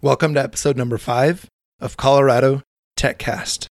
Welcome 0.00 0.34
to 0.34 0.40
episode 0.40 0.76
number 0.76 0.96
five 0.96 1.50
of 1.80 1.96
Colorado 1.96 2.62
TechCast. 2.96 3.66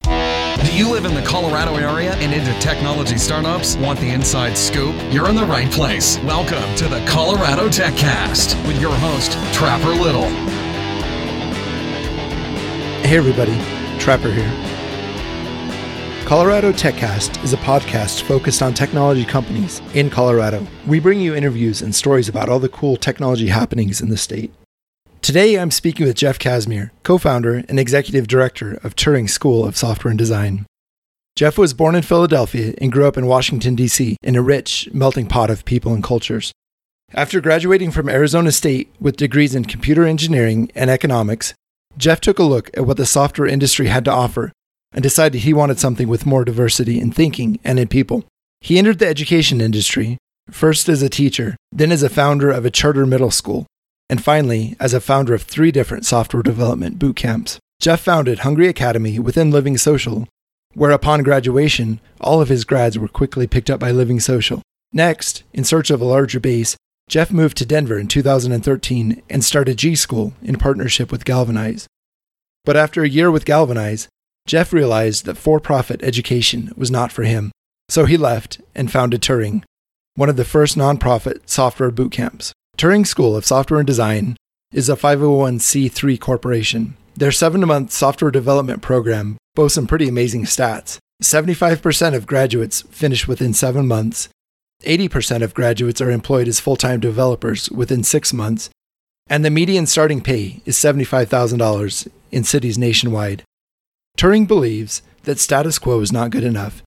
Do 0.60 0.76
you 0.76 0.90
live 0.90 1.04
in 1.04 1.14
the 1.14 1.22
Colorado 1.22 1.76
area 1.76 2.14
and 2.14 2.34
into 2.34 2.52
technology 2.58 3.16
startups? 3.16 3.76
Want 3.76 4.00
the 4.00 4.10
inside 4.10 4.58
scoop? 4.58 4.96
You're 5.12 5.28
in 5.28 5.36
the 5.36 5.44
right 5.44 5.70
place. 5.70 6.18
Welcome 6.24 6.74
to 6.78 6.88
the 6.88 6.98
Colorado 7.06 7.68
TechCast 7.68 8.66
with 8.66 8.80
your 8.80 8.92
host, 8.96 9.34
Trapper 9.54 9.90
Little. 9.90 10.28
Hey, 13.04 13.18
everybody, 13.18 13.56
Trapper 14.00 14.32
here. 14.32 14.50
Colorado 16.26 16.72
TechCast 16.72 17.44
is 17.44 17.52
a 17.52 17.58
podcast 17.58 18.22
focused 18.22 18.62
on 18.62 18.74
technology 18.74 19.24
companies 19.24 19.80
in 19.94 20.10
Colorado. 20.10 20.66
We 20.88 20.98
bring 20.98 21.20
you 21.20 21.36
interviews 21.36 21.82
and 21.82 21.94
stories 21.94 22.28
about 22.28 22.48
all 22.48 22.58
the 22.58 22.68
cool 22.68 22.96
technology 22.96 23.46
happenings 23.46 24.00
in 24.00 24.08
the 24.08 24.16
state. 24.16 24.52
Today, 25.26 25.58
I'm 25.58 25.72
speaking 25.72 26.06
with 26.06 26.14
Jeff 26.14 26.38
Casimir, 26.38 26.92
co 27.02 27.18
founder 27.18 27.64
and 27.68 27.80
executive 27.80 28.28
director 28.28 28.78
of 28.84 28.94
Turing 28.94 29.28
School 29.28 29.66
of 29.66 29.76
Software 29.76 30.10
and 30.10 30.18
Design. 30.18 30.66
Jeff 31.34 31.58
was 31.58 31.74
born 31.74 31.96
in 31.96 32.02
Philadelphia 32.02 32.74
and 32.80 32.92
grew 32.92 33.08
up 33.08 33.16
in 33.16 33.26
Washington, 33.26 33.74
D.C., 33.74 34.16
in 34.22 34.36
a 34.36 34.40
rich, 34.40 34.88
melting 34.92 35.26
pot 35.26 35.50
of 35.50 35.64
people 35.64 35.92
and 35.92 36.04
cultures. 36.04 36.52
After 37.12 37.40
graduating 37.40 37.90
from 37.90 38.08
Arizona 38.08 38.52
State 38.52 38.94
with 39.00 39.16
degrees 39.16 39.56
in 39.56 39.64
computer 39.64 40.04
engineering 40.04 40.70
and 40.76 40.90
economics, 40.90 41.54
Jeff 41.96 42.20
took 42.20 42.38
a 42.38 42.44
look 42.44 42.70
at 42.76 42.86
what 42.86 42.96
the 42.96 43.04
software 43.04 43.48
industry 43.48 43.88
had 43.88 44.04
to 44.04 44.12
offer 44.12 44.52
and 44.92 45.02
decided 45.02 45.40
he 45.40 45.52
wanted 45.52 45.80
something 45.80 46.06
with 46.06 46.24
more 46.24 46.44
diversity 46.44 47.00
in 47.00 47.10
thinking 47.10 47.58
and 47.64 47.80
in 47.80 47.88
people. 47.88 48.22
He 48.60 48.78
entered 48.78 49.00
the 49.00 49.08
education 49.08 49.60
industry, 49.60 50.18
first 50.52 50.88
as 50.88 51.02
a 51.02 51.08
teacher, 51.08 51.56
then 51.72 51.90
as 51.90 52.04
a 52.04 52.08
founder 52.08 52.52
of 52.52 52.64
a 52.64 52.70
charter 52.70 53.04
middle 53.04 53.32
school, 53.32 53.66
and 54.08 54.22
finally 54.22 54.76
as 54.78 54.94
a 54.94 55.00
founder 55.00 55.34
of 55.34 55.42
three 55.42 55.70
different 55.70 56.06
software 56.06 56.42
development 56.42 56.98
boot 56.98 57.16
camps. 57.16 57.58
Jeff 57.80 58.00
founded 58.00 58.40
Hungry 58.40 58.68
Academy 58.68 59.18
within 59.18 59.50
Living 59.50 59.76
Social, 59.76 60.26
where 60.74 60.90
upon 60.90 61.22
graduation, 61.22 62.00
all 62.20 62.40
of 62.40 62.48
his 62.48 62.64
grads 62.64 62.98
were 62.98 63.08
quickly 63.08 63.46
picked 63.46 63.70
up 63.70 63.80
by 63.80 63.90
Living 63.90 64.20
Social. 64.20 64.62
Next, 64.92 65.42
in 65.52 65.64
search 65.64 65.90
of 65.90 66.00
a 66.00 66.04
larger 66.04 66.40
base, 66.40 66.76
Jeff 67.08 67.30
moved 67.30 67.56
to 67.58 67.66
Denver 67.66 67.98
in 67.98 68.08
2013 68.08 69.22
and 69.30 69.44
started 69.44 69.76
gSchool 69.76 70.32
in 70.42 70.56
partnership 70.56 71.12
with 71.12 71.24
Galvanize. 71.24 71.86
But 72.64 72.76
after 72.76 73.02
a 73.02 73.08
year 73.08 73.30
with 73.30 73.44
Galvanize, 73.44 74.08
Jeff 74.46 74.72
realized 74.72 75.24
that 75.24 75.36
for 75.36 75.60
profit 75.60 76.02
education 76.02 76.72
was 76.76 76.90
not 76.90 77.12
for 77.12 77.24
him, 77.24 77.52
so 77.88 78.04
he 78.04 78.16
left 78.16 78.60
and 78.74 78.90
founded 78.90 79.20
Turing, 79.20 79.62
one 80.14 80.28
of 80.28 80.36
the 80.36 80.44
first 80.44 80.76
nonprofit 80.76 81.48
software 81.48 81.90
boot 81.90 82.12
camps. 82.12 82.52
Turing 82.76 83.06
School 83.06 83.34
of 83.34 83.46
Software 83.46 83.80
and 83.80 83.86
Design 83.86 84.36
is 84.70 84.90
a 84.90 84.96
501c3 84.96 86.20
corporation. 86.20 86.94
Their 87.14 87.32
seven 87.32 87.66
month 87.66 87.90
software 87.90 88.30
development 88.30 88.82
program 88.82 89.38
boasts 89.54 89.76
some 89.76 89.86
pretty 89.86 90.08
amazing 90.08 90.44
stats. 90.44 90.98
75% 91.22 92.14
of 92.14 92.26
graduates 92.26 92.82
finish 92.82 93.26
within 93.26 93.54
seven 93.54 93.88
months, 93.88 94.28
80% 94.84 95.42
of 95.42 95.54
graduates 95.54 96.02
are 96.02 96.10
employed 96.10 96.48
as 96.48 96.60
full 96.60 96.76
time 96.76 97.00
developers 97.00 97.70
within 97.70 98.04
six 98.04 98.34
months, 98.34 98.68
and 99.26 99.42
the 99.42 99.48
median 99.48 99.86
starting 99.86 100.20
pay 100.20 100.60
is 100.66 100.76
$75,000 100.76 102.08
in 102.30 102.44
cities 102.44 102.76
nationwide. 102.76 103.42
Turing 104.18 104.46
believes 104.46 105.00
that 105.22 105.38
status 105.38 105.78
quo 105.78 106.00
is 106.00 106.12
not 106.12 106.30
good 106.30 106.44
enough. 106.44 106.82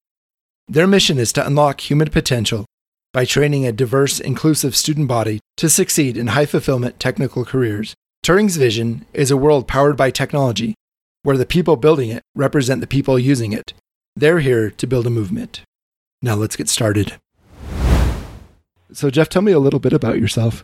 Their 0.67 0.85
mission 0.85 1.17
is 1.17 1.33
to 1.33 1.45
unlock 1.45 1.81
human 1.89 2.11
potential 2.11 2.65
by 3.11 3.25
training 3.25 3.65
a 3.65 3.71
diverse, 3.71 4.19
inclusive 4.19 4.75
student 4.75 5.07
body 5.07 5.39
to 5.57 5.69
succeed 5.69 6.17
in 6.17 6.27
high 6.27 6.45
fulfillment 6.45 6.99
technical 6.99 7.43
careers. 7.43 7.95
Turing's 8.23 8.57
vision 8.57 9.05
is 9.13 9.31
a 9.31 9.37
world 9.37 9.67
powered 9.67 9.97
by 9.97 10.11
technology, 10.11 10.75
where 11.23 11.37
the 11.37 11.45
people 11.45 11.75
building 11.75 12.09
it 12.09 12.21
represent 12.35 12.81
the 12.81 12.87
people 12.87 13.17
using 13.17 13.53
it. 13.53 13.73
They're 14.15 14.39
here 14.39 14.69
to 14.71 14.87
build 14.87 15.07
a 15.07 15.09
movement. 15.09 15.61
Now 16.21 16.35
let's 16.35 16.55
get 16.55 16.69
started. 16.69 17.13
So, 18.91 19.09
Jeff, 19.09 19.29
tell 19.29 19.41
me 19.41 19.51
a 19.51 19.59
little 19.59 19.79
bit 19.79 19.93
about 19.93 20.19
yourself. 20.19 20.63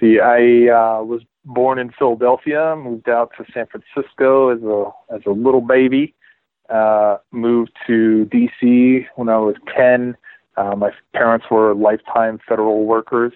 see, 0.00 0.18
I 0.20 0.68
uh, 0.68 1.02
was 1.02 1.22
born 1.44 1.78
in 1.78 1.92
Philadelphia, 1.92 2.74
moved 2.76 3.08
out 3.08 3.30
to 3.38 3.44
San 3.52 3.66
Francisco 3.66 4.50
as 4.50 4.62
a 4.62 5.14
as 5.14 5.22
a 5.26 5.30
little 5.30 5.60
baby, 5.60 6.14
uh, 6.68 7.18
moved 7.32 7.72
to 7.86 8.28
DC 8.32 9.06
when 9.14 9.28
I 9.28 9.38
was 9.38 9.54
ten 9.76 10.16
uh, 10.56 10.74
my 10.76 10.90
parents 11.14 11.46
were 11.50 11.74
lifetime 11.74 12.38
federal 12.48 12.84
workers, 12.84 13.32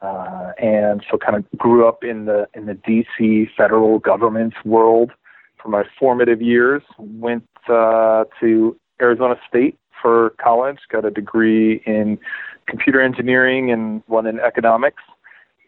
uh, 0.00 0.52
and 0.58 1.04
so 1.10 1.18
kind 1.18 1.36
of 1.36 1.44
grew 1.58 1.86
up 1.86 2.04
in 2.04 2.26
the 2.26 2.46
in 2.54 2.66
the 2.66 2.74
D.C. 2.74 3.48
federal 3.56 3.98
government 3.98 4.54
world 4.64 5.12
for 5.60 5.68
my 5.68 5.84
formative 5.98 6.40
years. 6.42 6.82
Went 6.98 7.48
uh, 7.68 8.24
to 8.40 8.76
Arizona 9.00 9.36
State 9.48 9.78
for 10.00 10.30
college, 10.40 10.78
got 10.90 11.04
a 11.04 11.10
degree 11.10 11.82
in 11.86 12.18
computer 12.66 13.00
engineering 13.00 13.70
and 13.72 14.02
one 14.06 14.26
in 14.26 14.38
economics. 14.40 15.02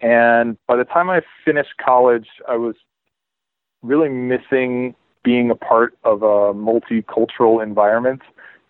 And 0.00 0.56
by 0.66 0.76
the 0.76 0.84
time 0.84 1.10
I 1.10 1.22
finished 1.44 1.76
college, 1.84 2.28
I 2.48 2.56
was 2.56 2.74
really 3.82 4.08
missing 4.08 4.94
being 5.22 5.50
a 5.50 5.54
part 5.54 5.96
of 6.04 6.22
a 6.22 6.54
multicultural 6.54 7.62
environment, 7.62 8.22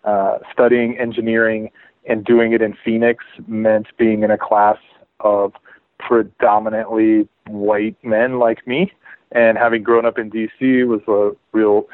uh, 0.03 0.39
studying 0.51 0.97
engineering 0.97 1.69
and 2.05 2.25
doing 2.25 2.53
it 2.53 2.61
in 2.61 2.75
Phoenix 2.83 3.23
meant 3.47 3.87
being 3.97 4.23
in 4.23 4.31
a 4.31 4.37
class 4.37 4.77
of 5.19 5.53
predominantly 5.99 7.27
white 7.47 7.97
men 8.03 8.39
like 8.39 8.65
me. 8.65 8.91
And 9.31 9.57
having 9.57 9.83
grown 9.83 10.05
up 10.05 10.17
in 10.17 10.29
DC 10.29 10.85
was 10.87 11.01
a 11.07 11.35
real 11.55 11.87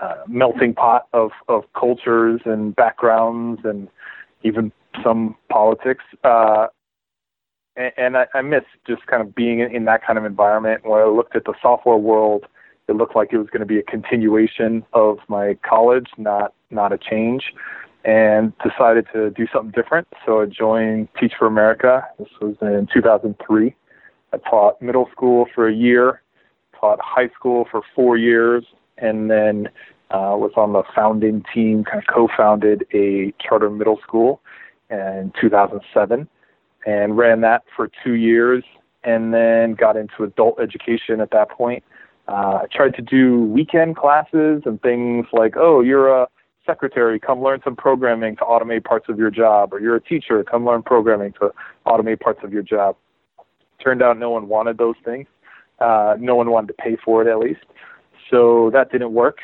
uh, 0.00 0.16
melting 0.26 0.74
pot 0.74 1.06
of, 1.12 1.30
of 1.48 1.64
cultures 1.78 2.40
and 2.44 2.74
backgrounds 2.74 3.60
and 3.64 3.88
even 4.42 4.72
some 5.02 5.36
politics. 5.50 6.04
Uh, 6.24 6.66
and, 7.76 7.92
and 7.96 8.16
I, 8.16 8.26
I 8.34 8.42
miss 8.42 8.64
just 8.86 9.06
kind 9.06 9.22
of 9.22 9.34
being 9.34 9.60
in, 9.60 9.74
in 9.74 9.84
that 9.84 10.04
kind 10.04 10.18
of 10.18 10.24
environment. 10.24 10.84
When 10.84 11.00
I 11.00 11.04
looked 11.04 11.36
at 11.36 11.44
the 11.44 11.54
software 11.62 11.96
world, 11.96 12.46
it 12.88 12.96
looked 12.96 13.14
like 13.14 13.32
it 13.32 13.38
was 13.38 13.48
going 13.48 13.60
to 13.60 13.66
be 13.66 13.78
a 13.78 13.82
continuation 13.82 14.84
of 14.92 15.18
my 15.28 15.56
college, 15.62 16.08
not 16.18 16.52
not 16.70 16.92
a 16.92 16.98
change 16.98 17.52
and 18.04 18.52
decided 18.62 19.06
to 19.12 19.30
do 19.30 19.46
something 19.52 19.70
different. 19.70 20.06
So 20.26 20.42
I 20.42 20.46
joined 20.46 21.08
Teach 21.18 21.32
for 21.38 21.46
America. 21.46 22.06
This 22.18 22.28
was 22.40 22.56
in 22.60 22.86
2003. 22.92 23.74
I 24.32 24.36
taught 24.48 24.82
middle 24.82 25.08
school 25.12 25.46
for 25.54 25.68
a 25.68 25.74
year, 25.74 26.22
taught 26.78 26.98
high 27.00 27.28
school 27.30 27.66
for 27.70 27.82
four 27.94 28.18
years, 28.18 28.64
and 28.98 29.30
then 29.30 29.68
uh, 30.10 30.36
was 30.36 30.52
on 30.56 30.72
the 30.72 30.82
founding 30.94 31.44
team, 31.52 31.84
kind 31.84 31.98
of 31.98 32.12
co-founded 32.12 32.86
a 32.92 33.32
charter 33.40 33.70
middle 33.70 33.98
school 34.06 34.40
in 34.90 35.32
2007 35.40 36.28
and 36.86 37.16
ran 37.16 37.40
that 37.40 37.62
for 37.74 37.90
two 38.04 38.12
years 38.12 38.62
and 39.02 39.32
then 39.32 39.74
got 39.74 39.96
into 39.96 40.24
adult 40.24 40.60
education 40.60 41.20
at 41.20 41.30
that 41.30 41.50
point. 41.50 41.82
Uh, 42.28 42.60
I 42.62 42.66
tried 42.72 42.94
to 42.94 43.02
do 43.02 43.44
weekend 43.44 43.96
classes 43.96 44.62
and 44.64 44.80
things 44.80 45.26
like, 45.32 45.54
oh, 45.56 45.80
you're 45.80 46.08
a 46.08 46.26
secretary, 46.66 47.18
come 47.18 47.42
learn 47.42 47.60
some 47.64 47.76
programming 47.76 48.36
to 48.36 48.42
automate 48.42 48.84
parts 48.84 49.06
of 49.08 49.18
your 49.18 49.30
job, 49.30 49.72
or 49.72 49.80
you're 49.80 49.96
a 49.96 50.00
teacher, 50.00 50.42
come 50.44 50.64
learn 50.64 50.82
programming 50.82 51.32
to 51.40 51.52
automate 51.86 52.20
parts 52.20 52.40
of 52.42 52.52
your 52.52 52.62
job. 52.62 52.96
Turned 53.82 54.02
out 54.02 54.18
no 54.18 54.30
one 54.30 54.48
wanted 54.48 54.78
those 54.78 54.96
things. 55.04 55.26
Uh, 55.78 56.16
no 56.18 56.34
one 56.34 56.50
wanted 56.50 56.68
to 56.68 56.74
pay 56.74 56.96
for 57.04 57.22
it, 57.22 57.30
at 57.30 57.38
least. 57.38 57.64
So 58.30 58.70
that 58.72 58.90
didn't 58.90 59.12
work. 59.12 59.38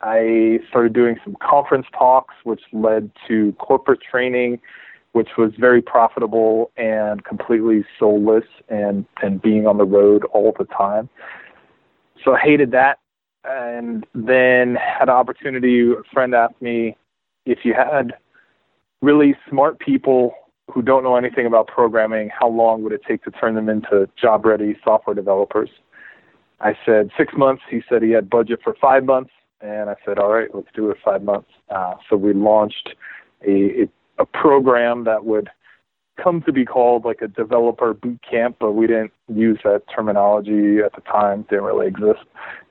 I 0.00 0.58
started 0.68 0.92
doing 0.92 1.16
some 1.24 1.36
conference 1.40 1.86
talks, 1.96 2.34
which 2.44 2.62
led 2.72 3.10
to 3.28 3.52
corporate 3.58 4.00
training, 4.02 4.60
which 5.12 5.30
was 5.38 5.52
very 5.58 5.80
profitable 5.80 6.70
and 6.76 7.24
completely 7.24 7.84
soulless 7.98 8.44
and, 8.68 9.06
and 9.22 9.40
being 9.40 9.66
on 9.66 9.78
the 9.78 9.84
road 9.84 10.24
all 10.32 10.54
the 10.58 10.66
time. 10.66 11.08
So 12.24 12.34
I 12.34 12.40
hated 12.40 12.72
that 12.72 12.98
and 13.48 14.06
then 14.14 14.76
had 14.76 15.04
an 15.04 15.10
opportunity. 15.10 15.90
A 15.90 16.02
friend 16.12 16.34
asked 16.34 16.60
me 16.60 16.96
if 17.44 17.60
you 17.64 17.74
had 17.74 18.14
really 19.02 19.36
smart 19.48 19.78
people 19.78 20.34
who 20.72 20.82
don't 20.82 21.04
know 21.04 21.16
anything 21.16 21.46
about 21.46 21.68
programming, 21.68 22.28
how 22.28 22.48
long 22.48 22.82
would 22.82 22.92
it 22.92 23.02
take 23.06 23.22
to 23.24 23.30
turn 23.30 23.54
them 23.54 23.68
into 23.68 24.08
job 24.20 24.44
ready 24.44 24.76
software 24.82 25.14
developers? 25.14 25.70
I 26.60 26.76
said 26.84 27.10
six 27.16 27.34
months. 27.36 27.62
He 27.70 27.82
said 27.88 28.02
he 28.02 28.10
had 28.10 28.28
budget 28.28 28.60
for 28.64 28.74
five 28.80 29.04
months. 29.04 29.30
And 29.60 29.88
I 29.88 29.96
said, 30.04 30.18
all 30.18 30.32
right, 30.32 30.48
let's 30.54 30.68
do 30.74 30.90
it 30.90 30.98
five 31.04 31.22
months. 31.22 31.48
Uh, 31.70 31.94
so 32.08 32.16
we 32.16 32.32
launched 32.32 32.90
a, 33.46 33.88
a 34.18 34.26
program 34.26 35.04
that 35.04 35.24
would 35.24 35.48
come 36.22 36.42
to 36.42 36.52
be 36.52 36.64
called 36.64 37.04
like 37.04 37.20
a 37.22 37.28
developer 37.28 37.94
boot 37.94 38.20
camp, 38.28 38.56
but 38.58 38.72
we 38.72 38.86
didn't 38.86 39.12
use 39.32 39.58
that 39.64 39.82
terminology 39.94 40.78
at 40.84 40.94
the 40.94 41.00
time. 41.02 41.42
Didn't 41.48 41.64
really 41.64 41.86
exist. 41.86 42.24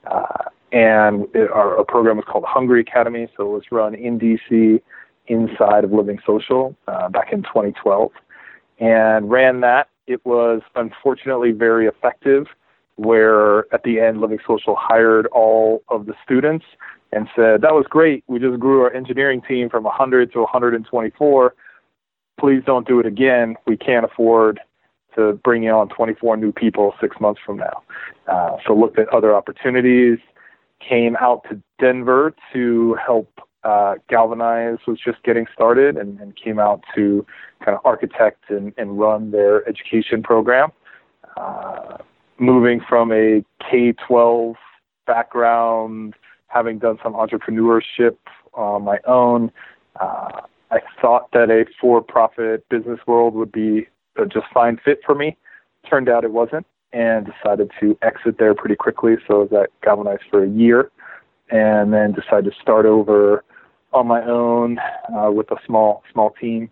Uh, 0.06 0.50
and 0.72 1.26
it, 1.34 1.50
our, 1.52 1.78
our, 1.78 1.86
program 1.86 2.18
was 2.18 2.26
called 2.28 2.44
Hungry 2.48 2.82
Academy, 2.82 3.28
so 3.38 3.44
it 3.44 3.50
was 3.50 3.64
run 3.72 3.96
in 3.96 4.20
DC 4.20 4.82
inside 5.28 5.84
of 5.84 5.92
Living 5.92 6.20
Social 6.26 6.76
uh, 6.88 7.10
back 7.10 7.32
in 7.32 7.44
2012, 7.44 8.12
and 8.80 9.30
ran 9.30 9.62
that. 9.62 9.88
It 10.08 10.24
was 10.26 10.62
unfortunately 10.76 11.52
very 11.52 11.88
effective, 11.88 12.48
where 12.96 13.74
at 13.74 13.84
the 13.84 14.00
end, 14.00 14.22
Living 14.22 14.40
Social 14.46 14.76
hired 14.78 15.28
all 15.28 15.84
of 15.90 16.06
the 16.06 16.14
students 16.24 16.66
and 17.12 17.28
said, 17.36 17.62
That 17.62 17.74
was 17.74 17.86
great. 17.90 18.24
We 18.28 18.40
just 18.40 18.60
grew 18.60 18.82
our 18.82 18.94
engineering 18.94 19.42
team 19.48 19.70
from 19.70 19.84
100 19.84 20.34
to 20.34 20.40
124. 20.40 21.56
Please 22.40 22.62
don't 22.66 22.88
do 22.88 23.00
it 23.00 23.06
again. 23.06 23.56
We 23.66 23.78
can't 23.78 24.06
afford 24.06 24.60
to 25.16 25.34
bring 25.44 25.68
on 25.70 25.90
24 25.90 26.38
new 26.38 26.52
people 26.52 26.94
six 27.00 27.16
months 27.20 27.40
from 27.46 27.58
now. 27.58 27.84
Uh, 28.28 28.58
so 28.66 28.74
looked 28.74 29.00
at 29.00 29.08
other 29.14 29.34
opportunities, 29.34 30.20
came 30.88 31.16
out 31.18 31.44
to 31.50 31.62
Denver 31.80 32.36
to 32.54 32.98
help 33.06 33.30
uh, 33.64 33.96
Galvanize 34.10 34.78
was 34.86 35.00
just 35.04 35.24
getting 35.24 35.48
started 35.52 35.98
and, 35.98 36.20
and, 36.20 36.36
came 36.36 36.60
out 36.60 36.84
to 36.94 37.26
kind 37.64 37.76
of 37.76 37.84
architect 37.84 38.44
and, 38.50 38.72
and 38.78 39.00
run 39.00 39.32
their 39.32 39.68
education 39.68 40.22
program. 40.22 40.70
Uh, 41.36 41.98
moving 42.38 42.80
from 42.88 43.12
a 43.12 43.44
K 43.60 43.94
12 44.08 44.56
background, 45.08 46.14
having 46.48 46.78
done 46.78 47.00
some 47.02 47.14
entrepreneurship 47.14 48.18
on 48.54 48.84
my 48.84 49.00
own, 49.08 49.52
uh, 50.00 50.42
I 50.76 50.82
thought 51.02 51.32
that 51.32 51.50
a 51.50 51.66
for 51.80 52.02
profit 52.02 52.68
business 52.68 53.00
world 53.08 53.34
would 53.36 53.52
be 53.52 53.88
a 54.18 54.26
just 54.26 54.48
fine 54.54 54.78
fit 54.84 55.00
for 55.06 55.16
me. 55.16 55.38
Turned 55.90 56.10
out 56.10 56.26
it 56.26 56.34
wasn't, 56.34 56.68
and 56.92 57.26
decided 57.26 57.72
to 57.80 57.98
exit 58.02 58.38
there 58.40 58.54
pretty 58.54 58.76
quickly. 58.76 59.16
So 59.26 59.36
I 59.36 59.44
was 59.44 59.68
at 59.86 60.22
for 60.30 60.44
a 60.44 60.50
year, 60.50 60.92
and 61.50 61.94
then 61.94 62.12
decided 62.12 62.52
to 62.52 62.62
start 62.62 62.86
over 62.86 63.46
on 63.94 64.06
my 64.06 64.22
own 64.24 64.78
uh, 65.18 65.32
with 65.32 65.50
a 65.52 65.56
small 65.66 66.04
small 66.12 66.32
team 66.32 66.70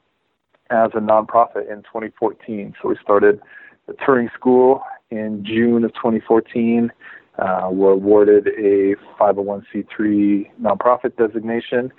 as 0.69 0.91
a 0.93 0.99
nonprofit 0.99 1.71
in 1.71 1.77
2014. 1.83 2.73
So 2.81 2.89
we 2.89 2.97
started 3.01 3.39
the 3.87 3.93
Turing 3.93 4.33
School 4.33 4.83
in 5.11 5.45
June 5.45 5.85
of 5.85 5.93
2014. 5.93 6.91
Uh, 7.39 7.69
we're 7.71 7.91
awarded 7.91 8.47
a 8.47 8.95
501c3 9.17 10.51
nonprofit 10.61 11.15
designation 11.15 11.93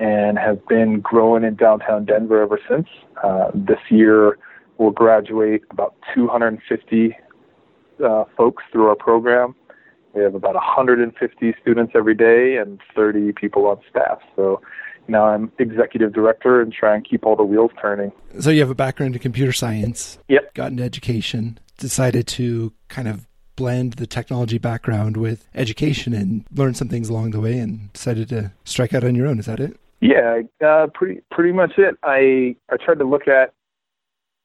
and 0.00 0.38
have 0.38 0.66
been 0.66 1.00
growing 1.00 1.44
in 1.44 1.54
downtown 1.54 2.06
Denver 2.06 2.42
ever 2.42 2.58
since. 2.68 2.88
Uh, 3.22 3.50
this 3.54 3.78
year, 3.90 4.38
we'll 4.78 4.90
graduate 4.90 5.62
about 5.70 5.94
250 6.14 7.16
uh, 8.02 8.24
folks 8.34 8.64
through 8.72 8.88
our 8.88 8.96
program. 8.96 9.54
We 10.14 10.22
have 10.22 10.34
about 10.34 10.54
150 10.54 11.54
students 11.60 11.92
every 11.94 12.14
day 12.14 12.56
and 12.56 12.80
30 12.96 13.32
people 13.32 13.66
on 13.66 13.78
staff. 13.90 14.18
So 14.34 14.62
now 15.06 15.26
I'm 15.26 15.52
executive 15.58 16.14
director 16.14 16.62
and 16.62 16.72
try 16.72 16.94
and 16.94 17.08
keep 17.08 17.26
all 17.26 17.36
the 17.36 17.44
wheels 17.44 17.70
turning. 17.80 18.10
So 18.40 18.48
you 18.48 18.60
have 18.60 18.70
a 18.70 18.74
background 18.74 19.14
in 19.14 19.20
computer 19.20 19.52
science. 19.52 20.18
Yep. 20.28 20.54
Got 20.54 20.72
into 20.72 20.82
education. 20.82 21.60
Decided 21.76 22.26
to 22.28 22.72
kind 22.88 23.06
of 23.06 23.26
blend 23.54 23.94
the 23.94 24.06
technology 24.06 24.56
background 24.56 25.18
with 25.18 25.46
education 25.54 26.14
and 26.14 26.44
learn 26.54 26.74
some 26.74 26.88
things 26.88 27.10
along 27.10 27.32
the 27.32 27.40
way 27.40 27.58
and 27.58 27.92
decided 27.92 28.30
to 28.30 28.50
strike 28.64 28.94
out 28.94 29.04
on 29.04 29.14
your 29.14 29.26
own. 29.26 29.38
Is 29.38 29.44
that 29.44 29.60
it? 29.60 29.78
Yeah, 30.00 30.40
uh, 30.64 30.86
pretty 30.94 31.20
pretty 31.30 31.52
much 31.52 31.72
it. 31.76 31.96
I 32.02 32.56
I 32.70 32.76
tried 32.76 32.98
to 32.98 33.04
look 33.04 33.28
at, 33.28 33.52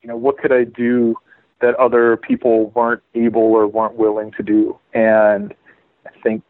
you 0.01 0.09
know, 0.09 0.17
what 0.17 0.37
could 0.37 0.51
I 0.51 0.65
do 0.65 1.15
that 1.61 1.75
other 1.75 2.17
people 2.17 2.71
weren't 2.71 3.01
able 3.13 3.41
or 3.41 3.65
weren't 3.65 3.95
willing 3.95 4.31
to 4.33 4.43
do, 4.43 4.77
and 4.93 5.53
I 6.05 6.09
think 6.21 6.43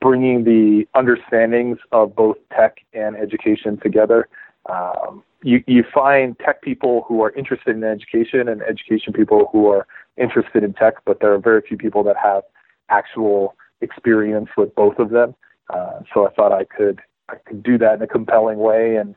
bringing 0.00 0.44
the 0.44 0.86
understandings 0.94 1.78
of 1.92 2.14
both 2.16 2.36
tech 2.56 2.78
and 2.94 3.16
education 3.16 3.78
together. 3.82 4.28
Um, 4.70 5.22
you, 5.42 5.62
you 5.66 5.84
find 5.92 6.38
tech 6.38 6.62
people 6.62 7.04
who 7.06 7.22
are 7.22 7.30
interested 7.32 7.76
in 7.76 7.84
education 7.84 8.48
and 8.48 8.62
education 8.62 9.12
people 9.12 9.50
who 9.52 9.68
are 9.68 9.86
interested 10.16 10.64
in 10.64 10.72
tech, 10.72 10.94
but 11.04 11.20
there 11.20 11.34
are 11.34 11.38
very 11.38 11.60
few 11.60 11.76
people 11.76 12.02
that 12.04 12.16
have 12.16 12.44
actual 12.88 13.56
experience 13.82 14.48
with 14.56 14.74
both 14.74 14.98
of 14.98 15.10
them. 15.10 15.34
Uh, 15.68 16.00
so 16.14 16.26
I 16.26 16.30
thought 16.30 16.52
I 16.52 16.64
could 16.64 17.00
I 17.28 17.36
can 17.46 17.60
do 17.60 17.78
that 17.78 17.94
in 17.94 18.02
a 18.02 18.06
compelling 18.06 18.58
way 18.58 18.96
and 18.96 19.14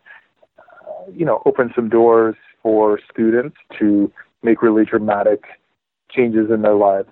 uh, 0.59 1.11
you 1.13 1.25
know 1.25 1.41
open 1.45 1.71
some 1.75 1.89
doors 1.89 2.35
for 2.63 2.99
students 3.11 3.57
to 3.79 4.11
make 4.43 4.61
really 4.61 4.85
dramatic 4.85 5.43
changes 6.09 6.49
in 6.51 6.61
their 6.61 6.75
lives 6.75 7.09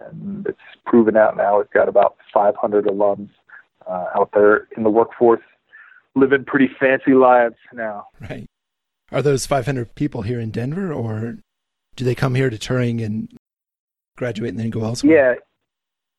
and 0.00 0.46
it's 0.46 0.58
proven 0.86 1.16
out 1.16 1.36
now. 1.36 1.58
We've 1.58 1.70
got 1.70 1.88
about 1.88 2.16
500 2.32 2.86
alums 2.86 3.30
uh, 3.88 4.06
out 4.16 4.30
there 4.32 4.68
in 4.76 4.82
the 4.82 4.90
workforce 4.90 5.42
living 6.14 6.44
pretty 6.44 6.68
fancy 6.78 7.14
lives 7.14 7.56
now. 7.72 8.06
Right. 8.20 8.46
Are 9.12 9.22
those 9.22 9.46
500 9.46 9.94
people 9.94 10.22
here 10.22 10.40
in 10.40 10.50
Denver, 10.50 10.92
or 10.92 11.38
do 11.96 12.04
they 12.04 12.14
come 12.14 12.34
here 12.34 12.50
to 12.50 12.56
Turing 12.56 13.04
and 13.04 13.30
graduate 14.16 14.50
and 14.50 14.58
then 14.58 14.70
go 14.70 14.84
elsewhere? 14.84 15.34
Yeah. 15.34 15.40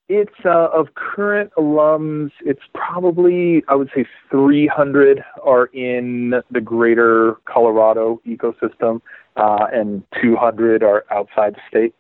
It's 0.07 0.45
uh, 0.45 0.67
of 0.71 0.93
current 0.93 1.51
alums, 1.57 2.31
it's 2.41 2.61
probably, 2.75 3.63
I 3.67 3.73
would 3.73 3.89
say 3.95 4.05
300 4.29 5.23
are 5.43 5.65
in 5.67 6.35
the 6.51 6.61
greater 6.61 7.37
Colorado 7.45 8.21
ecosystem, 8.27 9.01
uh, 9.35 9.65
and 9.73 10.03
200 10.21 10.83
are 10.83 11.05
outside 11.09 11.55
the 11.55 11.61
state 11.67 11.95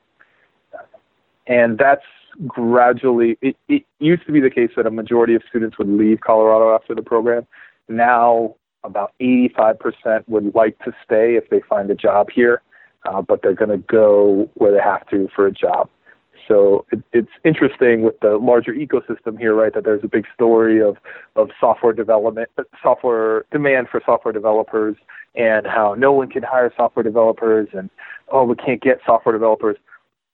and 1.47 1.77
that's 1.77 2.05
gradually 2.47 3.37
it, 3.41 3.55
it 3.67 3.83
used 3.99 4.25
to 4.25 4.31
be 4.31 4.41
the 4.41 4.49
case 4.49 4.69
that 4.75 4.85
a 4.85 4.91
majority 4.91 5.35
of 5.35 5.41
students 5.47 5.77
would 5.77 5.87
leave 5.87 6.19
Colorado 6.21 6.73
after 6.75 6.93
the 6.93 7.01
program. 7.01 7.47
Now 7.87 8.55
about 8.83 9.13
85% 9.19 10.23
would 10.27 10.53
like 10.53 10.77
to 10.79 10.91
stay 11.03 11.35
if 11.35 11.49
they 11.49 11.61
find 11.67 11.89
a 11.89 11.95
job 11.95 12.27
here, 12.33 12.61
uh, 13.05 13.21
but 13.21 13.41
they're 13.41 13.53
going 13.53 13.71
to 13.71 13.77
go 13.77 14.49
where 14.55 14.71
they 14.71 14.81
have 14.81 15.07
to 15.09 15.27
for 15.35 15.47
a 15.47 15.51
job. 15.51 15.89
So 16.47 16.85
it, 16.91 17.01
it's 17.13 17.31
interesting 17.43 18.03
with 18.03 18.19
the 18.19 18.37
larger 18.37 18.73
ecosystem 18.73 19.39
here, 19.39 19.53
right? 19.53 19.73
That 19.73 19.83
there's 19.83 20.03
a 20.03 20.07
big 20.07 20.25
story 20.33 20.81
of 20.81 20.97
of 21.35 21.49
software 21.59 21.93
development, 21.93 22.49
software 22.81 23.45
demand 23.51 23.87
for 23.89 24.01
software 24.05 24.33
developers, 24.33 24.95
and 25.35 25.65
how 25.65 25.95
no 25.97 26.11
one 26.11 26.29
can 26.29 26.43
hire 26.43 26.71
software 26.75 27.03
developers, 27.03 27.67
and 27.73 27.89
oh, 28.31 28.43
we 28.43 28.55
can't 28.55 28.81
get 28.81 28.99
software 29.05 29.33
developers. 29.33 29.77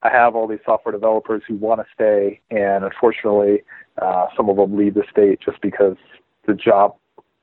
I 0.03 0.09
have 0.09 0.35
all 0.35 0.47
these 0.47 0.59
software 0.65 0.91
developers 0.91 1.43
who 1.47 1.55
want 1.55 1.79
to 1.81 1.85
stay, 1.93 2.41
and 2.49 2.83
unfortunately, 2.83 3.63
uh, 4.01 4.27
some 4.35 4.49
of 4.49 4.57
them 4.57 4.75
leave 4.75 4.95
the 4.95 5.03
state 5.11 5.39
just 5.43 5.61
because 5.61 5.95
the 6.47 6.53
job 6.53 6.95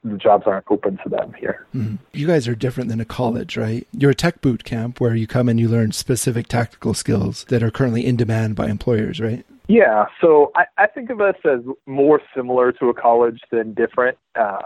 the 0.04 0.16
jobs 0.16 0.44
aren't 0.46 0.66
open 0.70 0.98
to 1.02 1.08
them 1.08 1.34
here. 1.38 1.66
Mm-hmm. 1.74 1.96
You 2.12 2.26
guys 2.26 2.46
are 2.46 2.54
different 2.54 2.88
than 2.88 3.00
a 3.00 3.04
college, 3.04 3.56
right? 3.56 3.86
You're 3.92 4.12
a 4.12 4.14
tech 4.14 4.40
boot 4.40 4.64
camp 4.64 5.00
where 5.00 5.14
you 5.14 5.26
come 5.26 5.48
and 5.48 5.58
you 5.58 5.68
learn 5.68 5.92
specific 5.92 6.46
tactical 6.46 6.94
skills 6.94 7.44
that 7.48 7.62
are 7.62 7.70
currently 7.70 8.06
in 8.06 8.16
demand 8.16 8.56
by 8.56 8.68
employers, 8.68 9.20
right? 9.20 9.44
Yeah, 9.66 10.06
so 10.20 10.50
I, 10.54 10.64
I 10.78 10.86
think 10.86 11.10
of 11.10 11.20
us 11.20 11.34
as 11.44 11.60
more 11.86 12.22
similar 12.34 12.72
to 12.72 12.86
a 12.86 12.94
college 12.94 13.40
than 13.50 13.74
different. 13.74 14.16
Uh, 14.34 14.60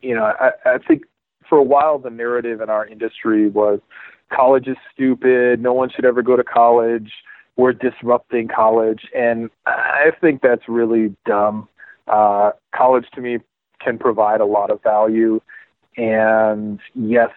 you 0.00 0.14
know, 0.14 0.24
I, 0.24 0.50
I 0.64 0.78
think 0.78 1.02
for 1.48 1.58
a 1.58 1.62
while 1.62 1.98
the 1.98 2.10
narrative 2.10 2.60
in 2.60 2.70
our 2.70 2.86
industry 2.86 3.48
was 3.48 3.80
college 4.32 4.68
is 4.68 4.76
stupid. 4.92 5.60
No 5.60 5.72
one 5.72 5.90
should 5.90 6.04
ever 6.04 6.22
go 6.22 6.36
to 6.36 6.44
college. 6.44 7.12
We're 7.56 7.72
disrupting 7.72 8.48
college. 8.48 9.02
And 9.14 9.50
I 9.66 10.10
think 10.20 10.42
that's 10.42 10.68
really 10.68 11.14
dumb. 11.26 11.68
Uh, 12.06 12.52
college 12.74 13.06
to 13.14 13.20
me 13.20 13.38
can 13.80 13.98
provide 13.98 14.40
a 14.40 14.46
lot 14.46 14.70
of 14.70 14.82
value. 14.82 15.40
And 15.96 16.80
yes, 16.94 17.30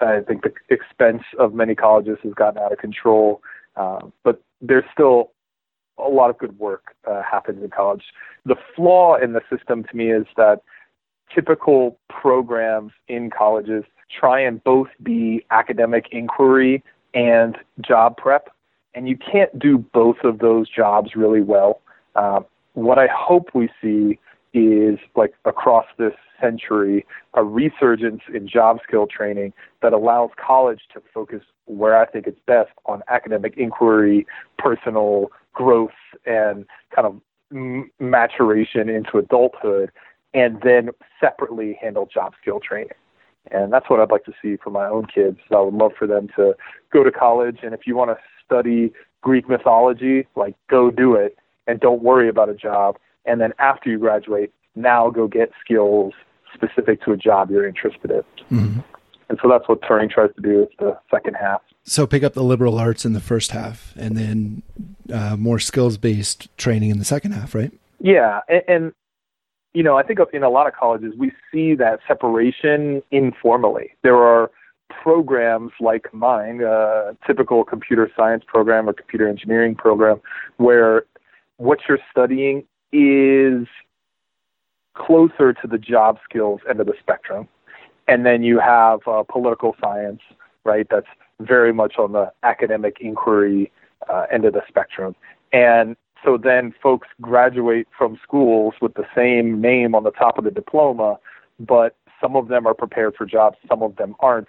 I 0.00 0.20
think 0.20 0.42
the 0.42 0.52
expense 0.68 1.22
of 1.38 1.54
many 1.54 1.74
colleges 1.74 2.18
has 2.22 2.34
gotten 2.34 2.62
out 2.62 2.72
of 2.72 2.78
control. 2.78 3.42
Uh, 3.76 4.00
but 4.22 4.42
there's 4.60 4.84
still 4.92 5.30
a 5.98 6.08
lot 6.08 6.30
of 6.30 6.38
good 6.38 6.58
work 6.58 6.94
uh, 7.08 7.22
happens 7.22 7.62
in 7.62 7.70
college. 7.70 8.02
The 8.44 8.56
flaw 8.74 9.16
in 9.16 9.32
the 9.32 9.42
system 9.50 9.84
to 9.84 9.96
me 9.96 10.10
is 10.10 10.26
that 10.36 10.62
typical 11.34 11.98
programs 12.08 12.92
in 13.08 13.30
colleges 13.30 13.84
try 14.10 14.40
and 14.40 14.62
both 14.64 14.88
be 15.02 15.44
academic 15.50 16.06
inquiry 16.10 16.82
and 17.14 17.56
job 17.80 18.16
prep, 18.16 18.48
and 18.94 19.08
you 19.08 19.16
can't 19.16 19.58
do 19.58 19.78
both 19.78 20.18
of 20.24 20.38
those 20.38 20.68
jobs 20.68 21.14
really 21.14 21.40
well. 21.40 21.80
Uh, 22.14 22.40
what 22.74 22.98
I 22.98 23.06
hope 23.06 23.50
we 23.54 23.68
see 23.80 24.18
is 24.52 24.98
like 25.16 25.32
across 25.44 25.86
this 25.98 26.12
century 26.40 27.06
a 27.34 27.44
resurgence 27.44 28.22
in 28.34 28.48
job 28.48 28.78
skill 28.86 29.06
training 29.06 29.52
that 29.80 29.92
allows 29.92 30.30
college 30.36 30.80
to 30.92 31.02
focus 31.14 31.42
where 31.66 31.96
I 31.96 32.06
think 32.06 32.26
it's 32.26 32.40
best 32.46 32.70
on 32.86 33.02
academic 33.08 33.54
inquiry, 33.56 34.26
personal 34.58 35.30
growth, 35.54 35.90
and 36.26 36.66
kind 36.94 37.06
of 37.06 37.20
m- 37.52 37.90
maturation 38.00 38.88
into 38.88 39.18
adulthood, 39.18 39.90
and 40.34 40.60
then 40.62 40.90
separately 41.20 41.78
handle 41.80 42.06
job 42.12 42.32
skill 42.40 42.60
training. 42.60 42.92
And 43.50 43.72
that's 43.72 43.88
what 43.90 44.00
I'd 44.00 44.10
like 44.10 44.24
to 44.24 44.32
see 44.40 44.56
for 44.56 44.70
my 44.70 44.86
own 44.86 45.06
kids. 45.06 45.38
I 45.50 45.60
would 45.60 45.74
love 45.74 45.92
for 45.98 46.06
them 46.06 46.28
to 46.36 46.54
go 46.92 47.02
to 47.02 47.10
college, 47.10 47.58
and 47.62 47.74
if 47.74 47.86
you 47.86 47.96
want 47.96 48.10
to 48.10 48.18
study 48.44 48.92
Greek 49.20 49.48
mythology, 49.48 50.26
like 50.36 50.54
go 50.68 50.90
do 50.90 51.14
it, 51.14 51.36
and 51.66 51.80
don't 51.80 52.02
worry 52.02 52.28
about 52.28 52.48
a 52.48 52.54
job. 52.54 52.98
And 53.24 53.40
then 53.40 53.52
after 53.58 53.90
you 53.90 53.98
graduate, 53.98 54.52
now 54.74 55.10
go 55.10 55.26
get 55.26 55.52
skills 55.64 56.12
specific 56.54 57.02
to 57.04 57.12
a 57.12 57.16
job 57.16 57.50
you're 57.50 57.66
interested 57.66 58.10
in. 58.10 58.22
Mm-hmm. 58.50 58.80
And 59.28 59.38
so 59.42 59.48
that's 59.48 59.66
what 59.68 59.80
Turing 59.80 60.10
tries 60.10 60.34
to 60.34 60.42
do 60.42 60.64
is 60.64 60.68
the 60.78 60.98
second 61.10 61.34
half. 61.34 61.62
So 61.84 62.06
pick 62.06 62.22
up 62.22 62.34
the 62.34 62.44
liberal 62.44 62.78
arts 62.78 63.04
in 63.04 63.12
the 63.12 63.20
first 63.20 63.50
half, 63.52 63.94
and 63.96 64.16
then 64.16 64.62
uh, 65.12 65.36
more 65.36 65.58
skills 65.58 65.96
based 65.96 66.54
training 66.58 66.90
in 66.90 66.98
the 66.98 67.04
second 67.04 67.32
half, 67.32 67.54
right? 67.54 67.72
Yeah, 67.98 68.40
and, 68.48 68.62
and 68.68 68.92
you 69.72 69.82
know, 69.82 69.96
I 69.96 70.02
think 70.02 70.18
in 70.32 70.42
a 70.42 70.50
lot 70.50 70.66
of 70.66 70.74
colleges 70.74 71.14
we 71.16 71.32
see 71.50 71.74
that 71.76 72.00
separation 72.06 73.02
informally. 73.10 73.92
There 74.02 74.16
are 74.16 74.50
programs 75.02 75.72
like 75.80 76.12
mine, 76.12 76.60
a 76.60 77.16
typical 77.26 77.64
computer 77.64 78.10
science 78.14 78.44
program 78.46 78.88
or 78.88 78.92
computer 78.92 79.26
engineering 79.26 79.74
program, 79.74 80.20
where 80.58 81.04
what 81.56 81.78
you're 81.88 81.98
studying 82.10 82.64
is 82.92 83.66
closer 84.94 85.52
to 85.52 85.66
the 85.66 85.78
job 85.78 86.18
skills 86.28 86.60
end 86.68 86.80
of 86.80 86.86
the 86.86 86.94
spectrum. 87.00 87.48
And 88.08 88.26
then 88.26 88.42
you 88.42 88.58
have 88.58 89.00
uh, 89.06 89.22
political 89.22 89.74
science, 89.80 90.20
right? 90.64 90.86
That's 90.90 91.06
very 91.40 91.72
much 91.72 91.94
on 91.98 92.12
the 92.12 92.32
academic 92.42 92.98
inquiry 93.00 93.72
uh, 94.08 94.26
end 94.30 94.44
of 94.44 94.52
the 94.52 94.62
spectrum. 94.68 95.14
And 95.52 95.96
so 96.24 96.36
then 96.36 96.74
folks 96.82 97.08
graduate 97.20 97.88
from 97.96 98.18
schools 98.22 98.74
with 98.80 98.94
the 98.94 99.06
same 99.14 99.60
name 99.60 99.94
on 99.94 100.04
the 100.04 100.10
top 100.10 100.38
of 100.38 100.44
the 100.44 100.50
diploma, 100.50 101.18
but 101.58 101.96
some 102.20 102.36
of 102.36 102.48
them 102.48 102.66
are 102.66 102.74
prepared 102.74 103.14
for 103.16 103.26
jobs, 103.26 103.56
some 103.68 103.82
of 103.82 103.96
them 103.96 104.14
aren't. 104.20 104.48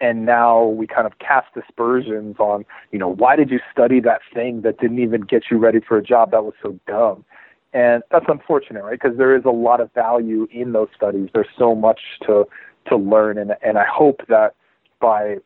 And 0.00 0.24
now 0.24 0.64
we 0.64 0.86
kind 0.86 1.06
of 1.06 1.18
cast 1.18 1.48
aspersions 1.56 2.36
on, 2.38 2.64
you 2.92 3.00
know, 3.00 3.08
why 3.08 3.34
did 3.34 3.50
you 3.50 3.58
study 3.72 3.98
that 4.00 4.20
thing 4.32 4.62
that 4.62 4.78
didn't 4.78 5.00
even 5.00 5.22
get 5.22 5.44
you 5.50 5.58
ready 5.58 5.80
for 5.80 5.96
a 5.96 6.02
job 6.02 6.30
that 6.30 6.44
was 6.44 6.54
so 6.62 6.78
dumb? 6.86 7.24
And 7.72 8.02
that's 8.10 8.24
unfortunate, 8.28 8.82
right? 8.82 8.98
Because 9.00 9.18
there 9.18 9.36
is 9.36 9.44
a 9.44 9.50
lot 9.50 9.80
of 9.80 9.92
value 9.92 10.48
in 10.50 10.72
those 10.72 10.88
studies. 10.96 11.28
There's 11.34 11.48
so 11.58 11.74
much 11.74 12.00
to 12.26 12.46
to 12.88 12.96
learn, 12.96 13.36
and 13.36 13.54
and 13.62 13.78
I 13.78 13.84
hope 13.84 14.22
that 14.28 14.54
by 15.00 15.36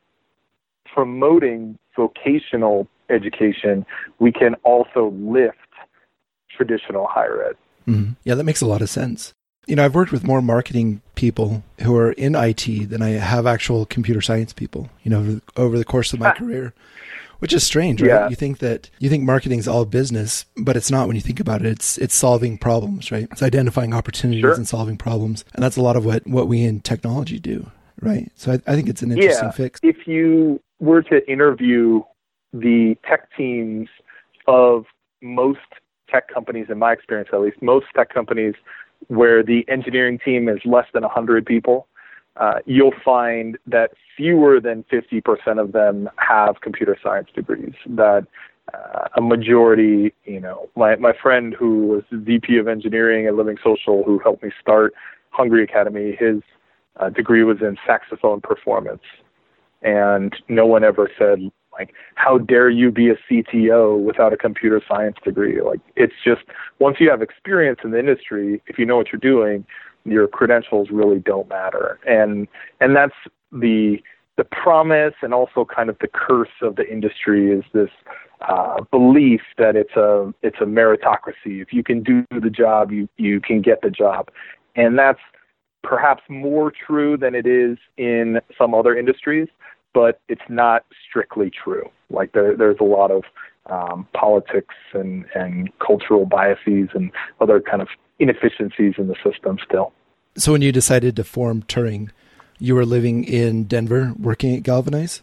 promoting 0.94 1.78
vocational 1.96 2.86
education, 3.10 3.84
we 4.18 4.32
can 4.32 4.54
also 4.62 5.10
lift 5.16 5.56
traditional 6.56 7.06
higher 7.06 7.42
ed. 7.42 7.56
Mm-hmm. 7.88 8.12
Yeah, 8.24 8.34
that 8.34 8.44
makes 8.44 8.60
a 8.60 8.66
lot 8.66 8.82
of 8.82 8.88
sense. 8.88 9.32
You 9.66 9.76
know, 9.76 9.84
I've 9.84 9.94
worked 9.94 10.12
with 10.12 10.24
more 10.24 10.42
marketing 10.42 11.02
people 11.14 11.62
who 11.80 11.96
are 11.96 12.12
in 12.12 12.34
IT 12.34 12.90
than 12.90 13.00
I 13.00 13.10
have 13.10 13.46
actual 13.46 13.86
computer 13.86 14.20
science 14.20 14.52
people, 14.52 14.90
you 15.02 15.10
know, 15.10 15.20
over, 15.20 15.40
over 15.56 15.78
the 15.78 15.84
course 15.84 16.12
of 16.12 16.18
my 16.18 16.32
career, 16.32 16.74
which 17.42 17.52
is 17.52 17.66
strange, 17.66 18.00
right? 18.00 18.06
Yeah. 18.06 18.28
You 18.28 18.37
think 18.37 18.58
that 18.58 18.88
you 19.00 19.11
think 19.11 19.25
marketing 19.25 19.58
is 19.58 19.66
all 19.66 19.84
business, 19.84 20.46
but 20.56 20.76
it's 20.76 20.92
not 20.92 21.08
when 21.08 21.16
you 21.16 21.20
think 21.20 21.40
about 21.40 21.61
it. 21.62 21.66
It's 21.66 21.99
it's 21.99 22.14
solving 22.14 22.56
problems, 22.56 23.11
right? 23.11 23.26
It's 23.32 23.42
identifying 23.42 23.92
opportunities 23.92 24.42
sure. 24.42 24.54
and 24.54 24.66
solving 24.66 24.96
problems. 24.96 25.44
And 25.54 25.64
that's 25.64 25.76
a 25.76 25.82
lot 25.82 25.96
of 25.96 26.04
what 26.04 26.25
what 26.25 26.46
we 26.46 26.62
in 26.62 26.82
technology 26.82 27.40
do, 27.40 27.68
right? 28.00 28.30
So 28.37 28.52
I, 28.52 28.54
I 28.68 28.76
think 28.76 28.88
it's 28.88 29.02
an 29.02 29.11
interesting 29.11 29.49
yeah. 29.49 29.50
fix. 29.50 29.80
If 29.82 30.06
you 30.06 30.61
were 30.78 31.02
to 31.02 31.28
interview 31.28 32.02
the 32.52 32.96
tech 33.08 33.28
teams 33.37 33.88
of 34.46 34.84
most 35.20 35.58
tech 36.08 36.32
companies, 36.32 36.66
in 36.68 36.78
my 36.78 36.92
experience 36.92 37.30
at 37.32 37.40
least, 37.40 37.61
most 37.61 37.87
tech 37.96 38.14
companies 38.14 38.54
where 39.08 39.42
the 39.42 39.64
engineering 39.68 40.20
team 40.25 40.49
is 40.49 40.61
less 40.64 40.87
than 40.94 41.02
100 41.02 41.44
people, 41.44 41.88
uh, 42.36 42.60
you'll 42.66 42.94
find 43.04 43.58
that 43.66 43.92
fewer 44.16 44.60
than 44.60 44.84
50% 44.84 45.60
of 45.60 45.72
them 45.72 46.08
have 46.16 46.60
computer 46.60 46.96
science 47.02 47.28
degrees. 47.34 47.74
That 47.86 48.26
uh, 48.72 49.08
a 49.16 49.20
majority, 49.20 50.14
you 50.24 50.40
know, 50.40 50.68
my, 50.76 50.96
my 50.96 51.12
friend 51.20 51.54
who 51.58 51.86
was 51.88 52.02
VP 52.10 52.56
of 52.56 52.68
engineering 52.68 53.26
at 53.26 53.34
Living 53.34 53.58
Social, 53.62 54.02
who 54.04 54.18
helped 54.18 54.42
me 54.42 54.50
start 54.60 54.94
Hungry 55.30 55.64
Academy, 55.64 56.16
his 56.18 56.42
uh, 57.00 57.10
degree 57.10 57.42
was 57.44 57.58
in 57.60 57.76
saxophone 57.86 58.40
performance. 58.40 59.02
And 59.82 60.34
no 60.48 60.64
one 60.66 60.84
ever 60.84 61.10
said, 61.18 61.50
like, 61.72 61.92
how 62.14 62.38
dare 62.38 62.70
you 62.70 62.90
be 62.90 63.08
a 63.10 63.16
CTO 63.28 63.98
without 63.98 64.32
a 64.32 64.36
computer 64.36 64.80
science 64.86 65.16
degree? 65.24 65.60
Like, 65.60 65.80
it's 65.96 66.14
just 66.24 66.42
once 66.78 66.98
you 67.00 67.10
have 67.10 67.22
experience 67.22 67.80
in 67.82 67.90
the 67.90 67.98
industry, 67.98 68.62
if 68.66 68.78
you 68.78 68.86
know 68.86 68.96
what 68.96 69.08
you're 69.12 69.20
doing, 69.20 69.66
your 70.04 70.28
credentials 70.28 70.88
really 70.90 71.18
don't 71.18 71.49
matter. 71.49 71.99
And 72.06 72.49
and 72.80 72.97
that's 72.97 73.14
the 73.50 73.99
the 74.37 74.44
promise 74.44 75.14
and 75.23 75.35
also 75.35 75.64
kind 75.64 75.90
of 75.90 75.99
the 76.00 76.09
curse 76.09 76.49
of 76.62 76.76
the 76.76 76.90
industry 76.90 77.52
is 77.52 77.64
this 77.75 77.90
uh, 78.49 78.82
belief 78.90 79.42
that 79.59 79.76
it's 79.76 79.94
a 79.97 80.32
it's 80.42 80.59
a 80.61 80.64
meritocracy. 80.64 81.61
If 81.62 81.73
you 81.73 81.82
can 81.82 82.02
do 82.02 82.25
the 82.30 82.50
job, 82.50 82.90
you 82.90 83.09
you 83.16 83.40
can 83.40 83.62
get 83.62 83.82
the 83.82 83.90
job, 83.90 84.28
and 84.76 84.99
that's 84.99 85.21
perhaps 85.82 86.23
more 86.28 86.71
true 86.71 87.16
than 87.16 87.35
it 87.35 87.47
is 87.47 87.76
in 87.97 88.40
some 88.56 88.73
other 88.73 88.97
industries 88.97 89.49
but 89.94 90.21
it's 90.28 90.42
not 90.49 90.85
strictly 91.09 91.50
true. 91.50 91.88
Like 92.11 92.32
there, 92.32 92.56
there's 92.56 92.78
a 92.80 92.85
lot 92.85 93.11
of 93.11 93.25
um, 93.66 94.06
politics 94.12 94.75
and, 94.92 95.25
and 95.35 95.71
cultural 95.78 96.26
biases 96.26 96.88
and 96.94 97.11
other 97.40 97.61
kind 97.61 97.82
of 97.82 97.88
inefficiencies 98.19 98.95
in 98.99 99.09
the 99.09 99.16
system 99.25 99.59
still. 99.64 99.92
So 100.37 100.52
when 100.52 100.62
you 100.62 100.73
decided 100.73 101.16
to 101.16 101.25
form 101.25 101.62
Turing, 101.62 102.11
you 102.59 102.75
were 102.75 102.87
living 102.87 103.25
in 103.25 103.64
Denver, 103.64 104.14
working 104.19 104.57
at 104.57 104.62
Galvanize. 104.62 105.23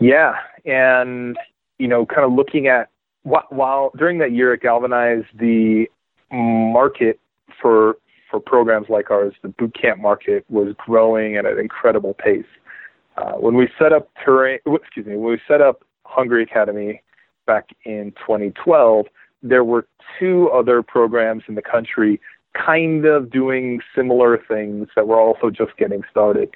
Yeah, 0.00 0.34
and 0.64 1.38
you 1.78 1.88
know, 1.88 2.04
kind 2.04 2.24
of 2.24 2.32
looking 2.32 2.66
at 2.66 2.90
while, 3.22 3.46
while 3.50 3.92
during 3.96 4.18
that 4.18 4.32
year 4.32 4.52
at 4.52 4.60
Galvanize, 4.60 5.24
the 5.38 5.86
market 6.30 7.18
for 7.60 7.96
for 8.30 8.38
programs 8.38 8.88
like 8.88 9.10
ours, 9.10 9.34
the 9.42 9.48
boot 9.48 9.74
camp 9.80 10.00
market, 10.00 10.44
was 10.48 10.74
growing 10.78 11.36
at 11.36 11.46
an 11.46 11.58
incredible 11.58 12.14
pace. 12.14 12.44
Uh, 13.16 13.32
when 13.32 13.56
we 13.56 13.68
set 13.78 13.92
up 13.92 14.08
Turing, 14.24 14.58
excuse 14.66 15.06
me, 15.06 15.16
when 15.16 15.32
we 15.32 15.40
set 15.48 15.60
up 15.60 15.82
Hungry 16.04 16.44
Academy 16.44 17.02
back 17.46 17.70
in 17.84 18.12
2012, 18.20 19.06
there 19.42 19.64
were 19.64 19.86
two 20.18 20.50
other 20.50 20.82
programs 20.82 21.42
in 21.48 21.54
the 21.54 21.62
country 21.62 22.20
kind 22.54 23.04
of 23.06 23.30
doing 23.30 23.80
similar 23.94 24.38
things 24.48 24.88
that 24.96 25.06
were 25.06 25.20
also 25.20 25.50
just 25.50 25.76
getting 25.76 26.02
started. 26.10 26.50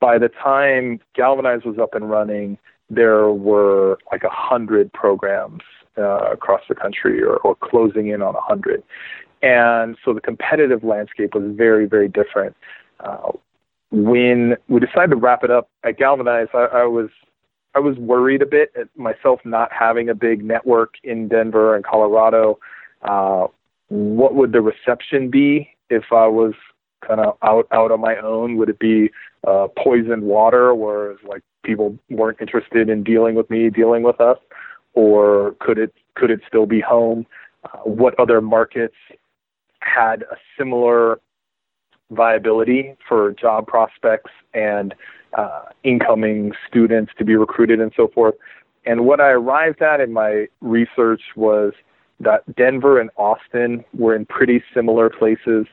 By 0.00 0.18
the 0.18 0.28
time 0.28 1.00
Galvanize 1.14 1.64
was 1.64 1.78
up 1.78 1.94
and 1.94 2.10
running, 2.10 2.58
there 2.88 3.30
were 3.30 3.98
like 4.12 4.22
a 4.22 4.30
hundred 4.30 4.92
programs 4.92 5.62
uh, 5.98 6.30
across 6.32 6.60
the 6.68 6.74
country, 6.74 7.22
or, 7.22 7.36
or 7.38 7.54
closing 7.56 8.08
in 8.08 8.22
on 8.22 8.34
a 8.34 8.40
hundred, 8.40 8.82
and 9.42 9.96
so 10.04 10.12
the 10.12 10.20
competitive 10.20 10.84
landscape 10.84 11.34
was 11.34 11.44
very, 11.56 11.86
very 11.86 12.08
different. 12.08 12.54
Uh, 13.00 13.32
when 13.90 14.56
we 14.68 14.80
decided 14.80 15.10
to 15.10 15.16
wrap 15.16 15.42
it 15.42 15.50
up 15.50 15.68
at 15.84 15.98
Galvanize, 15.98 16.48
I, 16.52 16.66
I 16.72 16.84
was 16.84 17.08
I 17.76 17.78
was 17.78 17.98
worried 17.98 18.40
a 18.40 18.46
bit 18.46 18.72
at 18.74 18.88
myself 18.96 19.40
not 19.44 19.70
having 19.70 20.08
a 20.08 20.14
big 20.14 20.42
network 20.42 20.94
in 21.04 21.28
Denver 21.28 21.76
and 21.76 21.84
Colorado. 21.84 22.58
Uh, 23.02 23.48
what 23.88 24.34
would 24.34 24.52
the 24.52 24.62
reception 24.62 25.30
be 25.30 25.68
if 25.90 26.04
I 26.10 26.26
was 26.26 26.54
kind 27.06 27.20
of 27.20 27.36
out 27.42 27.68
out 27.72 27.92
on 27.92 28.00
my 28.00 28.16
own? 28.16 28.56
Would 28.56 28.70
it 28.70 28.78
be 28.78 29.10
uh, 29.46 29.68
poisoned 29.76 30.22
water, 30.22 30.74
where 30.74 31.16
like 31.28 31.42
people 31.64 31.98
weren't 32.08 32.40
interested 32.40 32.88
in 32.88 33.04
dealing 33.04 33.34
with 33.34 33.50
me, 33.50 33.68
dealing 33.68 34.02
with 34.02 34.22
us, 34.22 34.38
or 34.94 35.54
could 35.60 35.78
it 35.78 35.92
could 36.14 36.30
it 36.30 36.40
still 36.48 36.64
be 36.64 36.80
home? 36.80 37.26
Uh, 37.64 37.80
what 37.80 38.18
other 38.18 38.40
markets 38.40 38.96
had 39.80 40.22
a 40.22 40.36
similar 40.56 41.20
viability 42.10 42.94
for 43.08 43.32
job 43.32 43.66
prospects 43.66 44.30
and 44.54 44.94
uh, 45.36 45.62
incoming 45.84 46.52
students 46.68 47.12
to 47.18 47.24
be 47.24 47.36
recruited 47.36 47.80
and 47.80 47.92
so 47.96 48.08
forth. 48.08 48.34
And 48.84 49.04
what 49.04 49.20
I 49.20 49.30
arrived 49.30 49.82
at 49.82 50.00
in 50.00 50.12
my 50.12 50.46
research 50.60 51.22
was 51.34 51.72
that 52.20 52.42
Denver 52.56 53.00
and 53.00 53.10
Austin 53.16 53.84
were 53.92 54.14
in 54.14 54.24
pretty 54.26 54.62
similar 54.72 55.10
places 55.10 55.66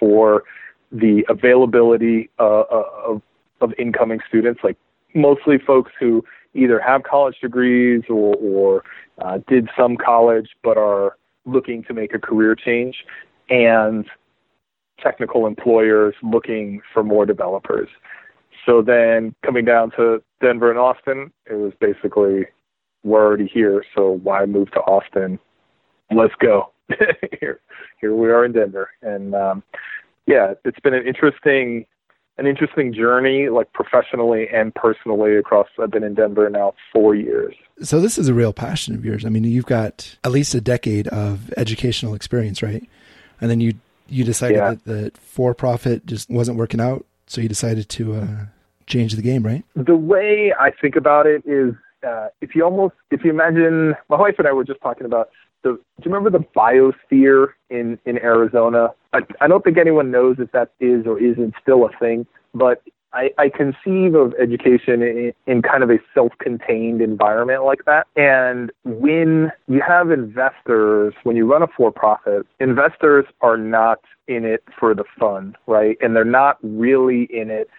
for 0.00 0.44
the 0.90 1.24
availability 1.28 2.30
uh, 2.38 2.60
uh 2.60 2.84
of, 3.04 3.22
of 3.60 3.72
incoming 3.78 4.20
students, 4.28 4.60
like 4.64 4.76
mostly 5.14 5.58
folks 5.58 5.92
who 6.00 6.24
either 6.54 6.80
have 6.80 7.02
college 7.02 7.36
degrees 7.40 8.02
or, 8.08 8.34
or 8.36 8.84
uh, 9.18 9.38
did 9.48 9.68
some 9.76 9.96
college 9.96 10.50
but 10.62 10.76
are 10.76 11.16
looking 11.44 11.82
to 11.84 11.94
make 11.94 12.14
a 12.14 12.18
career 12.18 12.54
change. 12.54 13.04
And 13.50 14.06
technical 15.00 15.46
employers 15.46 16.14
looking 16.22 16.80
for 16.92 17.02
more 17.02 17.26
developers. 17.26 17.88
So 18.66 18.82
then 18.82 19.34
coming 19.44 19.64
down 19.64 19.90
to 19.92 20.22
Denver 20.40 20.70
and 20.70 20.78
Austin, 20.78 21.32
it 21.46 21.54
was 21.54 21.72
basically 21.80 22.46
we're 23.04 23.24
already 23.24 23.46
here, 23.46 23.84
so 23.94 24.18
why 24.22 24.46
move 24.46 24.70
to 24.72 24.80
Austin? 24.80 25.38
Let's 26.10 26.34
go. 26.38 26.70
here, 27.40 27.60
here 28.00 28.14
we 28.14 28.30
are 28.30 28.44
in 28.44 28.52
Denver, 28.52 28.90
and 29.02 29.34
um, 29.34 29.62
yeah, 30.26 30.54
it's 30.64 30.78
been 30.80 30.94
an 30.94 31.06
interesting, 31.06 31.86
an 32.36 32.46
interesting 32.46 32.92
journey, 32.92 33.48
like 33.48 33.72
professionally 33.72 34.48
and 34.52 34.74
personally 34.74 35.36
across. 35.36 35.68
I've 35.82 35.90
been 35.90 36.04
in 36.04 36.14
Denver 36.14 36.48
now 36.50 36.74
four 36.92 37.14
years. 37.14 37.54
So 37.82 38.00
this 38.00 38.18
is 38.18 38.28
a 38.28 38.34
real 38.34 38.52
passion 38.52 38.94
of 38.94 39.04
yours. 39.04 39.24
I 39.24 39.28
mean, 39.30 39.44
you've 39.44 39.66
got 39.66 40.16
at 40.24 40.32
least 40.32 40.54
a 40.54 40.60
decade 40.60 41.08
of 41.08 41.52
educational 41.56 42.14
experience, 42.14 42.62
right? 42.62 42.86
And 43.40 43.50
then 43.50 43.60
you 43.60 43.74
you 44.08 44.24
decided 44.24 44.56
yeah. 44.56 44.70
that 44.70 44.84
the 44.84 45.12
for 45.20 45.54
profit 45.54 46.06
just 46.06 46.30
wasn't 46.30 46.58
working 46.58 46.80
out, 46.80 47.04
so 47.26 47.40
you 47.40 47.48
decided 47.48 47.88
to 47.90 48.14
uh, 48.14 48.36
change 48.86 49.14
the 49.14 49.22
game, 49.22 49.44
right? 49.44 49.64
The 49.74 49.96
way 49.96 50.52
I 50.58 50.70
think 50.70 50.96
about 50.96 51.26
it 51.26 51.42
is 51.46 51.74
uh, 52.06 52.28
if 52.40 52.54
you 52.54 52.64
almost 52.64 52.94
if 53.10 53.24
you 53.24 53.30
imagine 53.30 53.94
my 54.08 54.16
wife 54.16 54.34
and 54.38 54.46
I 54.46 54.52
were 54.52 54.64
just 54.64 54.80
talking 54.80 55.06
about 55.06 55.30
the 55.62 55.70
do 55.72 55.80
you 56.08 56.14
remember 56.14 56.30
the 56.30 56.44
biosphere 56.54 57.48
in 57.70 57.98
in 58.04 58.18
Arizona? 58.18 58.90
I, 59.12 59.20
I 59.40 59.48
don't 59.48 59.64
think 59.64 59.78
anyone 59.78 60.10
knows 60.10 60.36
if 60.38 60.52
that 60.52 60.72
is 60.80 61.06
or 61.06 61.18
isn't 61.18 61.54
still 61.62 61.84
a 61.86 61.90
thing, 61.98 62.26
but 62.52 62.82
I, 63.14 63.30
I 63.38 63.48
conceive 63.48 64.14
of 64.16 64.34
education 64.40 65.02
in, 65.02 65.32
in 65.46 65.62
kind 65.62 65.82
of 65.82 65.90
a 65.90 65.98
self-contained 66.12 67.00
environment 67.00 67.64
like 67.64 67.84
that. 67.86 68.08
And 68.16 68.72
when 68.84 69.52
you 69.68 69.80
have 69.86 70.10
investors, 70.10 71.14
when 71.22 71.36
you 71.36 71.50
run 71.50 71.62
a 71.62 71.68
for-profit, 71.68 72.46
investors 72.58 73.24
are 73.40 73.56
not 73.56 74.00
in 74.26 74.44
it 74.44 74.64
for 74.78 74.94
the 74.94 75.04
fun, 75.18 75.56
right? 75.66 75.96
And 76.00 76.16
they're 76.16 76.24
not 76.24 76.58
really 76.62 77.24
in 77.24 77.50
it 77.50 77.70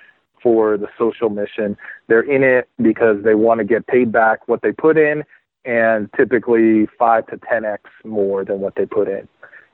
for 0.42 0.77
the 0.77 0.88
social 0.98 1.30
mission. 1.30 1.75
They're 2.08 2.22
in 2.22 2.44
it 2.44 2.70
because 2.82 3.24
they 3.24 3.36
want 3.36 3.60
to 3.60 3.65
get 3.65 3.88
paid 3.88 4.12
back 4.12 4.48
what 4.48 4.62
they 4.62 4.72
put 4.72 4.98
in 4.98 5.24
and 5.65 6.10
typically 6.15 6.88
5 6.98 7.27
to 7.27 7.38
10x 7.38 7.80
more 8.06 8.46
than 8.46 8.60
what 8.60 8.75
they 8.75 8.86
put 8.86 9.10
in. 9.10 9.27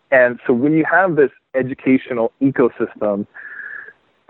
And 0.10 0.40
so 0.48 0.54
when 0.54 0.74
you 0.74 0.86
have 0.90 1.18
this 1.18 1.32
educational 1.54 2.32
ecosystem, 2.42 3.28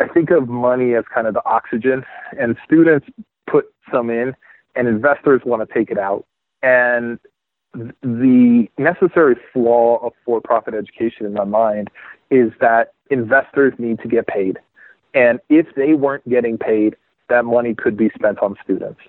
I 0.01 0.08
think 0.08 0.31
of 0.31 0.50
money 0.50 0.96
as 0.96 1.03
kind 1.13 1.27
of 1.27 1.34
the 1.34 1.46
oxygen, 1.46 2.03
and 2.39 2.58
students 2.65 3.08
put 3.48 3.65
some 3.93 4.10
in, 4.10 4.34
and 4.75 4.88
investors 4.88 5.41
want 5.46 5.67
to 5.67 5.74
take 5.74 5.91
it 5.91 5.98
out. 5.98 6.25
And 6.63 7.20
the 7.74 8.67
necessary 8.77 9.36
flaw 9.53 9.98
of 10.05 10.13
for 10.25 10.41
profit 10.41 10.74
education, 10.74 11.25
in 11.25 11.34
my 11.34 11.43
mind, 11.43 11.89
is 12.29 12.51
that 12.62 12.93
investors 13.10 13.74
need 13.77 14.00
to 14.00 14.08
get 14.08 14.27
paid. 14.27 14.58
And 15.13 15.39
if 15.50 15.67
they 15.75 15.93
weren't 15.93 16.27
getting 16.27 16.58
paid, 16.58 16.96
that 17.29 17.46
money 17.46 17.75
could 17.75 17.96
be 17.96 18.10
spent 18.15 18.39
on 18.39 18.55
students. 18.63 19.00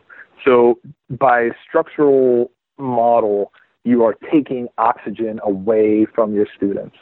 So 0.44 0.78
by 1.11 1.50
structural 1.66 2.50
model, 2.78 3.52
you 3.84 4.04
are 4.04 4.14
taking 4.30 4.68
oxygen 4.78 5.40
away 5.42 6.06
from 6.14 6.34
your 6.34 6.46
students. 6.56 6.96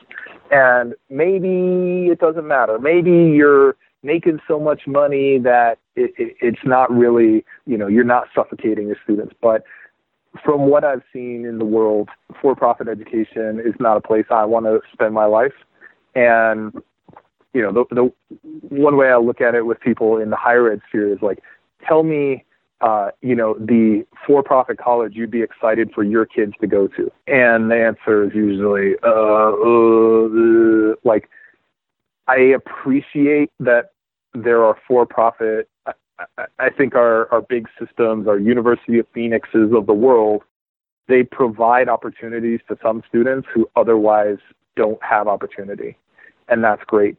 And 0.50 0.94
maybe 1.08 2.08
it 2.10 2.18
doesn't 2.18 2.46
matter. 2.46 2.78
Maybe 2.78 3.10
you're 3.10 3.76
making 4.02 4.40
so 4.48 4.58
much 4.58 4.86
money 4.86 5.38
that 5.38 5.78
it, 5.94 6.12
it, 6.16 6.36
it's 6.40 6.64
not 6.64 6.90
really, 6.90 7.44
you 7.66 7.76
know, 7.76 7.86
you're 7.86 8.04
not 8.04 8.28
suffocating 8.34 8.86
your 8.86 8.96
students. 9.04 9.34
But 9.42 9.62
from 10.44 10.66
what 10.66 10.84
I've 10.84 11.02
seen 11.12 11.44
in 11.44 11.58
the 11.58 11.64
world, 11.64 12.08
for 12.40 12.56
profit 12.56 12.88
education 12.88 13.60
is 13.60 13.74
not 13.78 13.96
a 13.96 14.00
place 14.00 14.24
I 14.30 14.44
want 14.44 14.66
to 14.66 14.80
spend 14.92 15.12
my 15.14 15.26
life. 15.26 15.52
And 16.14 16.72
you 17.52 17.62
know, 17.62 17.72
the, 17.72 17.84
the 17.94 18.12
one 18.68 18.96
way 18.96 19.08
I 19.10 19.16
look 19.16 19.40
at 19.40 19.54
it 19.54 19.66
with 19.66 19.80
people 19.80 20.18
in 20.18 20.30
the 20.30 20.36
higher 20.36 20.70
ed 20.70 20.80
sphere 20.88 21.12
is 21.12 21.18
like, 21.20 21.42
tell 21.86 22.02
me, 22.02 22.44
uh, 22.80 23.10
you 23.20 23.34
know, 23.34 23.54
the 23.54 24.06
for-profit 24.26 24.78
college 24.78 25.12
you'd 25.14 25.30
be 25.30 25.42
excited 25.42 25.90
for 25.94 26.02
your 26.02 26.24
kids 26.24 26.52
to 26.60 26.66
go 26.66 26.86
to, 26.88 27.10
and 27.26 27.70
the 27.70 27.76
answer 27.76 28.24
is 28.24 28.30
usually, 28.34 28.94
uh, 29.02 29.52
uh, 29.52 30.94
like, 31.04 31.28
I 32.26 32.36
appreciate 32.36 33.50
that 33.60 33.92
there 34.34 34.64
are 34.64 34.76
for-profit. 34.86 35.68
I, 35.86 35.92
I 36.58 36.70
think 36.70 36.94
our 36.94 37.30
our 37.32 37.42
big 37.42 37.68
systems, 37.78 38.28
our 38.28 38.38
University 38.38 38.98
of 38.98 39.06
Phoenixes 39.12 39.72
of 39.74 39.86
the 39.86 39.94
world, 39.94 40.42
they 41.08 41.22
provide 41.22 41.88
opportunities 41.88 42.60
to 42.68 42.78
some 42.82 43.02
students 43.08 43.48
who 43.52 43.68
otherwise 43.76 44.38
don't 44.76 45.02
have 45.02 45.28
opportunity, 45.28 45.96
and 46.48 46.62
that's 46.62 46.84
great 46.84 47.16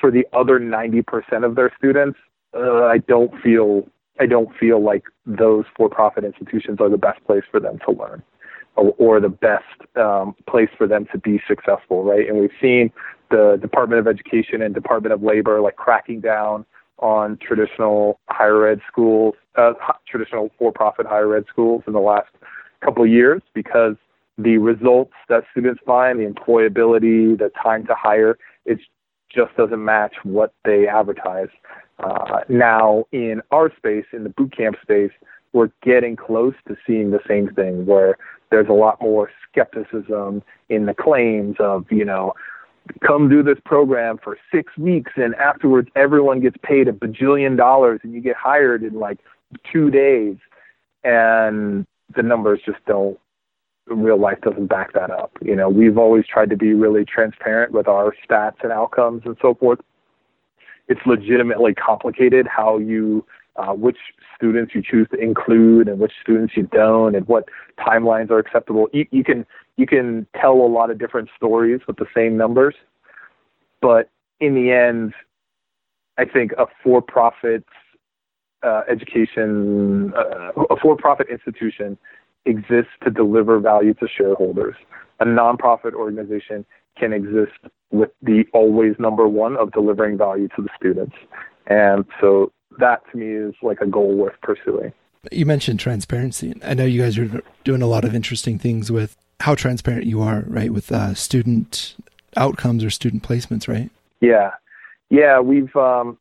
for 0.00 0.10
the 0.10 0.26
other 0.32 0.58
90% 0.58 1.44
of 1.44 1.54
their 1.54 1.70
students, 1.76 2.18
uh, 2.54 2.84
I 2.84 2.98
don't 2.98 3.32
feel 3.42 3.86
I 4.20 4.26
don't 4.26 4.54
feel 4.56 4.82
like 4.82 5.04
those 5.24 5.64
for-profit 5.76 6.24
institutions 6.24 6.78
are 6.80 6.90
the 6.90 6.98
best 6.98 7.24
place 7.24 7.42
for 7.50 7.58
them 7.58 7.78
to 7.86 7.92
learn, 7.92 8.22
or, 8.76 8.94
or 8.98 9.20
the 9.20 9.30
best 9.30 9.64
um, 9.96 10.34
place 10.46 10.68
for 10.76 10.86
them 10.86 11.06
to 11.12 11.18
be 11.18 11.40
successful, 11.48 12.04
right? 12.04 12.28
And 12.28 12.38
we've 12.38 12.50
seen 12.60 12.92
the 13.30 13.58
Department 13.60 14.00
of 14.00 14.06
Education 14.06 14.60
and 14.60 14.74
Department 14.74 15.14
of 15.14 15.22
Labor 15.22 15.60
like 15.60 15.76
cracking 15.76 16.20
down 16.20 16.66
on 16.98 17.38
traditional 17.38 18.20
higher 18.28 18.68
ed 18.68 18.80
schools, 18.86 19.34
uh, 19.56 19.72
traditional 20.06 20.50
for-profit 20.58 21.06
higher 21.06 21.34
ed 21.34 21.44
schools 21.48 21.82
in 21.86 21.94
the 21.94 22.00
last 22.00 22.28
couple 22.84 23.02
of 23.02 23.08
years 23.08 23.40
because 23.54 23.96
the 24.36 24.58
results 24.58 25.12
that 25.28 25.44
students 25.50 25.80
find, 25.86 26.20
the 26.20 26.26
employability, 26.26 27.38
the 27.38 27.50
time 27.62 27.86
to 27.86 27.94
hire, 27.94 28.36
it 28.66 28.78
just 29.34 29.56
doesn't 29.56 29.82
match 29.82 30.14
what 30.24 30.52
they 30.64 30.86
advertise. 30.88 31.48
Uh, 32.02 32.40
now, 32.48 33.04
in 33.12 33.42
our 33.50 33.70
space, 33.76 34.06
in 34.12 34.24
the 34.24 34.30
boot 34.30 34.56
camp 34.56 34.76
space, 34.82 35.12
we're 35.52 35.70
getting 35.82 36.16
close 36.16 36.54
to 36.68 36.76
seeing 36.86 37.10
the 37.10 37.20
same 37.28 37.48
thing 37.54 37.84
where 37.86 38.16
there's 38.50 38.68
a 38.68 38.72
lot 38.72 39.00
more 39.00 39.30
skepticism 39.50 40.42
in 40.68 40.86
the 40.86 40.94
claims 40.94 41.56
of, 41.58 41.84
you 41.90 42.04
know, 42.04 42.32
come 43.06 43.28
do 43.28 43.42
this 43.42 43.58
program 43.64 44.18
for 44.22 44.36
six 44.52 44.76
weeks 44.76 45.12
and 45.16 45.34
afterwards 45.36 45.88
everyone 45.94 46.40
gets 46.40 46.56
paid 46.62 46.88
a 46.88 46.92
bajillion 46.92 47.56
dollars 47.56 48.00
and 48.02 48.12
you 48.12 48.20
get 48.20 48.34
hired 48.36 48.82
in 48.82 48.94
like 48.94 49.18
two 49.70 49.90
days. 49.90 50.36
And 51.04 51.86
the 52.14 52.22
numbers 52.22 52.60
just 52.64 52.84
don't 52.86 53.18
real 53.86 54.18
life 54.18 54.40
doesn't 54.42 54.66
back 54.66 54.92
that 54.92 55.10
up. 55.10 55.32
You 55.42 55.56
know, 55.56 55.68
we've 55.68 55.98
always 55.98 56.24
tried 56.26 56.50
to 56.50 56.56
be 56.56 56.74
really 56.74 57.04
transparent 57.04 57.72
with 57.72 57.88
our 57.88 58.14
stats 58.24 58.62
and 58.62 58.72
outcomes 58.72 59.22
and 59.24 59.36
so 59.42 59.54
forth. 59.54 59.80
It's 60.90 61.00
legitimately 61.06 61.72
complicated 61.74 62.46
how 62.46 62.78
you, 62.78 63.24
uh, 63.56 63.72
which 63.72 63.96
students 64.36 64.74
you 64.74 64.82
choose 64.82 65.06
to 65.12 65.18
include 65.18 65.88
and 65.88 66.00
which 66.00 66.12
students 66.20 66.54
you 66.56 66.64
don't, 66.64 67.14
and 67.14 67.26
what 67.28 67.48
timelines 67.78 68.30
are 68.30 68.38
acceptable. 68.38 68.88
You, 68.92 69.06
you 69.10 69.24
can 69.24 69.46
you 69.76 69.86
can 69.86 70.26
tell 70.38 70.52
a 70.52 70.70
lot 70.78 70.90
of 70.90 70.98
different 70.98 71.28
stories 71.36 71.80
with 71.86 71.96
the 71.96 72.06
same 72.14 72.36
numbers, 72.36 72.74
but 73.80 74.10
in 74.40 74.54
the 74.54 74.72
end, 74.72 75.14
I 76.18 76.24
think 76.24 76.52
a 76.58 76.66
for-profit 76.82 77.64
uh, 78.62 78.82
education, 78.90 80.12
uh, 80.14 80.50
a 80.70 80.76
for-profit 80.76 81.28
institution 81.30 81.96
exists 82.46 82.92
to 83.04 83.10
deliver 83.10 83.60
value 83.60 83.94
to 83.94 84.08
shareholders. 84.08 84.74
A 85.20 85.24
nonprofit 85.24 85.94
organization 85.94 86.66
can 86.98 87.12
exist 87.12 87.52
with 87.90 88.10
the 88.22 88.44
always 88.52 88.94
number 88.98 89.28
one 89.28 89.56
of 89.56 89.72
delivering 89.72 90.16
value 90.16 90.48
to 90.56 90.62
the 90.62 90.68
students. 90.76 91.16
And 91.66 92.04
so 92.20 92.52
that 92.78 93.02
to 93.10 93.18
me 93.18 93.26
is 93.26 93.54
like 93.62 93.80
a 93.80 93.86
goal 93.86 94.14
worth 94.14 94.40
pursuing. 94.42 94.92
You 95.30 95.44
mentioned 95.44 95.80
transparency. 95.80 96.54
I 96.64 96.74
know 96.74 96.84
you 96.84 97.02
guys 97.02 97.18
are 97.18 97.42
doing 97.64 97.82
a 97.82 97.86
lot 97.86 98.04
of 98.04 98.14
interesting 98.14 98.58
things 98.58 98.90
with 98.90 99.16
how 99.40 99.54
transparent 99.54 100.06
you 100.06 100.22
are, 100.22 100.44
right, 100.46 100.72
with 100.72 100.90
uh, 100.92 101.14
student 101.14 101.96
outcomes 102.36 102.84
or 102.84 102.90
student 102.90 103.22
placements, 103.22 103.68
right? 103.68 103.90
Yeah, 104.20 104.52
yeah. 105.10 105.40
We've 105.40 105.74
um, 105.76 106.18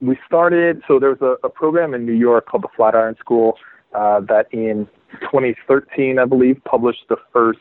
we 0.00 0.18
started. 0.26 0.82
So 0.86 0.98
there's 0.98 1.20
a, 1.20 1.36
a 1.42 1.48
program 1.48 1.94
in 1.94 2.06
New 2.06 2.12
York 2.12 2.46
called 2.46 2.62
the 2.62 2.68
Flatiron 2.76 3.16
School 3.18 3.58
uh, 3.94 4.20
that 4.20 4.46
in 4.52 4.86
2013, 5.22 6.18
I 6.18 6.24
believe, 6.24 6.62
published 6.64 7.04
the 7.08 7.16
first 7.32 7.60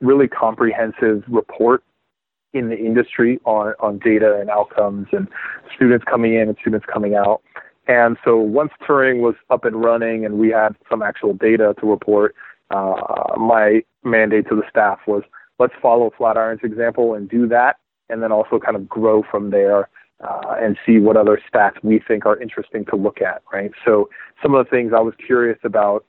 really 0.00 0.26
comprehensive 0.26 1.22
report 1.28 1.84
in 2.52 2.68
the 2.68 2.76
industry 2.76 3.40
on, 3.44 3.74
on 3.80 3.98
data 3.98 4.38
and 4.40 4.50
outcomes 4.50 5.08
and 5.12 5.28
students 5.74 6.04
coming 6.08 6.34
in 6.34 6.48
and 6.48 6.56
students 6.60 6.86
coming 6.92 7.14
out. 7.14 7.42
And 7.88 8.16
so 8.24 8.36
once 8.36 8.70
Turing 8.86 9.20
was 9.20 9.34
up 9.50 9.64
and 9.64 9.82
running 9.82 10.24
and 10.24 10.38
we 10.38 10.50
had 10.50 10.76
some 10.88 11.02
actual 11.02 11.34
data 11.34 11.74
to 11.80 11.90
report, 11.90 12.34
uh, 12.70 13.34
my 13.36 13.82
mandate 14.04 14.48
to 14.48 14.56
the 14.56 14.62
staff 14.70 15.00
was 15.06 15.22
let's 15.58 15.74
follow 15.80 16.10
Flatiron's 16.16 16.60
example 16.62 17.14
and 17.14 17.28
do 17.28 17.46
that, 17.48 17.76
and 18.08 18.22
then 18.22 18.32
also 18.32 18.58
kind 18.58 18.76
of 18.76 18.88
grow 18.88 19.22
from 19.30 19.50
there 19.50 19.88
uh, 20.22 20.54
and 20.60 20.78
see 20.86 20.98
what 20.98 21.16
other 21.16 21.40
stats 21.52 21.82
we 21.82 22.00
think 22.06 22.24
are 22.24 22.40
interesting 22.40 22.84
to 22.86 22.96
look 22.96 23.20
at, 23.20 23.42
right? 23.52 23.72
So 23.84 24.08
some 24.42 24.54
of 24.54 24.64
the 24.64 24.70
things 24.70 24.92
I 24.94 25.00
was 25.00 25.14
curious 25.24 25.58
about 25.64 26.04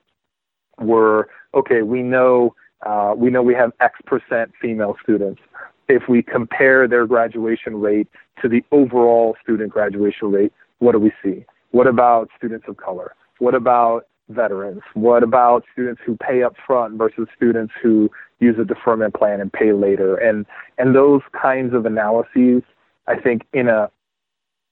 were 0.80 1.30
okay. 1.54 1.82
We 1.82 2.02
know 2.02 2.56
uh, 2.86 3.14
we 3.16 3.30
know 3.30 3.42
we 3.42 3.56
have 3.56 3.72
X 3.80 4.00
percent 4.06 4.52
female 4.62 4.96
students. 5.02 5.42
If 5.88 6.04
we 6.08 6.24
compare 6.24 6.88
their 6.88 7.06
graduation 7.06 7.80
rate 7.82 8.08
to 8.42 8.48
the 8.48 8.64
overall 8.72 9.36
student 9.42 9.72
graduation 9.72 10.32
rate, 10.32 10.54
what 10.80 10.94
do 10.94 11.00
we 11.00 11.12
see? 11.24 11.46
What 11.72 11.88
about 11.88 12.30
students 12.38 12.66
of 12.68 12.78
color? 12.78 13.16
What 13.40 13.56
about 13.56 14.08
veterans? 14.30 14.82
What 14.94 15.24
about 15.24 15.64
students 15.74 16.02
who 16.06 16.16
pay 16.16 16.44
up 16.44 16.56
front 16.66 16.98
versus 16.98 17.28
students 17.36 17.74
who 17.82 18.10
use 18.40 18.56
a 18.60 18.66
deferment 18.66 19.14
plan 19.14 19.42
and 19.42 19.52
pay 19.52 19.74
later? 19.74 20.16
And 20.16 20.46
and 20.78 20.96
those 20.96 21.22
kinds 21.40 21.74
of 21.74 21.86
analyses, 21.86 22.64
I 23.08 23.20
think, 23.20 23.44
in 23.54 23.68
a 23.68 23.90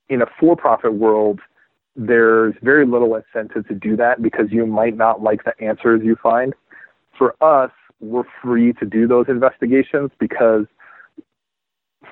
in 0.09 0.21
a 0.21 0.25
for-profit 0.39 0.93
world, 0.93 1.39
there's 1.95 2.53
very 2.61 2.85
little 2.85 3.15
incentive 3.15 3.67
to 3.67 3.73
do 3.73 3.95
that 3.97 4.21
because 4.21 4.47
you 4.51 4.65
might 4.65 4.95
not 4.95 5.21
like 5.21 5.43
the 5.43 5.53
answers 5.63 6.01
you 6.03 6.17
find. 6.21 6.53
For 7.17 7.35
us, 7.41 7.71
we're 7.99 8.23
free 8.41 8.73
to 8.73 8.85
do 8.85 9.07
those 9.07 9.25
investigations 9.27 10.11
because 10.19 10.65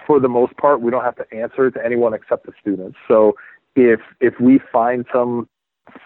for 0.10 0.20
the 0.20 0.28
most 0.28 0.58
part, 0.58 0.82
we 0.82 0.90
don't 0.90 1.04
have 1.04 1.18
to 1.18 1.32
answer 1.32 1.70
to 1.70 1.86
anyone 1.86 2.16
except 2.16 2.48
the 2.48 2.52
students. 2.60 2.98
So 3.08 3.36
if 3.76 4.00
if 4.20 4.34
we 4.40 4.60
find 4.74 5.06
some 5.14 5.48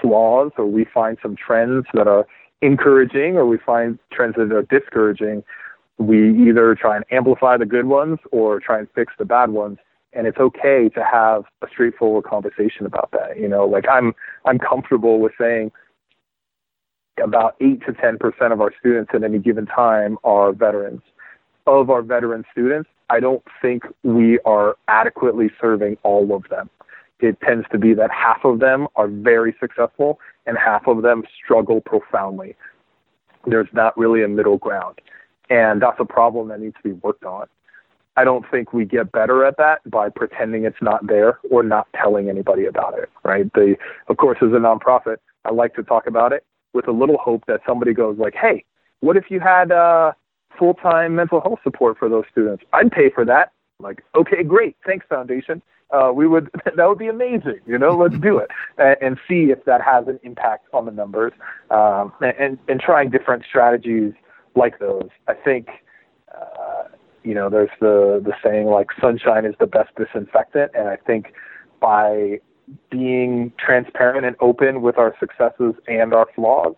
flaws 0.01 0.51
or 0.57 0.65
we 0.65 0.85
find 0.93 1.17
some 1.21 1.37
trends 1.37 1.85
that 1.93 2.05
are 2.05 2.27
encouraging 2.61 3.37
or 3.37 3.45
we 3.45 3.57
find 3.65 3.97
trends 4.11 4.35
that 4.35 4.51
are 4.51 4.63
discouraging, 4.63 5.41
we 5.99 6.37
either 6.49 6.75
try 6.75 6.97
and 6.97 7.05
amplify 7.11 7.55
the 7.55 7.65
good 7.65 7.85
ones 7.85 8.19
or 8.33 8.59
try 8.59 8.79
and 8.79 8.89
fix 8.93 9.13
the 9.17 9.23
bad 9.23 9.51
ones. 9.51 9.77
And 10.11 10.27
it's 10.27 10.37
okay 10.37 10.89
to 10.89 11.01
have 11.01 11.43
a 11.61 11.67
straightforward 11.71 12.25
conversation 12.25 12.85
about 12.85 13.09
that. 13.13 13.39
You 13.39 13.47
know, 13.47 13.65
like 13.65 13.85
I'm 13.89 14.13
I'm 14.43 14.59
comfortable 14.59 15.21
with 15.21 15.31
saying 15.39 15.71
about 17.23 17.55
eight 17.61 17.79
to 17.85 17.93
ten 17.93 18.17
percent 18.17 18.51
of 18.51 18.59
our 18.59 18.73
students 18.81 19.11
at 19.13 19.23
any 19.23 19.39
given 19.39 19.65
time 19.65 20.17
are 20.25 20.51
veterans. 20.51 21.03
Of 21.65 21.89
our 21.89 22.01
veteran 22.01 22.43
students, 22.51 22.89
I 23.09 23.19
don't 23.19 23.43
think 23.61 23.83
we 24.03 24.39
are 24.39 24.75
adequately 24.87 25.49
serving 25.61 25.97
all 26.03 26.35
of 26.35 26.43
them. 26.49 26.69
It 27.19 27.39
tends 27.39 27.65
to 27.71 27.77
be 27.77 27.93
that 27.93 28.11
half 28.11 28.43
of 28.43 28.59
them 28.59 28.87
are 28.97 29.07
very 29.07 29.55
successful 29.59 30.19
and 30.45 30.57
half 30.57 30.87
of 30.87 31.03
them 31.03 31.23
struggle 31.41 31.79
profoundly. 31.79 32.55
There's 33.45 33.69
not 33.71 33.97
really 33.97 34.23
a 34.23 34.27
middle 34.27 34.57
ground. 34.57 34.99
And 35.49 35.81
that's 35.81 35.99
a 35.99 36.05
problem 36.05 36.49
that 36.49 36.59
needs 36.59 36.75
to 36.77 36.83
be 36.83 36.91
worked 36.91 37.23
on. 37.23 37.47
I 38.15 38.23
don't 38.23 38.45
think 38.51 38.73
we 38.73 38.85
get 38.85 39.11
better 39.11 39.45
at 39.45 39.57
that 39.57 39.89
by 39.89 40.09
pretending 40.09 40.65
it's 40.65 40.81
not 40.81 41.07
there 41.07 41.39
or 41.49 41.63
not 41.63 41.87
telling 41.95 42.29
anybody 42.29 42.65
about 42.65 42.97
it, 42.97 43.09
right? 43.23 43.51
The, 43.53 43.75
of 44.07 44.17
course, 44.17 44.37
as 44.41 44.49
a 44.49 44.59
nonprofit, 44.59 45.17
I 45.45 45.51
like 45.51 45.73
to 45.75 45.83
talk 45.83 46.07
about 46.07 46.31
it 46.31 46.45
with 46.73 46.87
a 46.87 46.91
little 46.91 47.17
hope 47.17 47.45
that 47.47 47.61
somebody 47.65 47.93
goes 47.93 48.17
like, 48.17 48.35
hey, 48.35 48.65
what 48.99 49.17
if 49.17 49.25
you 49.29 49.39
had 49.39 49.71
uh, 49.71 50.11
full-time 50.57 51.15
mental 51.15 51.41
health 51.41 51.59
support 51.63 51.97
for 51.97 52.09
those 52.09 52.25
students? 52.31 52.63
I'd 52.73 52.91
pay 52.91 53.09
for 53.09 53.25
that. 53.25 53.51
like, 53.79 54.03
okay, 54.15 54.43
great, 54.43 54.75
thanks, 54.85 55.05
Foundation. 55.09 55.61
Uh, 55.91 56.11
we 56.11 56.27
would 56.27 56.49
that 56.75 56.89
would 56.89 56.97
be 56.97 57.07
amazing. 57.07 57.59
You 57.65 57.77
know, 57.77 57.95
let's 57.95 58.17
do 58.17 58.37
it 58.37 58.49
and, 58.77 58.97
and 59.01 59.17
see 59.27 59.51
if 59.51 59.63
that 59.65 59.81
has 59.81 60.07
an 60.07 60.19
impact 60.23 60.67
on 60.73 60.85
the 60.85 60.91
numbers 60.91 61.33
um, 61.69 62.11
and 62.21 62.57
and 62.67 62.79
trying 62.79 63.09
different 63.09 63.43
strategies 63.47 64.13
like 64.55 64.79
those. 64.79 65.09
I 65.27 65.33
think. 65.33 65.67
Uh, 66.33 66.87
you 67.23 67.33
know, 67.33 67.49
there's 67.49 67.69
the 67.79 68.21
the 68.23 68.33
saying 68.43 68.67
like 68.67 68.87
sunshine 68.99 69.45
is 69.45 69.55
the 69.59 69.67
best 69.67 69.91
disinfectant, 69.95 70.71
and 70.73 70.89
I 70.89 70.97
think 70.97 71.33
by 71.79 72.39
being 72.89 73.51
transparent 73.57 74.25
and 74.25 74.35
open 74.39 74.81
with 74.81 74.97
our 74.97 75.15
successes 75.19 75.75
and 75.87 76.13
our 76.13 76.27
flaws, 76.35 76.75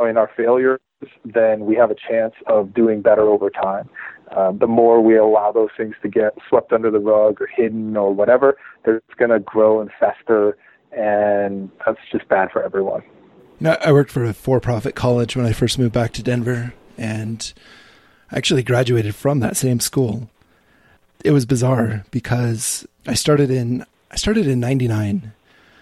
I 0.00 0.06
mean 0.06 0.16
our 0.16 0.30
failures, 0.36 0.80
then 1.24 1.66
we 1.66 1.76
have 1.76 1.90
a 1.90 1.94
chance 1.94 2.34
of 2.46 2.74
doing 2.74 3.02
better 3.02 3.22
over 3.22 3.50
time. 3.50 3.88
Um, 4.36 4.58
the 4.58 4.66
more 4.66 5.00
we 5.00 5.16
allow 5.16 5.52
those 5.52 5.70
things 5.76 5.94
to 6.02 6.08
get 6.08 6.36
swept 6.48 6.72
under 6.72 6.90
the 6.90 6.98
rug 6.98 7.40
or 7.40 7.46
hidden 7.46 7.96
or 7.96 8.12
whatever, 8.12 8.56
they're 8.84 9.02
going 9.16 9.30
to 9.30 9.40
grow 9.40 9.80
and 9.80 9.90
fester, 9.98 10.56
and 10.92 11.70
that's 11.86 11.98
just 12.12 12.28
bad 12.28 12.50
for 12.50 12.62
everyone. 12.62 13.02
Know, 13.60 13.76
I 13.80 13.92
worked 13.92 14.10
for 14.10 14.24
a 14.24 14.32
for-profit 14.32 14.94
college 14.94 15.34
when 15.34 15.46
I 15.46 15.52
first 15.52 15.78
moved 15.78 15.94
back 15.94 16.12
to 16.12 16.22
Denver, 16.22 16.74
and 16.96 17.52
I 18.30 18.36
actually 18.36 18.62
graduated 18.62 19.14
from 19.14 19.40
that 19.40 19.56
same 19.56 19.80
school. 19.80 20.30
It 21.24 21.32
was 21.32 21.46
bizarre 21.46 22.04
because 22.10 22.86
I 23.06 23.14
started 23.14 23.50
in 23.50 23.84
I 24.10 24.16
started 24.16 24.46
in 24.46 24.60
'99, 24.60 25.32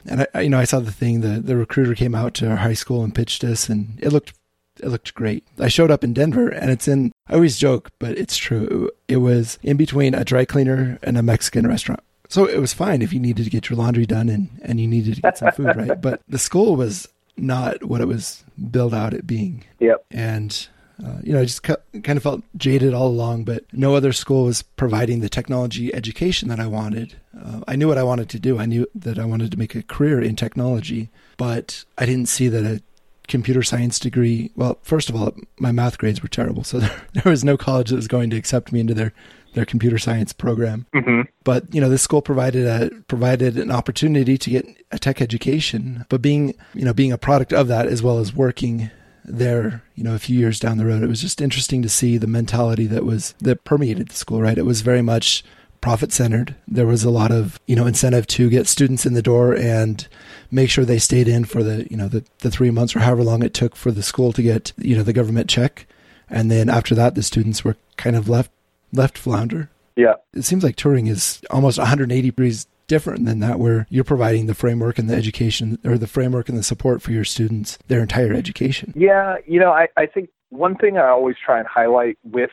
and 0.07 0.27
I 0.35 0.41
you 0.41 0.49
know 0.49 0.59
I 0.59 0.65
saw 0.65 0.81
the 0.81 0.91
thing 0.91 1.21
the 1.21 1.41
the 1.41 1.57
recruiter 1.57 1.95
came 1.95 2.15
out 2.15 2.33
to 2.35 2.49
our 2.49 2.57
high 2.57 2.75
school 2.75 3.05
and 3.05 3.15
pitched 3.15 3.45
us, 3.45 3.69
and 3.69 3.99
it 4.01 4.13
looked 4.13 4.33
it 4.81 4.89
looked 4.89 5.15
great. 5.15 5.47
I 5.59 5.69
showed 5.69 5.91
up 5.91 6.05
in 6.05 6.12
Denver, 6.12 6.49
and 6.49 6.71
it's 6.71 6.89
in 6.89 7.12
I 7.29 7.35
always 7.35 7.59
joke, 7.59 7.91
but 7.99 8.17
it's 8.19 8.37
true. 8.37 8.91
It 9.09 9.19
was 9.19 9.59
in 9.62 9.77
between 9.77 10.15
a 10.15 10.25
dry 10.25 10.45
cleaner 10.45 10.99
and 11.03 11.17
a 11.17 11.23
Mexican 11.23 11.67
restaurant. 11.67 12.01
So 12.29 12.47
it 12.47 12.59
was 12.59 12.73
fine 12.73 13.03
if 13.03 13.12
you 13.12 13.21
needed 13.21 13.45
to 13.45 13.51
get 13.51 13.71
your 13.71 13.79
laundry 13.79 14.07
done 14.07 14.29
and, 14.29 14.49
and 14.62 14.81
you 14.81 14.89
needed 14.89 15.17
to 15.17 15.23
get 15.23 15.39
some 15.39 15.53
food, 15.53 15.77
right? 15.77 16.01
But 16.01 16.21
the 16.29 16.39
school 16.39 16.75
was 16.75 17.09
not 17.37 17.85
what 17.85 18.01
it 18.01 18.09
was 18.09 18.45
billed 18.71 18.95
out 18.95 19.15
at 19.15 19.27
being. 19.27 19.65
Yep. 19.79 20.05
And 20.11 20.69
uh, 21.05 21.19
you 21.23 21.33
know, 21.33 21.41
I 21.41 21.45
just 21.45 21.62
kind 21.62 22.17
of 22.17 22.23
felt 22.23 22.43
jaded 22.57 22.95
all 22.95 23.09
along, 23.09 23.45
but 23.45 23.65
no 23.73 23.95
other 23.95 24.12
school 24.12 24.45
was 24.45 24.62
providing 24.62 25.21
the 25.21 25.29
technology 25.29 25.95
education 25.95 26.49
that 26.49 26.59
I 26.59 26.67
wanted. 26.67 27.17
Uh, 27.39 27.61
I 27.69 27.77
knew 27.77 27.87
what 27.87 27.99
I 27.99 28.03
wanted 28.03 28.31
to 28.31 28.39
do. 28.39 28.59
I 28.59 28.67
knew 28.67 28.87
that 28.95 29.19
I 29.19 29.27
wanted 29.27 29.51
to 29.51 29.59
make 29.59 29.75
a 29.75 29.83
career 29.83 30.23
in 30.23 30.37
technology, 30.37 31.11
but 31.37 31.85
I 31.99 32.07
didn't 32.07 32.29
see 32.31 32.49
that 32.49 32.65
a 32.65 32.83
computer 33.29 33.62
science 33.62 33.99
degree. 33.99 34.51
Well, 34.57 34.79
first 34.83 35.09
of 35.09 35.17
all, 35.17 35.35
my 35.59 35.73
math 35.73 35.99
grades 35.99 36.23
were 36.23 36.29
terrible, 36.29 36.65
so 36.65 36.79
there, 36.81 37.03
there 37.15 37.31
was 37.31 37.45
no 37.45 37.57
college 37.57 37.91
that 37.91 37.97
was 37.97 38.09
going 38.09 38.31
to 38.31 38.37
accept 38.37 38.73
me 38.73 38.81
into 38.81 38.95
their 38.95 39.12
their 39.55 39.65
computer 39.65 39.99
science 39.99 40.35
program. 40.35 40.87
Mm-hmm. 40.95 41.23
But 41.43 41.75
you 41.75 41.81
know, 41.81 41.89
this 41.89 42.03
school 42.03 42.23
provided 42.23 42.67
a 42.67 42.91
provided 43.09 43.57
an 43.57 43.71
opportunity 43.71 44.37
to 44.37 44.51
get 44.51 44.67
a 44.93 44.99
tech 44.99 45.21
education. 45.21 46.05
But 46.09 46.23
being 46.23 46.55
you 46.75 46.85
know 46.85 46.93
being 46.93 47.12
a 47.12 47.19
product 47.19 47.53
of 47.53 47.69
that 47.69 47.87
as 47.87 48.03
well 48.03 48.19
as 48.19 48.35
working 48.35 48.91
there, 49.29 49.83
you 49.95 50.05
know, 50.05 50.15
a 50.15 50.21
few 50.21 50.39
years 50.39 50.61
down 50.61 50.79
the 50.79 50.87
road. 50.87 51.03
It 51.03 51.09
was 51.09 51.21
just 51.21 51.41
interesting 51.41 51.83
to 51.83 51.89
see 51.89 52.17
the 52.17 52.27
mentality 52.27 52.87
that 52.87 53.05
was 53.05 53.35
that 53.41 53.65
permeated 53.65 54.09
the 54.09 54.15
school, 54.15 54.41
right? 54.41 54.59
It 54.59 54.65
was 54.65 54.83
very 54.83 55.03
much 55.03 55.45
profit 55.81 56.12
centered. 56.12 56.55
There 56.67 56.87
was 56.87 57.05
a 57.05 57.11
lot 57.11 57.31
of, 57.31 57.61
you 57.67 57.77
know, 57.77 57.87
incentive 57.87 58.27
to 58.29 58.51
get 58.51 58.67
students 58.67 59.07
in 59.07 59.15
the 59.15 59.23
door 59.23 59.55
and 59.55 60.07
make 60.51 60.71
sure 60.71 60.85
they 60.85 60.99
stayed 60.99 61.29
in 61.29 61.45
for 61.45 61.62
the, 61.62 61.87
you 61.91 61.97
know, 61.97 62.09
the, 62.09 62.25
the 62.39 62.51
three 62.51 62.71
months 62.71 62.95
or 62.95 63.01
however 63.01 63.23
long 63.23 63.43
it 63.43 63.55
took 63.55 63.77
for 63.77 63.91
the 63.91 64.03
school 64.03 64.33
to 64.33 64.43
get, 64.43 64.73
you 64.77 64.97
know, 64.97 65.03
the 65.03 65.12
government 65.12 65.49
check. 65.49 65.87
And 66.29 66.51
then 66.51 66.69
after 66.69 66.95
that, 66.95 67.15
the 67.15 67.23
students 67.23 67.65
were 67.65 67.77
kind 67.97 68.17
of 68.17 68.29
left, 68.29 68.51
left 68.93 69.17
flounder. 69.17 69.71
Yeah. 69.97 70.15
It 70.35 70.45
seems 70.45 70.62
like 70.62 70.77
Turing 70.77 71.09
is 71.09 71.41
almost 71.51 71.79
180 71.79 72.23
degrees 72.23 72.67
different 72.87 73.25
than 73.25 73.41
that 73.41 73.59
where 73.59 73.87
you're 73.91 74.05
providing 74.05 74.47
the 74.47 74.55
framework 74.55 74.99
and 74.99 75.11
the 75.11 75.15
education 75.15 75.79
or 75.85 75.99
the 75.99 76.07
framework 76.07 76.49
and 76.49 76.57
the 76.57 76.62
support 76.62 77.03
for 77.03 77.12
your 77.12 77.25
students 77.25 77.79
their 77.89 78.01
entire 78.01 78.33
education 78.33 78.93
yeah 78.97 79.37
you 79.47 79.59
know 79.59 79.73
i, 79.73 79.89
I 79.97 80.07
think 80.07 80.31
one 80.51 80.77
thing 80.77 80.97
i 80.97 81.09
always 81.09 81.37
try 81.45 81.59
and 81.59 81.67
highlight 81.67 82.17
with 82.23 82.51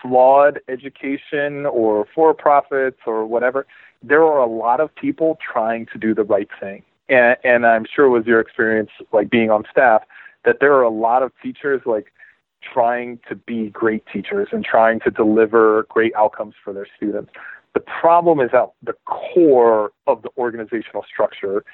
flawed 0.00 0.60
education 0.68 1.66
or 1.66 2.06
for 2.14 2.34
profits 2.34 2.98
or 3.06 3.26
whatever 3.26 3.66
there 4.02 4.22
are 4.22 4.38
a 4.38 4.46
lot 4.46 4.80
of 4.80 4.94
people 4.94 5.38
trying 5.40 5.86
to 5.86 5.98
do 5.98 6.14
the 6.14 6.24
right 6.24 6.48
thing 6.60 6.82
and, 7.08 7.36
and 7.44 7.66
i'm 7.66 7.84
sure 7.84 8.06
it 8.06 8.10
was 8.10 8.26
your 8.26 8.40
experience 8.40 8.90
like 9.12 9.30
being 9.30 9.50
on 9.50 9.64
staff 9.70 10.02
that 10.44 10.58
there 10.60 10.72
are 10.74 10.82
a 10.82 10.90
lot 10.90 11.22
of 11.22 11.32
teachers 11.42 11.80
like 11.86 12.12
trying 12.60 13.18
to 13.28 13.36
be 13.36 13.68
great 13.70 14.04
teachers 14.12 14.48
and 14.50 14.64
trying 14.64 14.98
to 14.98 15.10
deliver 15.10 15.86
great 15.88 16.12
outcomes 16.16 16.54
for 16.62 16.72
their 16.72 16.86
students 16.96 17.30
the 17.74 17.80
problem 17.80 18.40
is 18.40 18.50
that 18.52 18.70
the 18.82 18.94
core 19.04 19.92
of 20.06 20.22
the 20.22 20.30
organizational 20.36 21.04
structure 21.04 21.64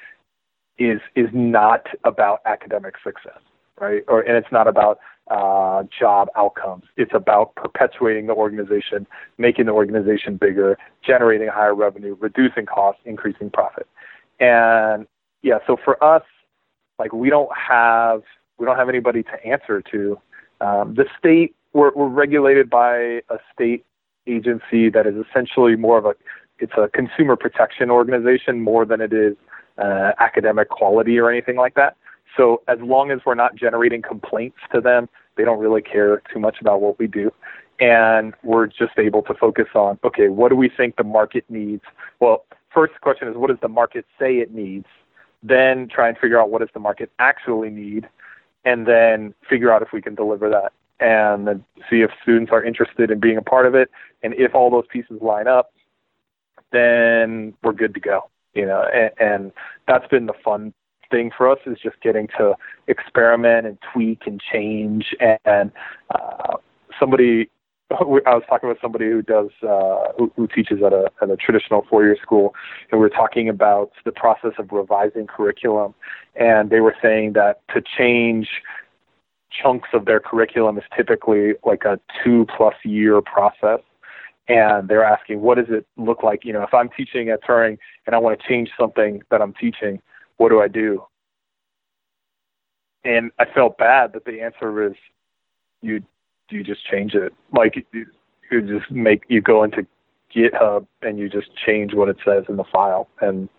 is 0.77 0.99
is 1.15 1.29
not 1.33 1.87
about 2.03 2.41
academic 2.45 2.95
success, 3.03 3.39
right? 3.79 4.03
Or 4.07 4.21
and 4.21 4.35
it's 4.37 4.51
not 4.51 4.67
about 4.67 4.99
uh, 5.29 5.83
job 5.97 6.27
outcomes. 6.35 6.83
It's 6.97 7.13
about 7.13 7.55
perpetuating 7.55 8.27
the 8.27 8.33
organization, 8.33 9.07
making 9.37 9.65
the 9.65 9.71
organization 9.71 10.37
bigger, 10.37 10.77
generating 11.05 11.47
higher 11.47 11.73
revenue, 11.73 12.15
reducing 12.19 12.65
costs, 12.65 13.01
increasing 13.05 13.49
profit. 13.49 13.87
And 14.39 15.07
yeah, 15.41 15.59
so 15.65 15.77
for 15.83 16.01
us, 16.03 16.23
like 16.99 17.13
we 17.13 17.29
don't 17.29 17.49
have 17.55 18.21
we 18.57 18.65
don't 18.65 18.77
have 18.77 18.89
anybody 18.89 19.23
to 19.23 19.45
answer 19.45 19.81
to. 19.91 20.19
Um, 20.61 20.95
the 20.95 21.05
state 21.17 21.55
we're, 21.73 21.91
we're 21.93 22.07
regulated 22.07 22.69
by 22.69 23.21
a 23.29 23.37
state 23.53 23.85
agency 24.27 24.89
that 24.89 25.05
is 25.05 25.15
essentially 25.29 25.75
more 25.75 25.97
of 25.97 26.05
a 26.05 26.15
it's 26.59 26.73
a 26.77 26.87
consumer 26.87 27.35
protection 27.35 27.91
organization 27.91 28.61
more 28.61 28.85
than 28.85 29.01
it 29.01 29.11
is 29.11 29.35
uh, 29.77 30.11
academic 30.19 30.69
quality 30.69 31.19
or 31.19 31.29
anything 31.29 31.57
like 31.57 31.73
that. 31.75 31.97
So 32.37 32.61
as 32.67 32.79
long 32.81 33.11
as 33.11 33.19
we're 33.25 33.35
not 33.35 33.55
generating 33.55 34.01
complaints 34.01 34.57
to 34.73 34.81
them, 34.81 35.09
they 35.37 35.43
don't 35.43 35.59
really 35.59 35.81
care 35.81 36.21
too 36.31 36.39
much 36.39 36.57
about 36.61 36.81
what 36.81 36.99
we 36.99 37.07
do. 37.07 37.31
And 37.79 38.33
we're 38.43 38.67
just 38.67 38.97
able 38.97 39.21
to 39.23 39.33
focus 39.33 39.67
on, 39.75 39.99
okay, 40.03 40.29
what 40.29 40.49
do 40.49 40.55
we 40.55 40.69
think 40.69 40.95
the 40.95 41.03
market 41.03 41.43
needs? 41.49 41.83
Well, 42.19 42.45
first 42.73 42.93
question 43.01 43.27
is 43.27 43.35
what 43.35 43.49
does 43.49 43.59
the 43.61 43.67
market 43.67 44.05
say 44.17 44.37
it 44.37 44.53
needs? 44.53 44.85
Then 45.43 45.87
try 45.89 46.07
and 46.07 46.17
figure 46.17 46.39
out 46.39 46.49
what 46.49 46.59
does 46.59 46.69
the 46.73 46.79
market 46.79 47.11
actually 47.19 47.69
need, 47.69 48.07
and 48.63 48.87
then 48.87 49.33
figure 49.47 49.71
out 49.71 49.81
if 49.81 49.89
we 49.93 50.01
can 50.01 50.15
deliver 50.15 50.49
that 50.49 50.71
and 50.99 51.45
then 51.45 51.63
see 51.89 52.01
if 52.01 52.09
students 52.21 52.51
are 52.53 52.63
interested 52.63 53.11
in 53.11 53.19
being 53.19 53.37
a 53.37 53.41
part 53.41 53.65
of 53.65 53.75
it. 53.75 53.91
And 54.23 54.33
if 54.35 54.55
all 54.55 54.71
those 54.71 54.85
pieces 54.89 55.21
line 55.21 55.47
up, 55.47 55.73
then 56.71 57.53
we're 57.63 57.73
good 57.73 57.93
to 57.93 57.99
go. 57.99 58.29
You 58.53 58.65
know, 58.65 58.83
and, 58.93 59.11
and 59.19 59.51
that's 59.87 60.07
been 60.07 60.25
the 60.25 60.33
fun 60.43 60.73
thing 61.11 61.31
for 61.35 61.49
us 61.49 61.59
is 61.65 61.77
just 61.81 61.99
getting 62.01 62.27
to 62.37 62.55
experiment 62.87 63.67
and 63.67 63.77
tweak 63.93 64.21
and 64.25 64.41
change. 64.51 65.15
And 65.45 65.71
uh, 66.13 66.57
somebody, 66.99 67.49
I 67.91 68.03
was 68.03 68.43
talking 68.49 68.69
with 68.69 68.79
somebody 68.81 69.05
who 69.05 69.21
does 69.21 69.49
uh, 69.61 70.11
who, 70.17 70.31
who 70.35 70.47
teaches 70.47 70.81
at 70.83 70.93
a 70.93 71.11
at 71.21 71.29
a 71.29 71.37
traditional 71.37 71.85
four 71.89 72.03
year 72.03 72.17
school, 72.21 72.55
and 72.91 72.99
we 72.99 73.05
were 73.05 73.09
talking 73.09 73.47
about 73.49 73.91
the 74.05 74.11
process 74.11 74.53
of 74.57 74.71
revising 74.71 75.27
curriculum, 75.27 75.93
and 76.35 76.69
they 76.69 76.79
were 76.79 76.95
saying 77.01 77.33
that 77.33 77.61
to 77.73 77.81
change 77.81 78.47
chunks 79.51 79.89
of 79.93 80.05
their 80.05 80.19
curriculum 80.19 80.77
is 80.77 80.83
typically 80.95 81.53
like 81.63 81.85
a 81.85 81.99
two 82.23 82.45
plus 82.57 82.75
year 82.83 83.21
process 83.21 83.79
and 84.47 84.87
they're 84.87 85.03
asking, 85.03 85.41
what 85.41 85.57
does 85.57 85.67
it 85.69 85.87
look 85.97 86.21
like? 86.21 86.45
You 86.45 86.53
know, 86.53 86.61
if 86.61 86.73
I'm 86.73 86.89
teaching 86.89 87.29
at 87.29 87.43
Turing 87.43 87.77
and 88.05 88.15
I 88.15 88.19
want 88.19 88.39
to 88.39 88.47
change 88.47 88.69
something 88.79 89.21
that 89.31 89.41
I'm 89.41 89.53
teaching, 89.53 90.01
what 90.37 90.49
do 90.49 90.61
I 90.61 90.67
do? 90.67 91.03
And 93.03 93.31
I 93.39 93.45
felt 93.45 93.77
bad 93.77 94.13
that 94.13 94.25
the 94.25 94.41
answer 94.41 94.71
was, 94.71 94.93
you 95.81 96.03
you 96.49 96.63
just 96.63 96.85
change 96.85 97.13
it. 97.13 97.33
Like 97.51 97.75
you, 97.91 98.05
you 98.51 98.61
just 98.61 98.91
make 98.91 99.23
you 99.27 99.41
go 99.41 99.63
into 99.63 99.85
GitHub 100.35 100.85
and 101.01 101.17
you 101.17 101.29
just 101.29 101.49
change 101.65 101.93
what 101.93 102.09
it 102.09 102.17
says 102.25 102.43
in 102.49 102.57
the 102.57 102.63
file. 102.71 103.07
And 103.21 103.49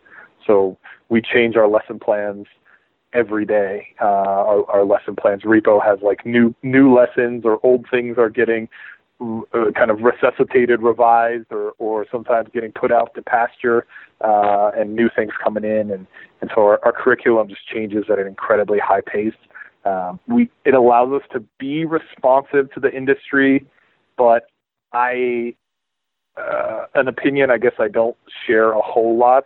so 0.47 0.77
we 1.09 1.23
change 1.23 1.57
our 1.57 1.69
lesson 1.69 1.99
plans 1.99 2.47
every 3.13 3.47
day. 3.47 3.89
Uh, 4.01 4.05
our, 4.05 4.71
our 4.71 4.85
lesson 4.85 5.17
plans 5.17 5.43
repo 5.43 5.83
has 5.85 5.99
like 6.03 6.27
new 6.27 6.55
new 6.63 6.95
lessons 6.95 7.45
or 7.45 7.59
old 7.63 7.87
things 7.91 8.19
are 8.19 8.31
getting 8.31 8.69
uh, 9.21 9.71
kind 9.75 9.91
of 9.91 10.01
resuscitated, 10.01 10.83
revised, 10.83 11.47
or 11.51 11.73
or 11.79 12.07
sometimes 12.11 12.49
getting 12.53 12.73
put 12.73 12.93
out 12.93 13.15
to 13.15 13.23
pasture, 13.23 13.87
uh, 14.23 14.71
and 14.77 14.95
new 14.95 15.09
things 15.15 15.33
coming 15.43 15.65
in, 15.65 15.91
and 15.91 16.07
and 16.41 16.51
so 16.55 16.63
our, 16.63 16.81
our 16.85 16.93
curriculum 16.93 17.49
just 17.49 17.67
changes 17.67 18.05
at 18.11 18.19
an 18.19 18.27
incredibly 18.27 18.79
high 18.79 19.01
pace. 19.01 19.35
Um, 19.85 20.21
we 20.27 20.51
it 20.65 20.75
allows 20.75 21.13
us 21.13 21.27
to 21.33 21.41
be 21.59 21.85
responsive 21.85 22.73
to 22.75 22.81
the 22.81 22.93
industry, 22.95 23.65
but 24.19 24.49
I 24.93 25.55
uh, 26.37 26.87
an 26.95 27.09
opinion 27.09 27.51
I 27.51 27.59
guess 27.59 27.75
I 27.79 27.89
don't 27.89 28.17
share 28.47 28.73
a 28.73 28.83
whole 28.83 29.17
lot, 29.17 29.45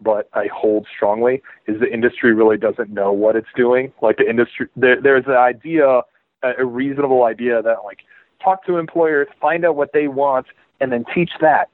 but 0.00 0.28
I 0.32 0.48
hold 0.54 0.86
strongly 0.94 1.42
is 1.66 1.78
the 1.80 1.92
industry 1.92 2.32
really 2.32 2.56
doesn't 2.56 2.90
know 2.90 3.12
what 3.12 3.36
it's 3.36 3.48
doing. 3.54 3.92
Like 4.00 4.16
the 4.16 4.28
industry, 4.28 4.68
there, 4.76 5.00
there's 5.00 5.26
an 5.26 5.34
idea, 5.34 6.02
a 6.42 6.64
reasonable 6.64 7.24
idea 7.24 7.60
that 7.62 7.84
like 7.84 7.98
talk 8.42 8.64
to 8.66 8.76
employers, 8.76 9.28
find 9.40 9.64
out 9.64 9.76
what 9.76 9.92
they 9.92 10.08
want, 10.08 10.46
and 10.80 10.92
then 10.92 11.04
teach 11.14 11.32
that. 11.40 11.68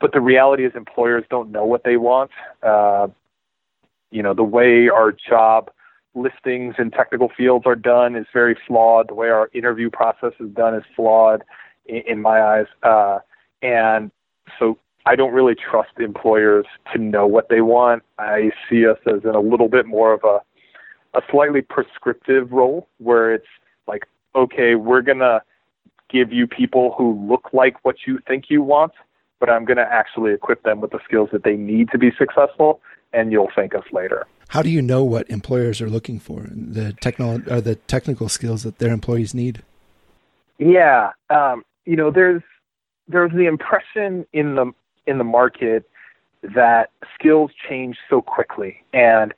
But 0.00 0.12
the 0.12 0.20
reality 0.20 0.64
is 0.64 0.72
employers 0.74 1.24
don't 1.30 1.50
know 1.50 1.64
what 1.64 1.84
they 1.84 1.96
want. 1.96 2.30
Uh, 2.62 3.08
you 4.10 4.22
know, 4.22 4.34
the 4.34 4.44
way 4.44 4.88
our 4.88 5.12
job 5.12 5.70
listings 6.14 6.74
in 6.78 6.90
technical 6.90 7.30
fields 7.36 7.66
are 7.66 7.76
done 7.76 8.16
is 8.16 8.26
very 8.32 8.56
flawed. 8.66 9.08
The 9.08 9.14
way 9.14 9.28
our 9.28 9.50
interview 9.52 9.90
process 9.90 10.32
is 10.40 10.50
done 10.50 10.74
is 10.74 10.84
flawed 10.94 11.42
in, 11.86 12.02
in 12.06 12.22
my 12.22 12.40
eyes. 12.42 12.66
Uh, 12.82 13.18
and 13.62 14.10
so 14.58 14.78
I 15.06 15.16
don't 15.16 15.32
really 15.32 15.54
trust 15.54 15.98
employers 15.98 16.66
to 16.92 16.98
know 16.98 17.26
what 17.26 17.48
they 17.48 17.60
want. 17.60 18.02
I 18.18 18.50
see 18.68 18.86
us 18.86 18.98
as 19.06 19.24
in 19.24 19.34
a 19.34 19.40
little 19.40 19.68
bit 19.68 19.86
more 19.86 20.12
of 20.12 20.24
a 20.24 20.40
a 21.16 21.22
slightly 21.30 21.62
prescriptive 21.62 22.52
role 22.52 22.88
where 22.98 23.32
it's 23.32 23.46
like, 23.86 24.04
okay, 24.34 24.74
we're 24.74 25.00
gonna 25.00 25.42
give 26.10 26.32
you 26.32 26.46
people 26.46 26.94
who 26.96 27.26
look 27.28 27.50
like 27.52 27.84
what 27.84 27.96
you 28.06 28.18
think 28.26 28.44
you 28.48 28.62
want, 28.62 28.92
but 29.40 29.50
I'm 29.50 29.64
gonna 29.64 29.88
actually 29.90 30.32
equip 30.32 30.62
them 30.62 30.80
with 30.80 30.90
the 30.92 31.00
skills 31.04 31.30
that 31.32 31.44
they 31.44 31.56
need 31.56 31.90
to 31.90 31.98
be 31.98 32.10
successful, 32.18 32.80
and 33.12 33.32
you'll 33.32 33.50
thank 33.54 33.74
us 33.74 33.84
later. 33.92 34.26
How 34.48 34.62
do 34.62 34.70
you 34.70 34.80
know 34.80 35.02
what 35.02 35.28
employers 35.28 35.80
are 35.80 35.90
looking 35.90 36.20
for? 36.20 36.46
The 36.50 36.92
technical 37.00 37.52
or 37.52 37.60
the 37.60 37.74
technical 37.74 38.28
skills 38.28 38.62
that 38.62 38.78
their 38.78 38.92
employees 38.92 39.34
need? 39.34 39.62
Yeah, 40.58 41.10
um, 41.30 41.64
you 41.84 41.96
know, 41.96 42.10
there's 42.10 42.42
there's 43.08 43.32
the 43.32 43.46
impression 43.46 44.26
in 44.32 44.54
the 44.54 44.72
in 45.06 45.18
the 45.18 45.24
market 45.24 45.88
that 46.54 46.90
skills 47.18 47.50
change 47.68 47.96
so 48.08 48.20
quickly 48.20 48.82
and 48.92 49.34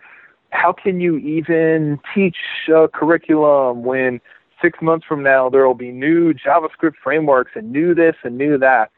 how 0.50 0.72
can 0.72 1.00
you 1.00 1.18
even 1.18 2.00
teach 2.14 2.36
a 2.74 2.88
curriculum 2.88 3.82
when 3.82 4.20
six 4.62 4.78
months 4.82 5.06
from 5.06 5.22
now 5.22 5.48
there 5.48 5.66
will 5.66 5.74
be 5.74 5.90
new 5.90 6.32
javascript 6.32 6.94
frameworks 7.02 7.52
and 7.54 7.70
new 7.72 7.94
this 7.94 8.16
and 8.24 8.36
new 8.36 8.58
that 8.58 8.90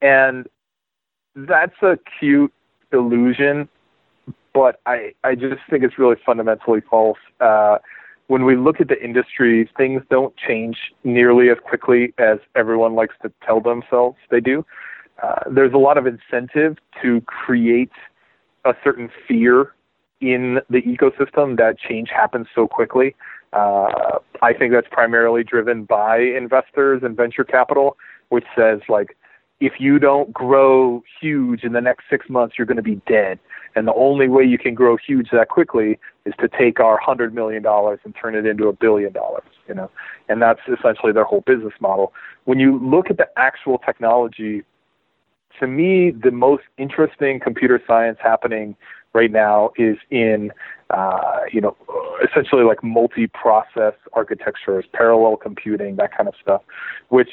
and 0.00 0.46
that's 1.34 1.82
a 1.82 1.98
cute 2.18 2.52
illusion 2.92 3.68
but 4.54 4.80
i 4.86 5.12
i 5.24 5.34
just 5.34 5.60
think 5.70 5.82
it's 5.84 5.98
really 5.98 6.16
fundamentally 6.24 6.80
false 6.88 7.18
uh, 7.40 7.78
when 8.28 8.44
we 8.44 8.56
look 8.56 8.80
at 8.80 8.88
the 8.88 9.02
industry, 9.02 9.68
things 9.76 10.02
don't 10.10 10.34
change 10.36 10.76
nearly 11.02 11.50
as 11.50 11.56
quickly 11.64 12.14
as 12.18 12.38
everyone 12.54 12.94
likes 12.94 13.14
to 13.22 13.32
tell 13.44 13.60
themselves 13.60 14.16
they 14.30 14.40
do. 14.40 14.64
Uh, 15.22 15.40
there's 15.50 15.72
a 15.72 15.78
lot 15.78 15.98
of 15.98 16.06
incentive 16.06 16.76
to 17.02 17.20
create 17.22 17.90
a 18.64 18.74
certain 18.84 19.10
fear 19.26 19.72
in 20.20 20.60
the 20.68 20.82
ecosystem 20.82 21.56
that 21.56 21.78
change 21.78 22.10
happens 22.14 22.46
so 22.54 22.68
quickly. 22.68 23.16
Uh, 23.52 24.18
I 24.42 24.52
think 24.52 24.72
that's 24.72 24.88
primarily 24.90 25.42
driven 25.42 25.84
by 25.84 26.18
investors 26.18 27.02
and 27.02 27.16
venture 27.16 27.44
capital, 27.44 27.96
which 28.28 28.44
says 28.56 28.80
like, 28.88 29.16
if 29.60 29.74
you 29.80 29.98
don't 29.98 30.32
grow 30.32 31.02
huge 31.20 31.64
in 31.64 31.72
the 31.72 31.80
next 31.80 32.04
six 32.08 32.28
months, 32.28 32.56
you're 32.56 32.66
going 32.66 32.76
to 32.76 32.82
be 32.82 33.00
dead. 33.08 33.40
And 33.74 33.88
the 33.88 33.94
only 33.94 34.28
way 34.28 34.44
you 34.44 34.58
can 34.58 34.74
grow 34.74 34.96
huge 34.96 35.30
that 35.32 35.48
quickly 35.48 35.98
is 36.24 36.34
to 36.40 36.48
take 36.48 36.78
our 36.80 36.98
hundred 36.98 37.34
million 37.34 37.62
dollars 37.62 37.98
and 38.04 38.14
turn 38.14 38.34
it 38.34 38.46
into 38.46 38.68
a 38.68 38.72
billion 38.72 39.12
dollars, 39.12 39.48
you 39.66 39.74
know. 39.74 39.90
And 40.28 40.40
that's 40.40 40.60
essentially 40.68 41.12
their 41.12 41.24
whole 41.24 41.42
business 41.42 41.74
model. 41.80 42.12
When 42.44 42.60
you 42.60 42.78
look 42.78 43.10
at 43.10 43.16
the 43.16 43.28
actual 43.36 43.78
technology, 43.78 44.62
to 45.58 45.66
me, 45.66 46.10
the 46.10 46.30
most 46.30 46.64
interesting 46.76 47.40
computer 47.40 47.82
science 47.86 48.18
happening 48.22 48.76
right 49.14 49.30
now 49.30 49.70
is 49.76 49.96
in, 50.10 50.50
uh, 50.90 51.40
you 51.52 51.60
know, 51.60 51.76
essentially 52.28 52.64
like 52.64 52.82
multi-process 52.82 53.94
architectures, 54.12 54.84
parallel 54.92 55.36
computing, 55.36 55.96
that 55.96 56.16
kind 56.16 56.28
of 56.28 56.34
stuff, 56.40 56.62
which 57.08 57.30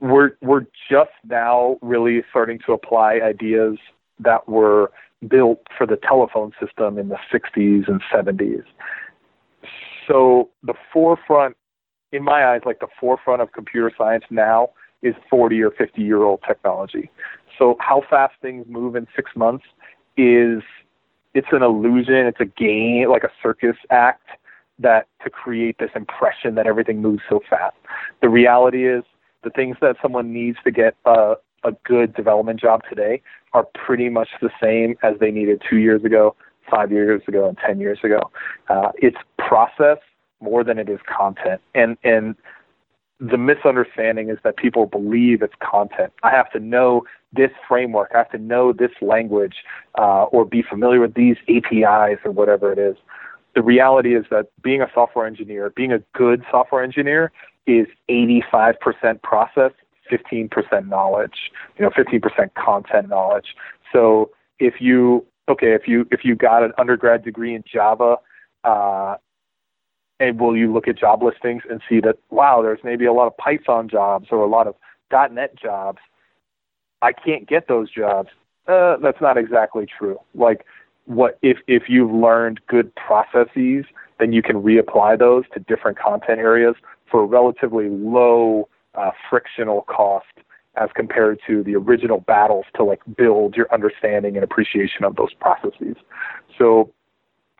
we're 0.00 0.32
we're 0.42 0.66
just 0.90 1.12
now 1.28 1.76
really 1.80 2.22
starting 2.30 2.58
to 2.66 2.72
apply 2.72 3.20
ideas 3.22 3.78
that 4.18 4.48
were 4.48 4.90
built 5.28 5.60
for 5.76 5.86
the 5.86 5.96
telephone 5.96 6.52
system 6.60 6.98
in 6.98 7.08
the 7.08 7.18
60s 7.32 7.88
and 7.88 8.02
70s. 8.12 8.64
So 10.08 10.50
the 10.64 10.74
forefront, 10.92 11.56
in 12.10 12.24
my 12.24 12.44
eyes, 12.44 12.62
like 12.66 12.80
the 12.80 12.88
forefront 12.98 13.40
of 13.40 13.52
computer 13.52 13.92
science 13.96 14.24
now 14.30 14.70
is 15.02 15.14
40 15.30 15.62
or 15.62 15.70
50 15.70 16.02
year 16.02 16.22
old 16.22 16.40
technology. 16.46 17.10
So 17.58 17.76
how 17.80 18.02
fast 18.10 18.34
things 18.42 18.66
move 18.68 18.96
in 18.96 19.06
six 19.14 19.30
months 19.36 19.64
is 20.16 20.62
it's 21.34 21.48
an 21.52 21.62
illusion, 21.62 22.26
it's 22.26 22.40
a 22.40 22.44
game, 22.44 23.08
like 23.08 23.24
a 23.24 23.30
circus 23.42 23.76
act 23.90 24.28
that 24.78 25.06
to 25.24 25.30
create 25.30 25.76
this 25.78 25.90
impression 25.94 26.54
that 26.56 26.66
everything 26.66 27.00
moves 27.00 27.22
so 27.28 27.40
fast. 27.48 27.76
The 28.20 28.28
reality 28.28 28.86
is 28.86 29.04
the 29.42 29.50
things 29.50 29.76
that 29.80 29.96
someone 30.02 30.32
needs 30.32 30.58
to 30.64 30.70
get 30.70 30.94
a, 31.04 31.34
a 31.64 31.72
good 31.84 32.14
development 32.14 32.60
job 32.60 32.82
today 32.88 33.22
are 33.52 33.64
pretty 33.74 34.08
much 34.08 34.28
the 34.40 34.50
same 34.62 34.96
as 35.02 35.14
they 35.20 35.30
needed 35.30 35.62
two 35.68 35.76
years 35.76 36.04
ago, 36.04 36.34
five 36.70 36.90
years 36.90 37.22
ago, 37.28 37.48
and 37.48 37.58
ten 37.58 37.80
years 37.80 37.98
ago. 38.02 38.30
Uh, 38.68 38.90
it's 38.96 39.18
process 39.38 39.98
more 40.40 40.64
than 40.64 40.78
it 40.78 40.88
is 40.88 40.98
content, 41.06 41.60
and 41.74 41.96
and 42.04 42.34
the 43.22 43.38
misunderstanding 43.38 44.30
is 44.30 44.38
that 44.42 44.56
people 44.56 44.86
believe 44.86 45.42
it's 45.42 45.54
content. 45.62 46.12
I 46.24 46.30
have 46.30 46.50
to 46.52 46.58
know 46.58 47.04
this 47.32 47.50
framework. 47.68 48.10
I 48.12 48.18
have 48.18 48.30
to 48.32 48.38
know 48.38 48.72
this 48.72 48.90
language, 49.00 49.54
uh, 49.96 50.24
or 50.24 50.44
be 50.44 50.62
familiar 50.62 51.00
with 51.00 51.14
these 51.14 51.36
APIs 51.48 52.18
or 52.24 52.32
whatever 52.32 52.72
it 52.72 52.78
is. 52.80 52.96
The 53.54 53.62
reality 53.62 54.16
is 54.16 54.24
that 54.30 54.48
being 54.62 54.82
a 54.82 54.90
software 54.92 55.26
engineer, 55.26 55.70
being 55.70 55.92
a 55.92 56.00
good 56.14 56.42
software 56.50 56.82
engineer, 56.82 57.30
is 57.66 57.86
85% 58.10 59.22
process 59.22 59.70
15% 60.10 60.88
knowledge, 60.88 61.52
you 61.78 61.84
know, 61.84 61.90
15% 61.90 62.54
content 62.54 63.08
knowledge. 63.08 63.54
So 63.92 64.30
if 64.58 64.74
you 64.80 65.24
okay, 65.48 65.74
if 65.74 65.86
you 65.86 66.06
if 66.10 66.24
you 66.24 66.34
got 66.34 66.62
an 66.62 66.72
undergrad 66.76 67.24
degree 67.24 67.54
in 67.54 67.62
Java, 67.72 68.16
uh, 68.64 69.16
and 70.22 70.38
will 70.38 70.56
you 70.56 70.72
look 70.72 70.86
at 70.86 70.96
job 70.96 71.22
listings 71.22 71.62
and 71.68 71.80
see 71.88 72.00
that 72.00 72.16
wow, 72.30 72.62
there's 72.62 72.78
maybe 72.84 73.04
a 73.06 73.12
lot 73.12 73.26
of 73.26 73.36
Python 73.36 73.88
jobs 73.88 74.28
or 74.30 74.38
a 74.38 74.48
lot 74.48 74.66
of 74.68 74.76
.NET 75.10 75.56
jobs. 75.60 75.98
I 77.02 77.12
can't 77.12 77.48
get 77.48 77.66
those 77.66 77.90
jobs. 77.90 78.28
Uh, 78.68 78.96
that's 79.02 79.20
not 79.20 79.36
exactly 79.36 79.84
true. 79.86 80.18
Like 80.34 80.64
what 81.06 81.38
if 81.42 81.58
if 81.66 81.84
you've 81.88 82.12
learned 82.12 82.60
good 82.68 82.94
processes, 82.94 83.84
then 84.20 84.32
you 84.32 84.42
can 84.42 84.62
reapply 84.62 85.18
those 85.18 85.44
to 85.54 85.60
different 85.60 85.98
content 85.98 86.38
areas 86.38 86.76
for 87.10 87.26
relatively 87.26 87.88
low 87.88 88.68
uh, 88.94 89.10
frictional 89.28 89.82
cost 89.82 90.26
as 90.76 90.88
compared 90.94 91.38
to 91.46 91.64
the 91.64 91.74
original 91.74 92.20
battles 92.20 92.64
to 92.76 92.84
like 92.84 93.00
build 93.16 93.56
your 93.56 93.66
understanding 93.74 94.36
and 94.36 94.44
appreciation 94.44 95.04
of 95.04 95.16
those 95.16 95.34
processes. 95.34 95.96
So 96.56 96.92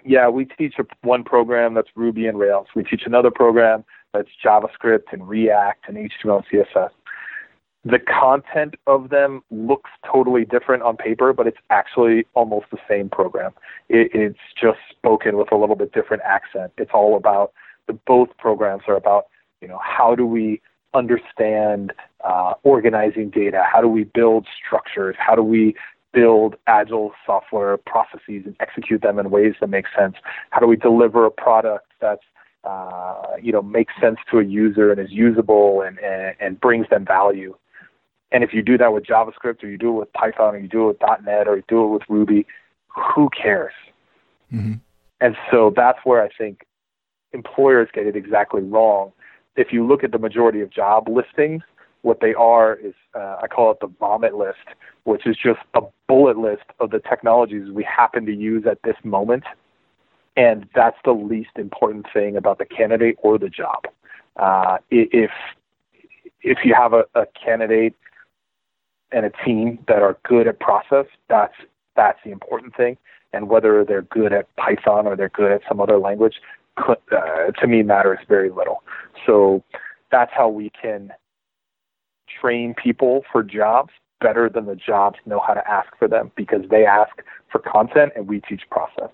yeah, 0.04 0.28
we 0.28 0.44
teach 0.44 0.74
one 1.02 1.24
program 1.24 1.74
that's 1.74 1.88
Ruby 1.94 2.26
and 2.26 2.38
Rails. 2.38 2.66
We 2.74 2.84
teach 2.84 3.02
another 3.06 3.30
program 3.30 3.84
that's 4.12 4.28
JavaScript 4.44 5.12
and 5.12 5.28
React 5.28 5.88
and 5.88 5.96
HTML 5.96 6.42
and 6.52 6.66
CSS. 6.74 6.90
The 7.84 7.98
content 7.98 8.76
of 8.86 9.08
them 9.08 9.42
looks 9.50 9.90
totally 10.06 10.44
different 10.44 10.84
on 10.84 10.96
paper, 10.96 11.32
but 11.32 11.48
it's 11.48 11.58
actually 11.70 12.26
almost 12.34 12.66
the 12.70 12.78
same 12.88 13.08
program. 13.08 13.52
It, 13.88 14.10
it's 14.14 14.38
just 14.60 14.78
spoken 14.90 15.36
with 15.36 15.50
a 15.50 15.56
little 15.56 15.74
bit 15.74 15.92
different 15.92 16.22
accent. 16.24 16.72
It's 16.78 16.92
all 16.94 17.16
about 17.16 17.52
the 17.88 17.94
both 17.94 18.28
programs 18.38 18.84
are 18.86 18.96
about, 18.96 19.26
you 19.60 19.66
know, 19.66 19.80
how 19.82 20.14
do 20.14 20.24
we 20.24 20.60
understand 20.94 21.92
uh, 22.22 22.54
organizing 22.62 23.30
data? 23.30 23.64
How 23.70 23.80
do 23.80 23.88
we 23.88 24.04
build 24.04 24.46
structures? 24.64 25.16
How 25.18 25.34
do 25.34 25.42
we 25.42 25.74
build 26.12 26.56
agile 26.66 27.12
software 27.24 27.76
processes 27.76 28.42
and 28.44 28.56
execute 28.60 29.02
them 29.02 29.18
in 29.18 29.30
ways 29.30 29.54
that 29.60 29.68
make 29.68 29.86
sense? 29.96 30.16
How 30.50 30.60
do 30.60 30.66
we 30.66 30.76
deliver 30.76 31.24
a 31.24 31.30
product 31.30 31.92
that's 32.00 32.22
uh, 32.64 33.36
you 33.40 33.52
know 33.52 33.62
makes 33.62 33.92
sense 34.00 34.18
to 34.30 34.38
a 34.38 34.44
user 34.44 34.92
and 34.92 35.00
is 35.00 35.10
usable 35.10 35.82
and, 35.82 35.98
and, 35.98 36.36
and 36.40 36.60
brings 36.60 36.88
them 36.88 37.04
value? 37.04 37.54
And 38.30 38.42
if 38.42 38.54
you 38.54 38.62
do 38.62 38.78
that 38.78 38.92
with 38.92 39.04
JavaScript 39.04 39.62
or 39.62 39.68
you 39.68 39.76
do 39.76 39.90
it 39.90 40.00
with 40.00 40.12
Python 40.14 40.54
or 40.54 40.58
you 40.58 40.68
do 40.68 40.88
it 40.88 40.98
with 41.00 41.24
.NET 41.24 41.46
or 41.46 41.56
you 41.56 41.64
do 41.68 41.84
it 41.84 41.88
with 41.88 42.02
Ruby, 42.08 42.46
who 42.88 43.28
cares? 43.30 43.74
Mm-hmm. 44.52 44.74
And 45.20 45.36
so 45.50 45.72
that's 45.74 45.98
where 46.04 46.22
I 46.22 46.28
think 46.36 46.66
employers 47.32 47.88
get 47.92 48.06
it 48.06 48.16
exactly 48.16 48.62
wrong. 48.62 49.12
If 49.54 49.72
you 49.72 49.86
look 49.86 50.02
at 50.02 50.12
the 50.12 50.18
majority 50.18 50.62
of 50.62 50.70
job 50.70 51.08
listings, 51.08 51.62
what 52.02 52.20
they 52.20 52.34
are 52.34 52.74
is 52.74 52.94
uh, 53.14 53.36
I 53.42 53.46
call 53.46 53.70
it 53.70 53.78
the 53.80 53.86
vomit 53.98 54.34
list, 54.34 54.58
which 55.04 55.26
is 55.26 55.36
just 55.36 55.60
a 55.74 55.80
bullet 56.08 56.36
list 56.36 56.64
of 56.80 56.90
the 56.90 56.98
technologies 56.98 57.70
we 57.70 57.84
happen 57.84 58.26
to 58.26 58.34
use 58.34 58.64
at 58.66 58.78
this 58.82 58.96
moment. 59.04 59.44
And 60.36 60.68
that's 60.74 60.96
the 61.04 61.12
least 61.12 61.50
important 61.56 62.06
thing 62.12 62.36
about 62.36 62.58
the 62.58 62.64
candidate 62.64 63.16
or 63.22 63.38
the 63.38 63.48
job. 63.48 63.84
Uh, 64.36 64.78
if 64.90 65.30
if 66.42 66.58
you 66.64 66.74
have 66.74 66.92
a, 66.92 67.04
a 67.14 67.26
candidate 67.26 67.94
and 69.12 69.26
a 69.26 69.30
team 69.44 69.78
that 69.88 70.02
are 70.02 70.16
good 70.24 70.48
at 70.48 70.58
process, 70.58 71.06
that's 71.28 71.54
that's 71.96 72.18
the 72.24 72.30
important 72.30 72.74
thing. 72.74 72.96
And 73.34 73.48
whether 73.48 73.84
they're 73.84 74.02
good 74.02 74.32
at 74.32 74.54
Python 74.56 75.06
or 75.06 75.16
they're 75.16 75.28
good 75.28 75.52
at 75.52 75.62
some 75.68 75.80
other 75.80 75.98
language, 75.98 76.36
uh, 76.78 76.94
to 77.60 77.66
me 77.66 77.82
matters 77.82 78.18
very 78.28 78.50
little. 78.50 78.82
So 79.26 79.62
that's 80.10 80.32
how 80.34 80.48
we 80.48 80.70
can 80.70 81.12
train 82.40 82.74
people 82.74 83.24
for 83.30 83.42
jobs 83.42 83.90
better 84.20 84.48
than 84.48 84.66
the 84.66 84.76
jobs 84.76 85.18
know 85.26 85.40
how 85.46 85.52
to 85.52 85.68
ask 85.68 85.88
for 85.98 86.08
them 86.08 86.30
because 86.36 86.62
they 86.70 86.86
ask 86.86 87.10
for 87.50 87.58
content 87.58 88.12
and 88.16 88.28
we 88.28 88.40
teach 88.40 88.62
process. 88.70 89.10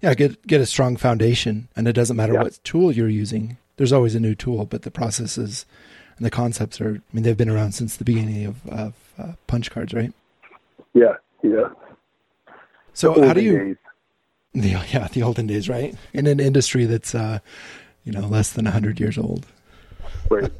Yeah, 0.00 0.14
get 0.14 0.46
get 0.46 0.60
a 0.60 0.66
strong 0.66 0.96
foundation, 0.96 1.68
and 1.74 1.88
it 1.88 1.94
doesn't 1.94 2.16
matter 2.16 2.34
yeah. 2.34 2.42
what 2.42 2.60
tool 2.62 2.92
you're 2.92 3.08
using. 3.08 3.56
There's 3.76 3.92
always 3.92 4.14
a 4.14 4.20
new 4.20 4.34
tool, 4.34 4.66
but 4.66 4.82
the 4.82 4.90
processes 4.90 5.64
and 6.18 6.26
the 6.26 6.30
concepts 6.30 6.80
are. 6.80 6.96
I 6.96 7.00
mean, 7.14 7.22
they've 7.22 7.36
been 7.36 7.48
around 7.48 7.72
since 7.72 7.96
the 7.96 8.04
beginning 8.04 8.44
of, 8.44 8.66
of 8.66 8.94
uh, 9.18 9.32
punch 9.46 9.70
cards, 9.70 9.94
right? 9.94 10.12
Yeah, 10.92 11.14
yeah. 11.42 11.68
So 12.92 13.26
how 13.26 13.32
do 13.32 13.40
you? 13.40 13.76
The, 14.52 14.68
yeah, 14.92 15.08
the 15.08 15.22
olden 15.22 15.46
days, 15.46 15.68
right? 15.68 15.94
In 16.12 16.26
an 16.26 16.38
industry 16.38 16.84
that's 16.84 17.14
uh, 17.14 17.38
you 18.04 18.12
know 18.12 18.26
less 18.26 18.52
than 18.52 18.66
hundred 18.66 19.00
years 19.00 19.16
old. 19.16 19.46
Right. 20.30 20.52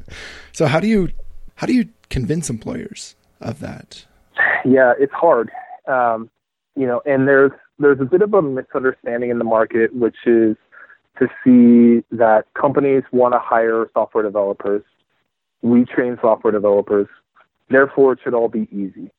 so 0.52 0.66
how 0.66 0.80
do 0.80 0.88
you 0.88 1.10
how 1.58 1.66
do 1.66 1.74
you 1.74 1.88
convince 2.08 2.48
employers 2.48 3.16
of 3.40 3.58
that? 3.58 4.06
Yeah, 4.64 4.92
it's 4.96 5.12
hard. 5.12 5.50
Um, 5.88 6.30
you 6.76 6.86
know, 6.86 7.02
and 7.04 7.26
there's 7.26 7.50
there's 7.80 8.00
a 8.00 8.04
bit 8.04 8.22
of 8.22 8.32
a 8.32 8.40
misunderstanding 8.40 9.30
in 9.30 9.38
the 9.38 9.44
market, 9.44 9.92
which 9.92 10.14
is 10.24 10.56
to 11.18 11.26
see 11.42 12.04
that 12.16 12.44
companies 12.54 13.02
want 13.10 13.34
to 13.34 13.40
hire 13.40 13.90
software 13.92 14.22
developers. 14.22 14.84
We 15.62 15.84
train 15.84 16.16
software 16.20 16.52
developers. 16.52 17.08
Therefore, 17.68 18.12
it 18.12 18.20
should 18.22 18.34
all 18.34 18.48
be 18.48 18.68
easy. 18.70 19.10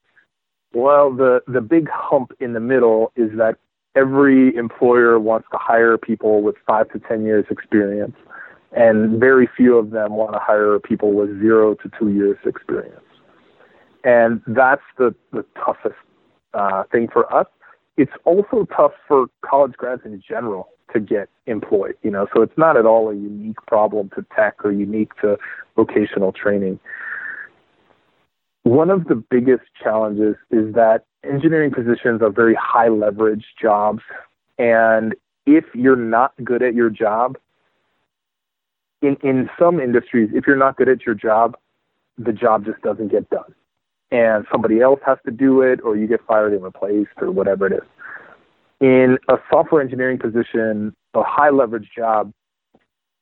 Well, 0.73 1.11
the, 1.11 1.41
the 1.45 1.59
big 1.59 1.89
hump 1.91 2.31
in 2.39 2.53
the 2.53 2.61
middle 2.61 3.11
is 3.17 3.31
that 3.37 3.57
every 3.95 4.55
employer 4.55 5.19
wants 5.19 5.49
to 5.51 5.57
hire 5.57 5.97
people 5.97 6.41
with 6.41 6.55
five 6.65 6.89
to 6.93 6.99
10 6.99 7.25
years 7.25 7.45
experience, 7.49 8.15
and 8.71 9.19
very 9.19 9.49
few 9.57 9.77
of 9.77 9.91
them 9.91 10.13
want 10.15 10.33
to 10.33 10.39
hire 10.39 10.79
people 10.79 11.13
with 11.13 11.39
zero 11.39 11.75
to 11.75 11.91
two 11.97 12.09
years 12.09 12.37
experience. 12.45 13.01
And 14.03 14.41
that's 14.47 14.83
the, 14.97 15.13
the 15.31 15.43
toughest 15.55 15.95
uh, 16.53 16.83
thing 16.91 17.07
for 17.11 17.31
us. 17.33 17.47
It's 17.97 18.11
also 18.23 18.65
tough 18.75 18.93
for 19.07 19.27
college 19.43 19.73
grads 19.73 20.03
in 20.05 20.21
general 20.27 20.69
to 20.93 20.99
get 20.99 21.29
employed, 21.45 21.95
you 22.01 22.09
know, 22.09 22.27
so 22.33 22.41
it's 22.41 22.57
not 22.57 22.77
at 22.77 22.85
all 22.85 23.09
a 23.09 23.13
unique 23.13 23.57
problem 23.67 24.09
to 24.15 24.25
tech 24.35 24.55
or 24.63 24.71
unique 24.71 25.11
to 25.21 25.37
vocational 25.75 26.31
training. 26.31 26.79
One 28.63 28.89
of 28.89 29.05
the 29.05 29.15
biggest 29.15 29.63
challenges 29.81 30.35
is 30.51 30.73
that 30.75 31.05
engineering 31.23 31.71
positions 31.71 32.21
are 32.21 32.29
very 32.29 32.55
high 32.55 32.87
leverage 32.87 33.45
jobs. 33.61 34.01
And 34.57 35.15
if 35.45 35.65
you're 35.73 35.95
not 35.95 36.33
good 36.43 36.61
at 36.61 36.73
your 36.73 36.89
job, 36.89 37.37
in, 39.01 39.17
in 39.23 39.49
some 39.57 39.79
industries, 39.79 40.29
if 40.33 40.45
you're 40.45 40.57
not 40.57 40.77
good 40.77 40.89
at 40.89 41.05
your 41.05 41.15
job, 41.15 41.57
the 42.17 42.33
job 42.33 42.65
just 42.65 42.81
doesn't 42.81 43.09
get 43.09 43.29
done. 43.29 43.53
And 44.11 44.45
somebody 44.51 44.81
else 44.81 44.99
has 45.05 45.17
to 45.25 45.31
do 45.31 45.61
it, 45.61 45.79
or 45.83 45.95
you 45.95 46.07
get 46.07 46.25
fired 46.25 46.53
and 46.53 46.63
replaced, 46.63 47.11
or 47.17 47.31
whatever 47.31 47.67
it 47.67 47.73
is. 47.73 47.87
In 48.81 49.17
a 49.27 49.37
software 49.49 49.81
engineering 49.81 50.17
position, 50.17 50.95
a 51.13 51.23
high 51.23 51.49
leverage 51.49 51.89
job, 51.95 52.33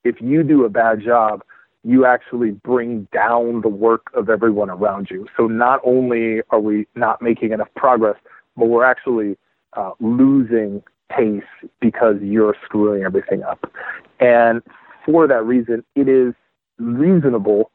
if 0.04 0.22
you 0.22 0.44
do 0.44 0.66
a 0.66 0.70
bad 0.70 1.04
job, 1.04 1.44
you 1.84 2.06
actually 2.06 2.52
bring 2.52 3.08
down 3.14 3.62
the 3.62 3.70
work 3.70 4.08
of 4.14 4.30
everyone 4.30 4.70
around 4.70 5.10
you. 5.10 5.28
So 5.36 5.48
not 5.48 5.80
only 5.84 6.42
are 6.50 6.60
we 6.60 6.88
not 6.96 7.22
making 7.22 7.52
enough 7.52 7.70
progress, 7.76 8.16
but 8.56 8.66
we're 8.66 8.84
actually 8.84 9.38
uh, 9.74 9.92
losing 10.00 10.84
pace 11.10 11.44
because 11.80 12.16
you're 12.22 12.56
screwing 12.66 13.04
everything 13.04 13.44
up. 13.44 13.72
And 14.20 14.62
for 15.08 15.28
that 15.28 15.46
reason, 15.46 15.84
it 15.96 16.08
is 16.10 16.34
reasonable, 16.78 17.72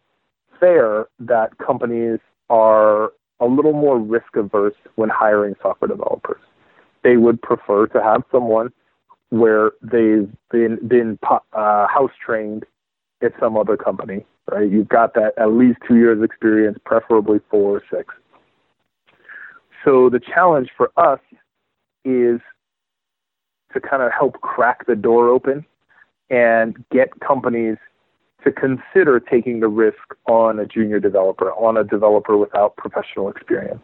fair 0.60 1.06
that 1.18 1.56
companies 1.58 2.20
are 2.50 3.12
a 3.40 3.46
little 3.46 3.72
more 3.72 3.98
risk 3.98 4.36
averse 4.36 4.74
when 4.94 5.08
hiring 5.08 5.54
software 5.60 5.88
developers. 5.88 6.40
They 7.02 7.16
would 7.16 7.40
prefer 7.42 7.86
to 7.88 8.02
have 8.02 8.22
someone 8.30 8.72
where 9.30 9.72
they've 9.80 10.30
been 10.50 10.76
been 10.86 11.18
uh, 11.22 11.88
house 11.88 12.12
trained 12.24 12.64
at 13.22 13.32
some 13.40 13.56
other 13.56 13.78
company, 13.78 14.26
right? 14.50 14.70
You've 14.70 14.90
got 14.90 15.14
that 15.14 15.32
at 15.38 15.52
least 15.52 15.78
two 15.88 15.96
years 15.96 16.22
experience, 16.22 16.78
preferably 16.84 17.40
four 17.50 17.78
or 17.78 17.82
six. 17.90 18.14
So 19.84 20.10
the 20.10 20.20
challenge 20.20 20.68
for 20.76 20.90
us 20.96 21.20
is 22.04 22.40
to 23.72 23.80
kind 23.80 24.02
of 24.02 24.12
help 24.12 24.40
crack 24.42 24.86
the 24.86 24.94
door 24.94 25.30
open 25.30 25.64
and 26.32 26.82
get 26.90 27.20
companies 27.20 27.76
to 28.42 28.50
consider 28.50 29.20
taking 29.20 29.60
the 29.60 29.68
risk 29.68 30.16
on 30.26 30.58
a 30.58 30.66
junior 30.66 30.98
developer, 30.98 31.52
on 31.52 31.76
a 31.76 31.84
developer 31.84 32.36
without 32.36 32.74
professional 32.76 33.28
experience. 33.28 33.82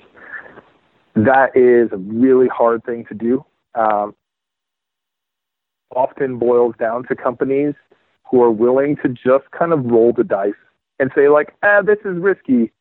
That 1.15 1.55
is 1.55 1.91
a 1.93 1.99
really 1.99 2.49
hard 2.49 2.83
thing 2.85 3.05
to 3.09 3.15
do. 3.15 3.45
Um, 3.75 4.17
often 5.95 6.39
boils 6.39 6.75
down 6.79 7.07
to 7.09 7.15
companies 7.15 7.75
who 8.31 8.43
are 8.43 8.51
willing 8.51 8.97
to 9.03 9.09
just 9.09 9.51
kind 9.57 9.73
of 9.73 9.85
roll 9.85 10.13
the 10.17 10.25
dice 10.25 10.53
and 10.99 11.11
say 11.15 11.29
like, 11.29 11.55
ah, 11.63 11.83
this 11.83 11.99
is 12.05 12.19
risky. 12.19 12.73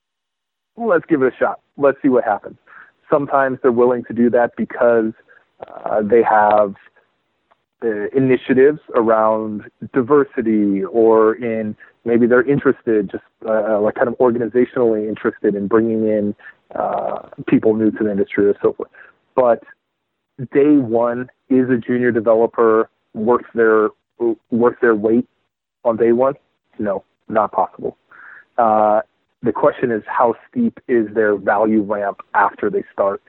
Let's 0.77 1.05
give 1.07 1.21
it 1.21 1.33
a 1.33 1.37
shot. 1.37 1.59
Let's 1.77 1.97
see 2.01 2.09
what 2.09 2.23
happens. 2.23 2.57
Sometimes 3.09 3.59
they're 3.61 3.71
willing 3.71 4.03
to 4.05 4.13
do 4.13 4.29
that 4.31 4.51
because 4.57 5.13
uh, 5.67 6.01
they 6.01 6.23
have 6.23 6.75
uh, 7.83 8.07
initiatives 8.15 8.79
around 8.95 9.63
diversity 9.93 10.83
or 10.83 11.35
in 11.35 11.75
maybe 12.05 12.25
they're 12.25 12.47
interested, 12.47 13.11
just 13.11 13.23
uh, 13.47 13.79
like 13.79 13.95
kind 13.95 14.07
of 14.07 14.17
organizationally 14.17 15.07
interested 15.07 15.55
in 15.55 15.67
bringing 15.67 16.07
in 16.07 16.35
uh, 16.75 17.29
people 17.47 17.75
new 17.75 17.91
to 17.91 18.03
the 18.03 18.11
industry 18.11 18.47
or 18.47 18.55
so 18.61 18.73
forth. 18.73 18.89
But 19.35 19.63
day 20.53 20.77
one 20.77 21.29
is 21.49 21.69
a 21.69 21.77
junior 21.77 22.11
developer 22.11 22.89
worth 23.13 23.45
their 23.53 23.89
worth 24.49 24.79
their 24.81 24.95
weight 24.95 25.27
on 25.83 25.97
day 25.97 26.11
one? 26.11 26.33
No, 26.79 27.03
not 27.27 27.51
possible. 27.51 27.97
Uh, 28.57 29.01
the 29.43 29.51
question 29.51 29.91
is 29.91 30.01
how 30.07 30.35
steep 30.49 30.79
is 30.87 31.07
their 31.13 31.35
value 31.35 31.81
ramp 31.81 32.21
after 32.33 32.69
they 32.69 32.83
start? 32.91 33.21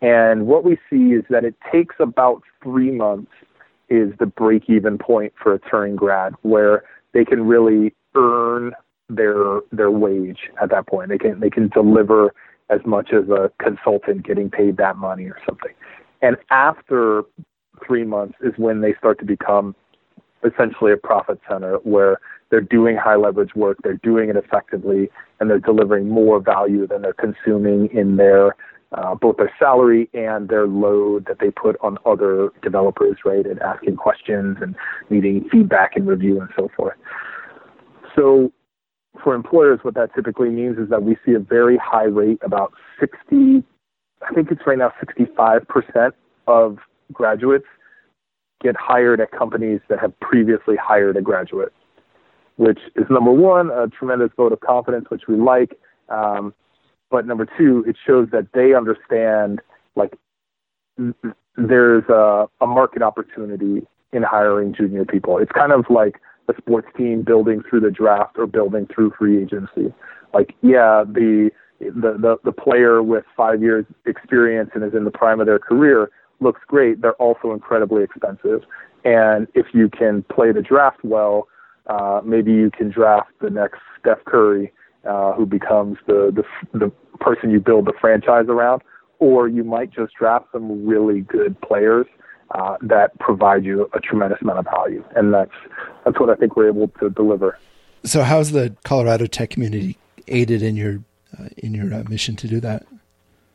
And 0.00 0.46
what 0.46 0.62
we 0.64 0.78
see 0.88 1.14
is 1.14 1.24
that 1.30 1.44
it 1.44 1.54
takes 1.72 1.96
about 1.98 2.42
three 2.62 2.90
months 2.90 3.32
is 3.88 4.12
the 4.18 4.26
break 4.26 4.68
even 4.68 4.98
point 4.98 5.32
for 5.40 5.54
a 5.54 5.58
Turing 5.58 5.96
grad 5.96 6.34
where 6.42 6.84
they 7.12 7.24
can 7.24 7.46
really 7.46 7.94
earn 8.14 8.72
their 9.08 9.60
their 9.70 9.90
wage 9.90 10.50
at 10.60 10.70
that 10.70 10.86
point. 10.86 11.08
They 11.08 11.18
can 11.18 11.40
they 11.40 11.50
can 11.50 11.68
deliver 11.68 12.34
as 12.68 12.80
much 12.84 13.12
as 13.12 13.28
a 13.28 13.50
consultant 13.62 14.26
getting 14.26 14.50
paid 14.50 14.76
that 14.78 14.96
money 14.96 15.26
or 15.26 15.38
something. 15.46 15.72
And 16.22 16.36
after 16.50 17.22
three 17.86 18.04
months 18.04 18.34
is 18.40 18.52
when 18.56 18.80
they 18.80 18.94
start 18.94 19.18
to 19.20 19.24
become 19.24 19.74
essentially 20.44 20.92
a 20.92 20.96
profit 20.96 21.38
center 21.48 21.76
where 21.84 22.18
they're 22.50 22.60
doing 22.60 22.96
high 22.96 23.16
leverage 23.16 23.54
work, 23.54 23.78
they're 23.82 24.00
doing 24.02 24.28
it 24.30 24.36
effectively, 24.36 25.10
and 25.40 25.50
they're 25.50 25.58
delivering 25.58 26.08
more 26.08 26.40
value 26.40 26.86
than 26.86 27.02
they're 27.02 27.12
consuming 27.12 27.88
in 27.92 28.16
their 28.16 28.56
uh, 28.92 29.14
both 29.14 29.36
their 29.36 29.52
salary 29.58 30.08
and 30.14 30.48
their 30.48 30.66
load 30.66 31.26
that 31.26 31.38
they 31.40 31.50
put 31.50 31.76
on 31.80 31.98
other 32.06 32.50
developers, 32.62 33.16
right, 33.24 33.46
and 33.46 33.60
asking 33.60 33.96
questions 33.96 34.58
and 34.60 34.76
needing 35.10 35.48
feedback 35.50 35.96
and 35.96 36.06
review 36.06 36.40
and 36.40 36.50
so 36.56 36.70
forth. 36.76 36.96
So 38.14 38.52
for 39.22 39.34
employers, 39.34 39.80
what 39.82 39.94
that 39.94 40.14
typically 40.14 40.50
means 40.50 40.78
is 40.78 40.88
that 40.90 41.02
we 41.02 41.16
see 41.24 41.32
a 41.32 41.38
very 41.38 41.76
high 41.78 42.04
rate, 42.04 42.38
about 42.42 42.72
60, 43.00 43.64
I 44.28 44.34
think 44.34 44.50
it's 44.50 44.62
right 44.66 44.78
now 44.78 44.92
65% 45.02 46.12
of 46.46 46.78
graduates 47.12 47.66
get 48.62 48.74
hired 48.76 49.20
at 49.20 49.30
companies 49.32 49.80
that 49.88 49.98
have 50.00 50.18
previously 50.20 50.76
hired 50.76 51.16
a 51.16 51.20
graduate, 51.20 51.72
which 52.56 52.78
is 52.96 53.04
number 53.10 53.30
one, 53.30 53.70
a 53.70 53.88
tremendous 53.88 54.30
vote 54.36 54.52
of 54.52 54.60
confidence, 54.60 55.06
which 55.10 55.22
we 55.28 55.36
like. 55.36 55.78
Um, 56.08 56.54
but 57.10 57.26
number 57.26 57.46
two, 57.58 57.84
it 57.86 57.96
shows 58.06 58.28
that 58.32 58.48
they 58.52 58.74
understand 58.74 59.60
like 59.94 60.14
there's 61.56 62.04
a, 62.08 62.46
a 62.60 62.66
market 62.66 63.02
opportunity 63.02 63.86
in 64.12 64.22
hiring 64.22 64.74
junior 64.74 65.04
people. 65.04 65.38
It's 65.38 65.52
kind 65.52 65.72
of 65.72 65.84
like 65.90 66.20
a 66.48 66.54
sports 66.56 66.88
team 66.96 67.22
building 67.22 67.62
through 67.68 67.80
the 67.80 67.90
draft 67.90 68.36
or 68.38 68.46
building 68.46 68.86
through 68.92 69.12
free 69.18 69.42
agency. 69.42 69.92
Like, 70.32 70.54
yeah, 70.62 71.04
the 71.06 71.50
the 71.80 72.16
the, 72.18 72.36
the 72.44 72.52
player 72.52 73.02
with 73.02 73.24
five 73.36 73.62
years 73.62 73.84
experience 74.06 74.70
and 74.74 74.82
is 74.84 74.94
in 74.94 75.04
the 75.04 75.10
prime 75.10 75.40
of 75.40 75.46
their 75.46 75.58
career 75.58 76.10
looks 76.40 76.60
great. 76.66 77.00
They're 77.00 77.14
also 77.14 77.52
incredibly 77.52 78.02
expensive, 78.02 78.62
and 79.04 79.46
if 79.54 79.66
you 79.72 79.88
can 79.88 80.24
play 80.24 80.52
the 80.52 80.62
draft 80.62 81.00
well, 81.02 81.48
uh, 81.86 82.20
maybe 82.24 82.52
you 82.52 82.70
can 82.70 82.90
draft 82.90 83.30
the 83.40 83.50
next 83.50 83.80
Steph 84.00 84.24
Curry, 84.24 84.72
uh, 85.06 85.32
who 85.34 85.46
becomes 85.46 85.98
the 86.06 86.32
the 86.34 86.78
the 86.78 86.92
person 87.20 87.50
you 87.50 87.60
build 87.60 87.86
the 87.86 87.92
franchise 88.00 88.46
around, 88.48 88.82
or 89.18 89.48
you 89.48 89.64
might 89.64 89.90
just 89.90 90.14
draft 90.14 90.46
some 90.52 90.86
really 90.86 91.20
good 91.20 91.60
players 91.60 92.06
uh, 92.52 92.76
that 92.80 93.18
provide 93.18 93.64
you 93.64 93.88
a 93.94 94.00
tremendous 94.00 94.40
amount 94.42 94.58
of 94.58 94.66
value, 94.66 95.04
and 95.14 95.32
that's 95.32 95.50
that's 96.04 96.18
what 96.20 96.30
I 96.30 96.34
think 96.34 96.56
we're 96.56 96.68
able 96.68 96.88
to 97.00 97.10
deliver. 97.10 97.58
So, 98.04 98.22
how's 98.22 98.52
the 98.52 98.76
Colorado 98.84 99.26
tech 99.26 99.50
community 99.50 99.98
aided 100.28 100.62
in 100.62 100.76
your 100.76 101.00
uh, 101.38 101.48
in 101.56 101.74
your 101.74 101.92
uh, 101.92 102.04
mission 102.08 102.36
to 102.36 102.48
do 102.48 102.60
that? 102.60 102.86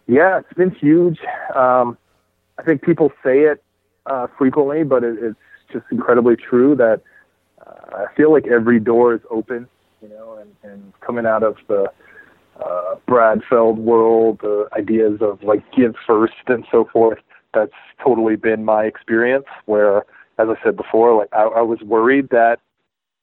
Yeah, 0.07 0.39
it's 0.39 0.53
been 0.53 0.71
huge. 0.71 1.19
Um, 1.55 1.97
I 2.57 2.63
think 2.63 2.81
people 2.81 3.11
say 3.23 3.39
it 3.41 3.63
uh, 4.05 4.27
frequently, 4.37 4.83
but 4.83 5.03
it, 5.03 5.17
it's 5.21 5.39
just 5.71 5.85
incredibly 5.91 6.35
true 6.35 6.75
that 6.75 7.01
uh, 7.65 8.05
I 8.07 8.15
feel 8.15 8.31
like 8.31 8.47
every 8.47 8.79
door 8.79 9.13
is 9.13 9.21
open, 9.29 9.67
you 10.01 10.09
know, 10.09 10.37
and, 10.39 10.71
and 10.71 10.93
coming 11.01 11.25
out 11.25 11.43
of 11.43 11.57
the 11.67 11.91
uh, 12.63 12.95
Brad 13.07 13.41
Feld 13.49 13.79
world, 13.79 14.39
the 14.41 14.67
ideas 14.73 15.19
of 15.21 15.41
like 15.43 15.63
give 15.71 15.95
first 16.05 16.33
and 16.47 16.65
so 16.71 16.85
forth 16.91 17.19
that's 17.53 17.71
totally 18.03 18.35
been 18.35 18.63
my 18.63 18.85
experience 18.85 19.45
where, 19.65 20.05
as 20.37 20.47
I 20.49 20.55
said 20.63 20.75
before, 20.75 21.17
like 21.17 21.29
I, 21.33 21.43
I 21.43 21.61
was 21.61 21.79
worried 21.81 22.29
that 22.29 22.59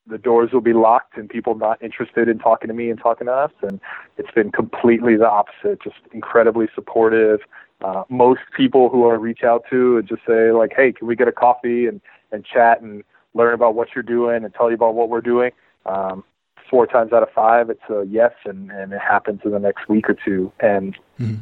the 0.07 0.19
doors 0.19 0.51
will 0.53 0.63
be 0.63 0.73
locked 0.73 1.17
and 1.17 1.29
people 1.29 1.55
not 1.55 1.83
interested 1.83 2.29
in 2.29 2.39
talking 2.39 2.69
to 2.69 2.75
me 2.75 2.91
and 2.91 2.99
talking 2.99 3.27
to 3.27 3.33
us. 3.33 3.51
And 3.63 3.81
it's 4.17 4.31
been 4.31 4.51
completely 4.51 5.17
the 5.17 5.29
opposite, 5.29 5.83
just 5.83 5.97
incredibly 6.13 6.67
supportive. 6.75 7.41
Uh, 7.83 8.05
most 8.09 8.41
people 8.57 8.89
who 8.89 9.09
I 9.09 9.15
reach 9.15 9.43
out 9.45 9.65
to 9.71 9.99
and 9.99 10.09
just 10.09 10.23
say 10.27 10.51
like, 10.53 10.73
Hey, 10.75 10.93
can 10.93 11.07
we 11.07 11.15
get 11.17 11.29
a 11.29 11.33
coffee 11.33 11.87
and, 11.87 12.01
and 12.33 12.45
chat 12.45 12.81
and 12.81 13.03
learn 13.35 13.55
about 13.55 13.75
what 13.75 13.89
you're 13.95 14.03
doing 14.03 14.45
and 14.45 14.55
tell 14.55 14.71
you 14.71 14.75
about 14.75 14.95
what 14.95 15.09
we're 15.09 15.21
doing? 15.21 15.53
Um, 15.87 16.25
four 16.69 16.87
times 16.87 17.13
out 17.13 17.23
of 17.23 17.31
five, 17.31 17.71
it's 17.71 17.89
a 17.91 18.05
yes. 18.09 18.33
And, 18.45 18.71
and 18.71 18.93
it 18.93 19.01
happens 19.01 19.41
in 19.45 19.53
the 19.53 19.59
next 19.59 19.89
week 19.89 20.09
or 20.09 20.17
two. 20.25 20.53
And 20.61 20.97
mm-hmm. 21.19 21.37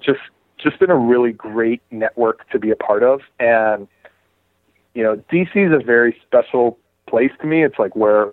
just 0.00 0.20
just 0.58 0.78
been 0.78 0.90
a 0.90 0.96
really 0.96 1.32
great 1.32 1.82
network 1.90 2.48
to 2.50 2.58
be 2.58 2.70
a 2.70 2.76
part 2.76 3.02
of. 3.02 3.20
And, 3.38 3.86
you 4.94 5.02
know, 5.02 5.16
DC 5.30 5.54
is 5.54 5.72
a 5.72 5.84
very 5.84 6.16
special 6.26 6.78
place 7.08 7.32
to 7.40 7.46
me. 7.46 7.64
It's 7.64 7.78
like 7.78 7.94
where, 7.94 8.32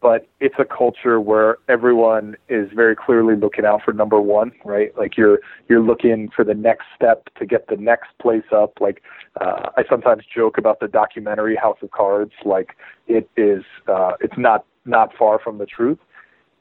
but 0.00 0.28
it's 0.40 0.54
a 0.58 0.64
culture 0.64 1.20
where 1.20 1.58
everyone 1.68 2.36
is 2.48 2.68
very 2.74 2.94
clearly 2.94 3.34
looking 3.34 3.64
out 3.64 3.82
for 3.84 3.92
number 3.92 4.20
one, 4.20 4.52
right? 4.64 4.96
Like 4.96 5.16
you're, 5.16 5.40
you're 5.68 5.82
looking 5.82 6.28
for 6.34 6.44
the 6.44 6.54
next 6.54 6.84
step 6.94 7.28
to 7.38 7.46
get 7.46 7.66
the 7.68 7.76
next 7.76 8.08
place 8.20 8.44
up. 8.52 8.74
Like, 8.80 9.02
uh, 9.40 9.70
I 9.76 9.84
sometimes 9.88 10.24
joke 10.32 10.58
about 10.58 10.80
the 10.80 10.88
documentary 10.88 11.56
House 11.56 11.78
of 11.82 11.90
Cards. 11.90 12.32
Like 12.44 12.76
it 13.06 13.28
is, 13.36 13.64
uh, 13.88 14.12
it's 14.20 14.38
not, 14.38 14.64
not 14.84 15.10
far 15.18 15.38
from 15.38 15.58
the 15.58 15.66
truth 15.66 15.98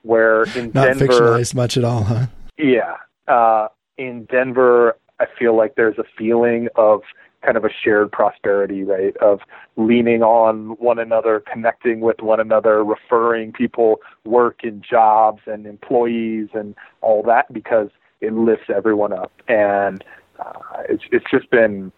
where 0.04 0.44
in 0.56 0.72
not 0.74 0.98
Denver, 0.98 1.08
fictionalized 1.08 1.54
much 1.54 1.78
at 1.78 1.84
all, 1.84 2.04
huh? 2.04 2.28
Yeah, 2.58 2.96
uh, 3.28 3.68
in 3.98 4.26
Denver, 4.26 4.98
I 5.20 5.26
feel 5.38 5.56
like 5.56 5.76
there's 5.76 5.98
a 5.98 6.04
feeling 6.18 6.70
of 6.76 7.02
kind 7.44 7.58
of 7.58 7.66
a 7.66 7.70
shared 7.84 8.12
prosperity, 8.12 8.84
right? 8.84 9.16
Of 9.18 9.40
leaning 9.76 10.22
on 10.24 10.76
one 10.80 11.00
another, 11.00 11.44
connecting 11.52 12.02
with 12.02 12.22
one 12.22 12.40
another, 12.40 12.84
referring 12.84 13.54
people 13.54 14.02
work 14.26 14.60
and 14.64 14.84
jobs 14.84 15.42
and 15.46 15.66
employees 15.66 16.50
and 16.54 16.76
all 17.02 17.24
that 17.24 17.52
because 17.54 17.90
it 18.22 18.34
lifts 18.34 18.70
everyone 18.76 19.14
up. 19.14 19.32
And 19.48 20.04
uh, 20.40 20.84
it's 20.90 21.04
it's 21.12 21.26
just 21.32 21.50
been 21.52 21.92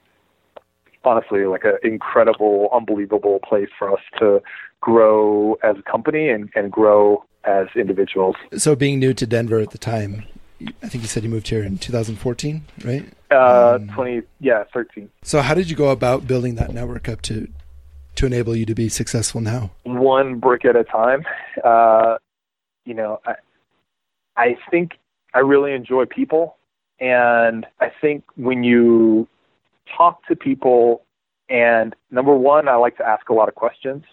honestly 1.03 1.45
like 1.45 1.63
an 1.63 1.77
incredible, 1.83 2.69
unbelievable 2.73 3.39
place 3.47 3.69
for 3.77 3.91
us 3.91 4.01
to 4.19 4.41
grow 4.81 5.57
as 5.63 5.77
a 5.77 5.89
company 5.89 6.29
and, 6.29 6.49
and 6.55 6.71
grow 6.71 7.23
as 7.45 7.67
individuals. 7.75 8.35
So 8.57 8.75
being 8.75 8.99
new 8.99 9.13
to 9.13 9.25
Denver 9.25 9.59
at 9.59 9.71
the 9.71 9.77
time, 9.77 10.25
I 10.83 10.87
think 10.87 11.03
you 11.03 11.07
said 11.07 11.23
you 11.23 11.29
moved 11.29 11.47
here 11.47 11.63
in 11.63 11.77
2014, 11.77 12.63
right? 12.83 13.05
Uh, 13.31 13.77
um, 13.79 13.87
20, 13.89 14.21
yeah, 14.39 14.63
13. 14.73 15.09
So 15.23 15.41
how 15.41 15.53
did 15.53 15.69
you 15.69 15.75
go 15.75 15.89
about 15.89 16.27
building 16.27 16.55
that 16.55 16.73
network 16.73 17.07
up 17.07 17.21
to 17.23 17.47
to 18.15 18.25
enable 18.25 18.53
you 18.53 18.65
to 18.65 18.75
be 18.75 18.89
successful 18.89 19.39
now? 19.39 19.71
One 19.83 20.39
brick 20.39 20.65
at 20.65 20.75
a 20.75 20.83
time. 20.83 21.23
Uh, 21.63 22.17
you 22.83 22.93
know, 22.93 23.21
I, 23.25 23.35
I 24.35 24.57
think 24.69 24.93
I 25.33 25.39
really 25.39 25.73
enjoy 25.73 26.05
people, 26.05 26.57
and 26.99 27.65
I 27.79 27.91
think 28.01 28.25
when 28.35 28.63
you 28.63 29.27
talk 29.97 30.25
to 30.27 30.35
people, 30.35 31.03
and 31.49 31.95
number 32.11 32.35
one, 32.35 32.67
I 32.67 32.75
like 32.75 32.97
to 32.97 33.07
ask 33.07 33.29
a 33.29 33.33
lot 33.33 33.47
of 33.47 33.55
questions. 33.55 34.03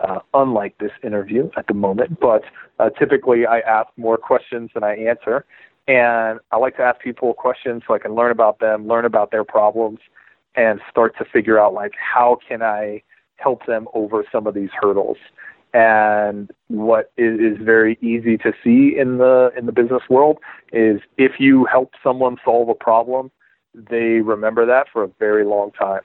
Uh, 0.00 0.18
unlike 0.34 0.76
this 0.78 0.90
interview 1.04 1.48
at 1.56 1.68
the 1.68 1.74
moment, 1.74 2.18
but 2.18 2.42
uh, 2.80 2.90
typically 2.98 3.46
I 3.46 3.60
ask 3.60 3.86
more 3.96 4.16
questions 4.16 4.70
than 4.74 4.82
I 4.82 4.96
answer. 4.96 5.44
And 5.88 6.38
I 6.52 6.58
like 6.58 6.76
to 6.76 6.82
ask 6.82 7.00
people 7.00 7.34
questions 7.34 7.82
so 7.86 7.94
I 7.94 7.98
can 7.98 8.14
learn 8.14 8.30
about 8.30 8.60
them, 8.60 8.86
learn 8.86 9.04
about 9.04 9.30
their 9.30 9.44
problems, 9.44 9.98
and 10.54 10.80
start 10.90 11.16
to 11.18 11.24
figure 11.24 11.58
out 11.58 11.74
like 11.74 11.92
how 11.96 12.38
can 12.46 12.62
I 12.62 13.02
help 13.36 13.66
them 13.66 13.88
over 13.94 14.24
some 14.30 14.46
of 14.46 14.54
these 14.54 14.70
hurdles. 14.80 15.16
And 15.74 16.50
what 16.68 17.10
is 17.16 17.56
very 17.60 17.98
easy 18.02 18.36
to 18.38 18.52
see 18.62 18.94
in 18.96 19.18
the 19.18 19.50
in 19.56 19.66
the 19.66 19.72
business 19.72 20.02
world 20.10 20.38
is 20.72 21.00
if 21.16 21.32
you 21.40 21.64
help 21.64 21.92
someone 22.02 22.36
solve 22.44 22.68
a 22.68 22.74
problem, 22.74 23.30
they 23.74 24.20
remember 24.20 24.66
that 24.66 24.86
for 24.92 25.02
a 25.02 25.08
very 25.18 25.44
long 25.44 25.72
time. 25.72 26.02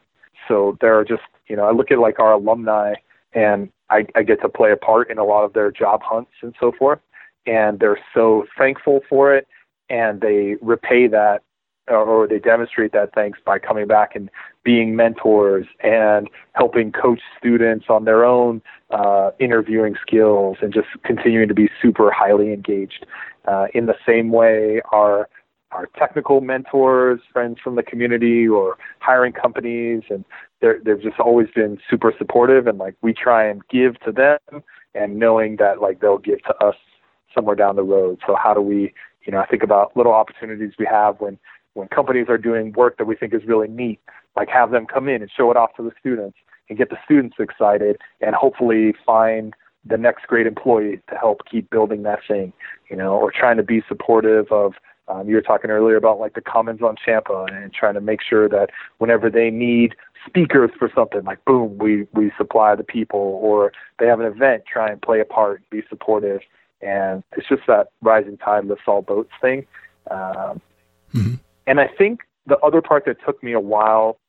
So 0.47 0.77
there 0.79 0.97
are 0.97 1.03
just 1.03 1.23
you 1.47 1.55
know 1.55 1.65
I 1.65 1.71
look 1.71 1.91
at 1.91 1.99
like 1.99 2.17
our 2.19 2.31
alumni 2.31 2.93
and 3.33 3.69
I, 3.89 4.05
I 4.15 4.23
get 4.23 4.41
to 4.41 4.49
play 4.49 4.71
a 4.71 4.77
part 4.77 5.11
in 5.11 5.17
a 5.17 5.25
lot 5.25 5.43
of 5.43 5.53
their 5.53 5.69
job 5.69 6.01
hunts 6.01 6.31
and 6.41 6.55
so 6.59 6.71
forth, 6.71 6.99
and 7.45 7.79
they're 7.79 7.99
so 8.13 8.45
thankful 8.57 9.01
for 9.09 9.35
it 9.35 9.47
and 9.89 10.21
they 10.21 10.55
repay 10.61 11.07
that 11.07 11.41
or 11.87 12.27
they 12.27 12.39
demonstrate 12.39 12.91
that 12.91 13.13
thanks 13.13 13.39
by 13.45 13.57
coming 13.57 13.87
back 13.87 14.15
and 14.15 14.29
being 14.63 14.95
mentors 14.95 15.65
and 15.81 16.29
helping 16.53 16.91
coach 16.91 17.21
students 17.37 17.85
on 17.89 18.05
their 18.05 18.25
own 18.25 18.61
uh, 18.91 19.31
interviewing 19.39 19.95
skills 20.01 20.57
and 20.61 20.73
just 20.73 20.87
continuing 21.03 21.47
to 21.47 21.53
be 21.53 21.69
super 21.81 22.11
highly 22.11 22.51
engaged. 22.51 23.05
Uh, 23.47 23.67
in 23.73 23.85
the 23.85 23.95
same 24.05 24.31
way, 24.31 24.81
our 24.91 25.29
our 25.71 25.87
technical 25.97 26.39
mentors, 26.39 27.19
friends 27.33 27.57
from 27.61 27.75
the 27.75 27.83
community, 27.83 28.47
or 28.47 28.77
hiring 28.99 29.33
companies, 29.33 30.01
and 30.09 30.23
they're, 30.61 30.79
they've 30.83 31.01
just 31.01 31.19
always 31.19 31.47
been 31.53 31.77
super 31.89 32.13
supportive. 32.17 32.67
And 32.67 32.77
like 32.77 32.95
we 33.01 33.13
try 33.13 33.45
and 33.45 33.61
give 33.67 33.99
to 34.01 34.11
them, 34.13 34.63
and 34.95 35.17
knowing 35.17 35.57
that 35.57 35.81
like 35.81 35.99
they'll 35.99 36.17
give 36.17 36.41
to 36.43 36.55
us 36.65 36.75
somewhere 37.35 37.55
down 37.55 37.75
the 37.75 37.83
road. 37.83 38.19
So 38.25 38.35
how 38.41 38.53
do 38.53 38.61
we 38.61 38.93
you 39.27 39.33
know, 39.33 39.39
I 39.39 39.45
think 39.45 39.61
about 39.61 39.95
little 39.95 40.13
opportunities 40.13 40.71
we 40.79 40.87
have 40.89 41.19
when 41.19 41.37
when 41.73 41.87
companies 41.89 42.25
are 42.27 42.39
doing 42.39 42.71
work 42.71 42.97
that 42.97 43.05
we 43.05 43.15
think 43.15 43.35
is 43.35 43.45
really 43.45 43.67
neat, 43.67 43.99
like 44.35 44.49
have 44.49 44.71
them 44.71 44.87
come 44.87 45.07
in 45.07 45.21
and 45.21 45.29
show 45.29 45.51
it 45.51 45.57
off 45.57 45.75
to 45.75 45.83
the 45.83 45.91
students 45.99 46.35
and 46.69 46.77
get 46.77 46.89
the 46.89 46.97
students 47.05 47.35
excited 47.39 47.97
and 48.19 48.33
hopefully 48.33 48.95
find 49.05 49.53
the 49.85 49.97
next 49.97 50.25
great 50.25 50.47
employee 50.47 50.99
to 51.07 51.15
help 51.15 51.41
keep 51.49 51.69
building 51.69 52.01
that 52.01 52.19
thing, 52.27 52.51
you 52.89 52.95
know, 52.95 53.13
or 53.13 53.31
trying 53.31 53.57
to 53.57 53.63
be 53.63 53.83
supportive 53.87 54.51
of 54.51 54.73
um, 55.07 55.29
you 55.29 55.35
were 55.35 55.41
talking 55.41 55.69
earlier 55.69 55.95
about 55.95 56.19
like 56.19 56.33
the 56.33 56.41
Commons 56.41 56.81
on 56.81 56.95
Champa 57.03 57.45
and 57.51 57.71
trying 57.73 57.93
to 57.93 58.01
make 58.01 58.21
sure 58.21 58.49
that 58.49 58.71
whenever 58.97 59.29
they 59.29 59.49
need 59.49 59.95
speakers 60.25 60.71
for 60.77 60.91
something, 60.93 61.23
like 61.23 61.43
boom, 61.45 61.77
we 61.77 62.07
we 62.13 62.31
supply 62.37 62.75
the 62.75 62.83
people, 62.83 63.39
or 63.41 63.71
they 63.99 64.07
have 64.07 64.19
an 64.19 64.25
event, 64.25 64.63
try 64.71 64.89
and 64.89 65.01
play 65.01 65.19
a 65.21 65.25
part, 65.25 65.61
be 65.69 65.81
supportive, 65.89 66.41
and 66.81 67.23
it's 67.35 67.47
just 67.47 67.63
that 67.67 67.89
rising 68.01 68.37
tide 68.37 68.65
lifts 68.65 68.83
all 68.87 69.01
boats 69.01 69.31
thing. 69.41 69.65
Um, 70.11 70.61
mm-hmm. 71.13 71.35
And 71.65 71.79
I 71.79 71.87
think 71.87 72.21
the 72.45 72.57
other 72.59 72.81
part 72.81 73.05
that 73.05 73.17
took 73.25 73.41
me 73.43 73.53
a 73.53 73.59
while 73.59 74.19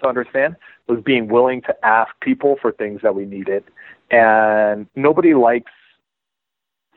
to 0.00 0.08
understand 0.08 0.56
was 0.88 1.00
being 1.04 1.28
willing 1.28 1.62
to 1.62 1.74
ask 1.84 2.10
people 2.20 2.56
for 2.60 2.72
things 2.72 3.00
that 3.02 3.14
we 3.14 3.24
needed. 3.24 3.64
and 4.10 4.86
nobody 4.94 5.34
likes 5.34 5.72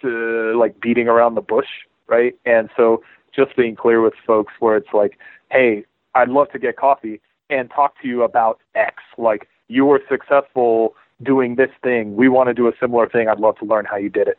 to 0.01 0.57
like 0.59 0.79
beating 0.81 1.07
around 1.07 1.35
the 1.35 1.41
bush, 1.41 1.67
right? 2.07 2.35
And 2.45 2.69
so 2.75 3.01
just 3.33 3.55
being 3.55 3.75
clear 3.75 4.01
with 4.01 4.13
folks 4.27 4.53
where 4.59 4.75
it's 4.75 4.93
like, 4.93 5.17
hey, 5.49 5.85
I'd 6.13 6.29
love 6.29 6.51
to 6.51 6.59
get 6.59 6.75
coffee 6.77 7.21
and 7.49 7.69
talk 7.69 7.99
to 8.01 8.07
you 8.07 8.23
about 8.23 8.59
X. 8.75 8.95
Like 9.17 9.47
you 9.67 9.85
were 9.85 10.01
successful 10.09 10.95
doing 11.23 11.55
this 11.55 11.71
thing. 11.81 12.15
We 12.15 12.27
want 12.27 12.49
to 12.49 12.53
do 12.53 12.67
a 12.67 12.73
similar 12.79 13.07
thing. 13.07 13.29
I'd 13.29 13.39
love 13.39 13.57
to 13.59 13.65
learn 13.65 13.85
how 13.85 13.95
you 13.95 14.09
did 14.09 14.27
it. 14.27 14.37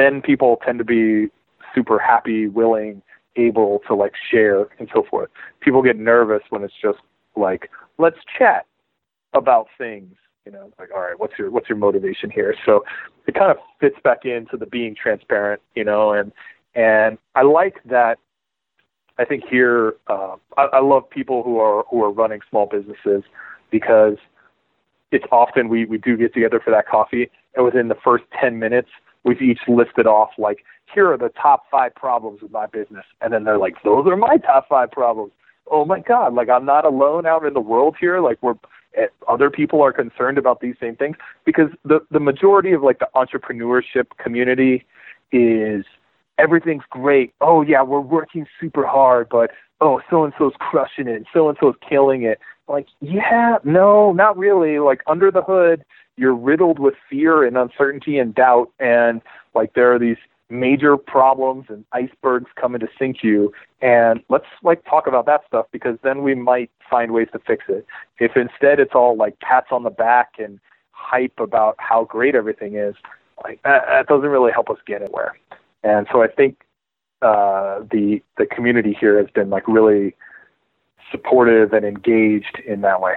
Then 0.00 0.22
people 0.22 0.58
tend 0.64 0.78
to 0.78 0.84
be 0.84 1.28
super 1.74 1.98
happy, 1.98 2.48
willing, 2.48 3.02
able 3.36 3.80
to 3.86 3.94
like 3.94 4.14
share 4.30 4.68
and 4.78 4.88
so 4.94 5.04
forth. 5.10 5.28
People 5.60 5.82
get 5.82 5.98
nervous 5.98 6.40
when 6.48 6.64
it's 6.64 6.74
just 6.80 6.98
like, 7.36 7.70
let's 7.98 8.16
chat 8.38 8.64
about 9.34 9.66
things. 9.76 10.14
You 10.46 10.52
know, 10.52 10.72
like, 10.78 10.88
all 10.94 11.02
right, 11.02 11.18
what's 11.20 11.34
your 11.38 11.50
what's 11.50 11.68
your 11.68 11.76
motivation 11.76 12.30
here? 12.30 12.54
So 12.64 12.82
it 13.26 13.34
kind 13.34 13.50
of 13.50 13.58
fits 13.78 13.96
back 14.02 14.24
into 14.24 14.56
the 14.56 14.64
being 14.64 14.96
transparent, 15.00 15.60
you 15.74 15.84
know, 15.84 16.12
and 16.12 16.32
and 16.74 17.18
I 17.34 17.42
like 17.42 17.76
that. 17.84 18.18
I 19.18 19.26
think 19.26 19.44
here, 19.50 19.96
uh, 20.06 20.36
I, 20.56 20.62
I 20.72 20.80
love 20.80 21.10
people 21.10 21.42
who 21.42 21.58
are 21.58 21.84
who 21.90 22.02
are 22.02 22.10
running 22.10 22.40
small 22.48 22.64
businesses 22.64 23.22
because 23.70 24.16
it's 25.12 25.26
often 25.30 25.68
we 25.68 25.84
we 25.84 25.98
do 25.98 26.16
get 26.16 26.32
together 26.32 26.58
for 26.64 26.70
that 26.70 26.88
coffee, 26.88 27.30
and 27.54 27.66
within 27.66 27.88
the 27.88 27.98
first 28.02 28.24
ten 28.40 28.58
minutes, 28.58 28.88
we've 29.24 29.42
each 29.42 29.60
listed 29.68 30.06
off 30.06 30.30
like, 30.38 30.64
here 30.92 31.12
are 31.12 31.18
the 31.18 31.30
top 31.40 31.64
five 31.70 31.94
problems 31.94 32.42
with 32.42 32.50
my 32.50 32.66
business, 32.66 33.04
and 33.20 33.32
then 33.32 33.44
they're 33.44 33.58
like, 33.58 33.74
those 33.84 34.06
are 34.06 34.16
my 34.16 34.36
top 34.38 34.68
five 34.68 34.90
problems. 34.90 35.32
Oh 35.70 35.84
my 35.84 36.00
God! 36.00 36.34
Like 36.34 36.48
I'm 36.48 36.64
not 36.64 36.84
alone 36.84 37.26
out 37.26 37.44
in 37.44 37.54
the 37.54 37.60
world 37.60 37.96
here. 37.98 38.20
Like 38.20 38.38
we're 38.42 38.56
eh, 38.96 39.06
other 39.28 39.50
people 39.50 39.82
are 39.82 39.92
concerned 39.92 40.36
about 40.36 40.60
these 40.60 40.74
same 40.80 40.96
things 40.96 41.16
because 41.44 41.68
the 41.84 42.00
the 42.10 42.18
majority 42.18 42.72
of 42.72 42.82
like 42.82 42.98
the 42.98 43.08
entrepreneurship 43.14 44.06
community 44.18 44.84
is 45.30 45.84
everything's 46.38 46.82
great. 46.90 47.32
Oh 47.40 47.62
yeah, 47.62 47.82
we're 47.82 48.00
working 48.00 48.46
super 48.60 48.84
hard, 48.84 49.28
but 49.28 49.52
oh 49.80 50.00
so 50.10 50.24
and 50.24 50.32
so's 50.36 50.54
crushing 50.58 51.06
it, 51.06 51.24
so 51.32 51.48
and 51.48 51.56
so's 51.60 51.76
killing 51.88 52.24
it. 52.24 52.40
Like 52.66 52.86
yeah, 53.00 53.58
no, 53.62 54.12
not 54.12 54.36
really. 54.36 54.80
Like 54.80 55.02
under 55.06 55.30
the 55.30 55.42
hood, 55.42 55.84
you're 56.16 56.34
riddled 56.34 56.78
with 56.78 56.94
fear 57.08 57.44
and 57.44 57.56
uncertainty 57.56 58.18
and 58.18 58.34
doubt, 58.34 58.70
and 58.78 59.22
like 59.54 59.74
there 59.74 59.92
are 59.94 59.98
these 59.98 60.18
major 60.50 60.96
problems 60.96 61.66
and 61.68 61.84
icebergs 61.92 62.50
coming 62.60 62.80
to 62.80 62.88
sink 62.98 63.22
you. 63.22 63.52
And 63.80 64.20
let's 64.28 64.46
like 64.62 64.84
talk 64.84 65.06
about 65.06 65.26
that 65.26 65.42
stuff 65.46 65.66
because 65.70 65.96
then 66.02 66.22
we 66.22 66.34
might 66.34 66.70
find 66.90 67.12
ways 67.12 67.28
to 67.32 67.38
fix 67.38 67.64
it. 67.68 67.86
If 68.18 68.36
instead 68.36 68.80
it's 68.80 68.94
all 68.94 69.16
like 69.16 69.38
pats 69.40 69.68
on 69.70 69.84
the 69.84 69.90
back 69.90 70.34
and 70.38 70.58
hype 70.90 71.38
about 71.38 71.76
how 71.78 72.04
great 72.04 72.34
everything 72.34 72.74
is 72.74 72.94
like 73.44 73.62
that, 73.62 73.84
that 73.86 74.06
doesn't 74.06 74.28
really 74.28 74.52
help 74.52 74.68
us 74.70 74.78
get 74.86 75.02
anywhere. 75.02 75.36
And 75.82 76.06
so 76.12 76.22
I 76.22 76.26
think 76.26 76.62
uh, 77.22 77.80
the 77.90 78.22
the 78.36 78.46
community 78.46 78.96
here 78.98 79.18
has 79.18 79.30
been 79.30 79.50
like 79.50 79.66
really 79.66 80.14
supportive 81.10 81.72
and 81.72 81.84
engaged 81.84 82.60
in 82.66 82.82
that 82.82 83.00
way. 83.00 83.16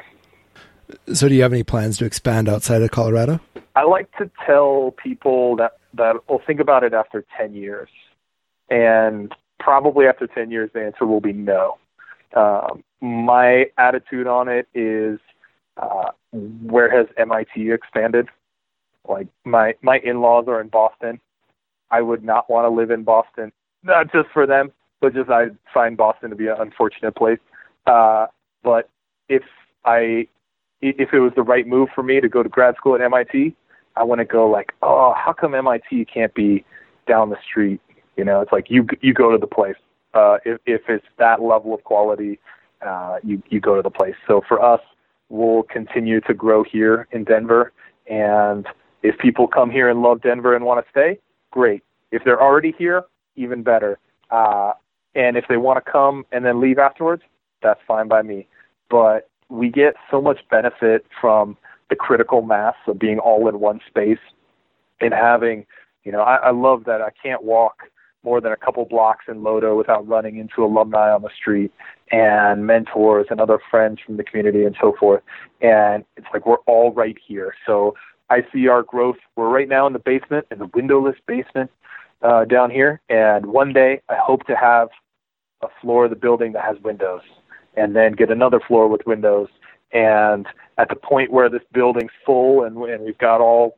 So, 1.14 1.28
do 1.28 1.36
you 1.36 1.42
have 1.42 1.54
any 1.54 1.64
plans 1.64 1.98
to 1.98 2.06
expand 2.06 2.50
outside 2.50 2.82
of 2.82 2.92
Colorado? 2.92 3.40
I 3.76 3.84
like 3.84 4.12
to 4.18 4.30
tell 4.46 4.94
people 5.04 5.56
that 5.58 5.78
that 5.96 6.28
will 6.30 6.42
think 6.46 6.60
about 6.60 6.84
it 6.84 6.94
after 6.94 7.26
ten 7.38 7.54
years, 7.54 7.90
and 8.70 9.34
probably 9.60 10.06
after 10.06 10.28
ten 10.28 10.52
years, 10.52 10.70
the 10.74 10.84
answer 10.84 11.06
will 11.06 11.22
be 11.22 11.34
no. 11.34 11.78
Um, 12.36 12.84
my 13.02 13.66
attitude 13.78 14.28
on 14.28 14.48
it 14.48 14.68
is, 14.74 15.20
uh, 15.78 16.12
where 16.32 16.90
has 16.90 17.08
MIT 17.18 17.72
expanded? 17.72 18.30
Like 19.08 19.28
my 19.44 19.76
my 19.82 20.00
in-laws 20.04 20.46
are 20.48 20.62
in 20.62 20.70
Boston. 20.70 21.20
I 21.92 22.02
would 22.02 22.24
not 22.24 22.50
want 22.50 22.66
to 22.66 22.70
live 22.70 22.90
in 22.90 23.04
Boston, 23.04 23.52
not 23.84 24.12
just 24.12 24.30
for 24.34 24.48
them, 24.48 24.72
but 25.00 25.14
just 25.14 25.30
I 25.30 25.48
find 25.74 25.98
Boston 25.98 26.30
to 26.30 26.36
be 26.36 26.48
an 26.48 26.56
unfortunate 26.60 27.16
place. 27.16 27.40
Uh, 27.86 28.28
but 28.64 28.90
if 29.28 29.44
I, 29.86 30.28
if 30.84 31.14
it 31.14 31.20
was 31.20 31.32
the 31.36 31.44
right 31.44 31.66
move 31.66 31.90
for 31.94 32.04
me 32.04 32.20
to 32.20 32.30
go 32.30 32.44
to 32.44 32.50
grad 32.50 32.76
school 32.76 32.96
at 32.96 33.02
MIT, 33.02 33.56
I 33.96 34.04
want 34.04 34.20
to 34.20 34.26
go 34.26 34.50
like, 34.50 34.74
oh, 34.82 35.14
how 35.16 35.34
come 35.34 35.56
MIT 35.56 36.06
can't 36.06 36.34
be 36.34 36.66
down 37.08 37.30
the 37.30 37.38
street? 37.48 37.82
You 38.18 38.24
know, 38.24 38.42
it's 38.42 38.52
like 38.52 38.70
you 38.70 38.88
you 39.02 39.14
go 39.14 39.32
to 39.32 39.38
the 39.38 39.48
place. 39.48 39.76
Uh, 40.14 40.38
if 40.46 40.60
if 40.66 40.82
it's 40.88 41.06
that 41.18 41.42
level 41.42 41.74
of 41.74 41.84
quality, 41.84 42.40
uh, 42.86 43.18
you 43.24 43.42
you 43.50 43.60
go 43.60 43.76
to 43.76 43.82
the 43.82 43.90
place. 43.90 44.16
So 44.28 44.42
for 44.48 44.64
us, 44.64 44.82
we'll 45.30 45.64
continue 45.64 46.22
to 46.22 46.34
grow 46.34 46.64
here 46.64 47.08
in 47.12 47.24
Denver, 47.24 47.72
and 48.08 48.68
if 49.02 49.18
people 49.18 49.48
come 49.48 49.70
here 49.70 49.90
and 49.90 50.02
love 50.02 50.22
Denver 50.22 50.56
and 50.56 50.66
want 50.66 50.84
to 50.86 50.90
stay, 50.90 51.20
great. 51.52 51.84
If 52.12 52.24
they're 52.24 52.42
already 52.42 52.74
here, 52.78 53.04
even 53.36 53.64
better. 53.64 54.00
Uh, 54.32 54.74
and 55.16 55.38
if 55.38 55.46
they 55.48 55.58
want 55.58 55.84
to 55.84 55.92
come 55.92 56.26
and 56.32 56.46
then 56.46 56.60
leave 56.60 56.80
afterwards, 56.80 57.24
that's 57.62 57.80
fine 57.88 58.08
by 58.08 58.22
me. 58.22 58.48
But 58.90 59.30
we 59.50 59.70
get 59.70 59.96
so 60.10 60.22
much 60.22 60.40
benefit 60.50 61.06
from 61.20 61.58
the 61.90 61.96
critical 61.96 62.42
mass 62.42 62.76
of 62.88 63.00
being 63.00 63.20
all 63.20 63.48
in 63.48 63.60
one 63.60 63.80
space 63.88 64.20
and 65.02 65.14
having, 65.14 65.66
you 66.04 66.12
know, 66.12 66.22
I, 66.22 66.36
I 66.36 66.52
love 66.52 66.86
that 66.86 67.02
I 67.02 67.10
can't 67.22 67.44
walk 67.44 67.84
more 68.24 68.40
than 68.40 68.52
a 68.52 68.58
couple 68.58 68.86
blocks 68.86 69.26
in 69.28 69.42
Lodo 69.42 69.78
without 69.78 70.08
running 70.08 70.38
into 70.38 70.64
alumni 70.64 71.12
on 71.12 71.22
the 71.22 71.30
street 71.36 71.72
and 72.12 72.66
mentors 72.66 73.28
and 73.30 73.42
other 73.42 73.60
friends 73.70 74.00
from 74.06 74.18
the 74.18 74.24
community 74.24 74.64
and 74.64 74.76
so 74.80 74.96
forth. 74.98 75.22
And 75.62 76.06
it's 76.16 76.28
like 76.34 76.46
we're 76.46 76.58
all 76.66 76.92
right 76.94 77.18
here. 77.28 77.54
So 77.66 77.96
I 78.30 78.46
see 78.54 78.68
our 78.68 78.84
growth. 78.84 79.18
We're 79.36 79.50
right 79.50 79.68
now 79.68 79.88
in 79.88 79.94
the 79.94 80.00
basement, 80.00 80.48
in 80.52 80.60
the 80.60 80.70
windowless 80.74 81.18
basement 81.28 81.70
uh, 82.22 82.46
down 82.46 82.72
here, 82.72 83.02
and 83.10 83.46
one 83.48 83.74
day 83.74 84.02
I 84.10 84.16
hope 84.16 84.46
to 84.48 84.56
have 84.56 84.90
a 85.62 85.68
floor 85.82 86.06
of 86.06 86.10
the 86.10 86.16
building 86.16 86.54
that 86.54 86.64
has 86.64 86.78
windows, 86.82 87.22
and 87.76 87.96
then 87.96 88.14
get 88.14 88.30
another 88.30 88.60
floor 88.60 88.88
with 88.88 89.02
windows. 89.06 89.50
And 89.92 90.48
at 90.78 90.90
the 90.90 90.96
point 90.96 91.32
where 91.32 91.50
this 91.50 91.62
building's 91.72 92.12
full 92.26 92.64
and, 92.64 92.78
and 92.78 93.04
we've 93.04 93.18
got 93.18 93.42
all 93.42 93.78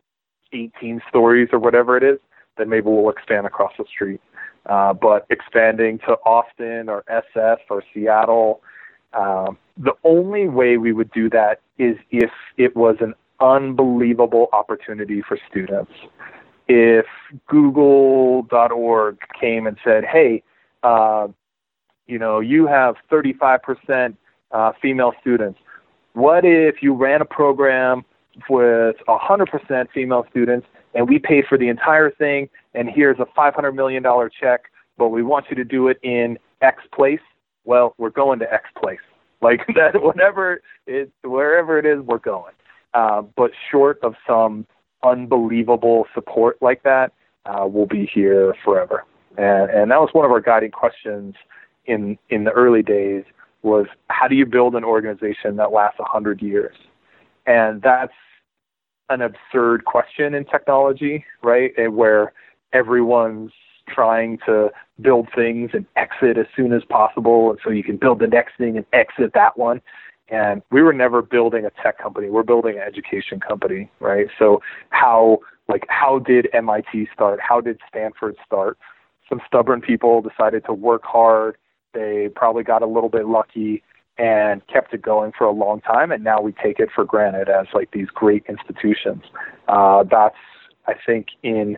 18 0.54 1.02
stories 1.10 1.50
or 1.52 1.60
whatever 1.60 1.98
it 1.98 2.04
is, 2.04 2.20
then 2.58 2.70
maybe 2.70 2.88
we'll 2.88 3.10
expand 3.10 3.46
across 3.46 3.74
the 3.78 3.86
street. 3.86 4.22
Uh, 4.66 4.94
but 4.94 5.28
expanding 5.30 6.00
to 6.00 6.14
Austin 6.26 6.90
or 6.90 7.04
SF 7.10 7.58
or 7.70 7.84
Seattle, 7.94 8.62
um, 9.14 9.58
the 9.78 9.94
only 10.04 10.48
way 10.48 10.78
we 10.78 10.92
would 10.92 11.12
do 11.12 11.30
that 11.30 11.62
is 11.78 11.98
if 12.12 12.32
it 12.58 12.76
was 12.76 12.96
an 13.02 13.14
unbelievable 13.40 14.48
opportunity 14.54 15.22
for 15.22 15.38
students. 15.50 15.92
If 16.68 17.06
Google.org 17.48 19.18
came 19.40 19.68
and 19.68 19.78
said, 19.84 20.04
hey, 20.06 20.42
uh, 20.82 21.28
you 22.08 22.20
know, 22.20 22.40
you 22.40 22.68
have 22.68 22.96
35% 23.12 24.16
uh, 24.52 24.72
female 24.82 25.14
students. 25.22 25.60
What 26.14 26.46
if 26.46 26.82
you 26.82 26.94
ran 26.94 27.22
a 27.22 27.26
program 27.26 28.06
with 28.50 28.96
100% 29.08 29.88
female 29.94 30.26
students 30.30 30.68
and 30.94 31.10
we 31.10 31.20
paid 31.20 31.46
for 31.48 31.58
the 31.58 31.68
entire 31.68 32.12
thing 32.12 32.50
and 32.74 32.90
here's 32.90 33.20
a 33.20 33.26
$500 33.38 33.74
million 33.76 34.04
check, 34.40 34.66
but 34.98 35.10
we 35.10 35.24
want 35.24 35.48
you 35.50 35.56
to 35.56 35.64
do 35.64 35.88
it 35.88 35.98
in 36.04 36.38
X 36.62 36.84
place? 36.94 37.20
Well, 37.66 37.96
we're 37.98 38.12
going 38.12 38.40
to 38.40 38.54
X 38.54 38.66
place. 38.82 39.00
Like 39.42 39.66
that, 39.76 40.02
whatever 40.02 40.62
it, 40.88 41.12
wherever 41.24 41.78
it 41.80 41.86
is, 41.86 42.00
we're 42.02 42.20
going. 42.20 42.54
Uh, 42.94 43.24
but 43.36 43.52
short 43.70 44.00
of 44.04 44.16
some 44.26 44.66
unbelievable 45.04 46.08
support 46.14 46.58
like 46.62 46.84
that, 46.84 47.12
uh, 47.46 47.66
we'll 47.68 47.86
be 47.86 48.10
here 48.12 48.56
forever. 48.64 49.04
And, 49.38 49.70
and 49.70 49.92
that 49.92 50.00
was 50.00 50.10
one 50.14 50.24
of 50.24 50.32
our 50.32 50.40
guiding 50.40 50.72
questions 50.72 51.36
in 51.88 52.18
in 52.30 52.44
the 52.44 52.52
early 52.52 52.84
days 52.84 53.24
was 53.62 53.88
how 54.10 54.28
do 54.28 54.36
you 54.36 54.46
build 54.46 54.76
an 54.76 54.84
organization 54.84 55.56
that 55.58 55.72
lasts 55.72 56.00
100 56.00 56.42
years? 56.42 56.76
And 57.48 57.82
that's 57.82 58.14
an 59.10 59.22
absurd 59.22 59.86
question 59.86 60.34
in 60.34 60.46
technology, 60.46 61.26
right? 61.44 61.72
Where 61.92 62.34
everyone's 62.74 63.52
trying 63.88 64.40
to 64.46 64.70
build 65.02 65.28
things 65.36 65.72
and 65.74 65.86
exit 65.96 66.38
as 66.38 66.48
soon 66.56 66.74
as 66.74 66.84
possible, 66.86 67.52
and 67.52 67.60
so 67.64 67.70
you 67.70 67.84
can 67.84 67.98
build 67.98 68.20
the 68.20 68.28
next 68.28 68.58
thing 68.58 68.78
and 68.78 68.86
exit 68.94 69.32
that 69.34 69.58
one. 69.58 69.82
And 70.30 70.64
we 70.72 70.82
were 70.82 70.94
never 70.94 71.22
building 71.22 71.66
a 71.66 71.72
tech 71.84 72.00
company. 72.00 72.30
We're 72.30 72.44
building 72.44 72.78
an 72.78 72.82
education 72.82 73.40
company, 73.40 73.92
right? 74.00 74.28
So 74.40 74.62
how 74.90 75.40
like 75.68 75.86
how 75.90 76.20
did 76.20 76.48
MIT 76.54 77.10
start? 77.14 77.40
How 77.42 77.62
did 77.62 77.80
Stanford 77.90 78.36
start? 78.46 78.78
Some 79.30 79.42
stubborn 79.46 79.82
people 79.82 80.22
decided 80.22 80.66
to 80.66 80.74
work 80.74 81.04
hard. 81.04 81.58
They 81.96 82.30
probably 82.36 82.64
got 82.64 82.84
a 82.84 82.86
little 82.86 83.10
bit 83.10 83.26
lucky 83.28 83.82
and 84.18 84.66
kept 84.68 84.94
it 84.94 85.02
going 85.02 85.32
for 85.36 85.46
a 85.46 85.52
long 85.52 85.82
time. 85.82 86.12
And 86.12 86.24
now 86.24 86.40
we 86.40 86.52
take 86.52 86.80
it 86.80 86.90
for 86.94 87.04
granted 87.04 87.50
as 87.50 87.66
like 87.74 87.92
these 87.92 88.08
great 88.08 88.46
institutions. 88.48 89.24
Uh, 89.68 90.04
that's 90.04 90.38
I 90.88 90.94
think 91.06 91.30
in 91.42 91.78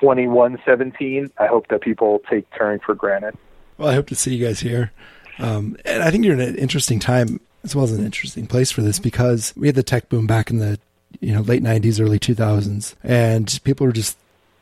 2117. 0.00 1.30
I 1.38 1.46
hope 1.46 1.68
that 1.68 1.80
people 1.80 2.20
take 2.30 2.50
Turing 2.50 2.82
for 2.82 2.94
granted. 2.94 3.36
Well, 3.78 3.88
I 3.88 3.94
hope 3.94 4.08
to 4.08 4.14
see 4.14 4.34
you 4.34 4.44
guys 4.44 4.60
here. 4.60 4.92
Um, 5.38 5.76
and 5.84 6.02
I 6.02 6.10
think 6.10 6.24
you're 6.24 6.34
in 6.34 6.40
an 6.40 6.56
interesting 6.56 7.00
time 7.00 7.40
as 7.64 7.74
well 7.74 7.84
as 7.84 7.92
an 7.92 8.04
interesting 8.04 8.46
place 8.46 8.70
for 8.70 8.82
this 8.82 8.98
because 8.98 9.54
we 9.56 9.66
had 9.68 9.74
the 9.74 9.82
tech 9.82 10.08
boom 10.08 10.26
back 10.26 10.50
in 10.50 10.58
the 10.58 10.78
you 11.20 11.32
know, 11.32 11.40
late 11.40 11.62
90s, 11.62 12.00
early 12.00 12.18
2000s. 12.18 12.94
And 13.02 13.60
people 13.64 13.86
were 13.86 13.92
just 13.92 14.16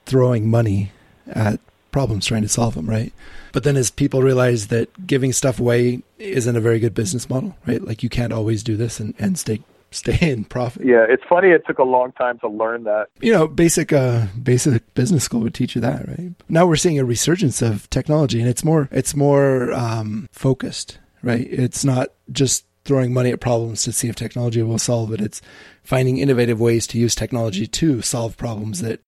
throwing 0.06 0.48
money 0.48 0.92
at 1.28 1.60
problems 1.92 2.26
trying 2.26 2.42
to 2.42 2.48
solve 2.48 2.74
them, 2.74 2.88
right? 2.88 3.12
But 3.52 3.64
then 3.64 3.76
as 3.76 3.90
people 3.90 4.22
realize 4.22 4.68
that 4.68 5.06
giving 5.06 5.32
stuff 5.32 5.60
away 5.60 6.02
isn't 6.18 6.56
a 6.56 6.60
very 6.60 6.80
good 6.80 6.94
business 6.94 7.30
model, 7.30 7.56
right? 7.66 7.82
Like 7.82 8.02
you 8.02 8.08
can't 8.08 8.32
always 8.32 8.62
do 8.62 8.76
this 8.76 8.98
and, 8.98 9.14
and 9.18 9.38
stay 9.38 9.62
stay 9.92 10.18
in 10.30 10.44
profit. 10.44 10.84
Yeah, 10.84 11.04
it's 11.08 11.22
funny 11.28 11.48
it 11.48 11.64
took 11.66 11.78
a 11.78 11.84
long 11.84 12.12
time 12.12 12.38
to 12.40 12.48
learn 12.48 12.84
that. 12.84 13.08
You 13.20 13.32
know, 13.32 13.46
basic 13.46 13.92
uh 13.92 14.26
basic 14.42 14.94
business 14.94 15.24
school 15.24 15.40
would 15.40 15.54
teach 15.54 15.74
you 15.74 15.80
that, 15.82 16.08
right? 16.08 16.32
Now 16.48 16.66
we're 16.66 16.76
seeing 16.76 16.98
a 16.98 17.04
resurgence 17.04 17.62
of 17.62 17.88
technology 17.90 18.40
and 18.40 18.48
it's 18.48 18.64
more 18.64 18.88
it's 18.90 19.14
more 19.14 19.72
um 19.72 20.28
focused, 20.32 20.98
right? 21.22 21.46
It's 21.50 21.84
not 21.84 22.08
just 22.32 22.64
throwing 22.84 23.12
money 23.12 23.30
at 23.30 23.40
problems 23.40 23.82
to 23.84 23.92
see 23.92 24.08
if 24.08 24.16
technology 24.16 24.62
will 24.62 24.78
solve 24.78 25.12
it. 25.12 25.20
It's 25.20 25.40
finding 25.84 26.18
innovative 26.18 26.60
ways 26.60 26.86
to 26.88 26.98
use 26.98 27.14
technology 27.14 27.66
to 27.66 28.02
solve 28.02 28.36
problems 28.36 28.80
that 28.80 29.00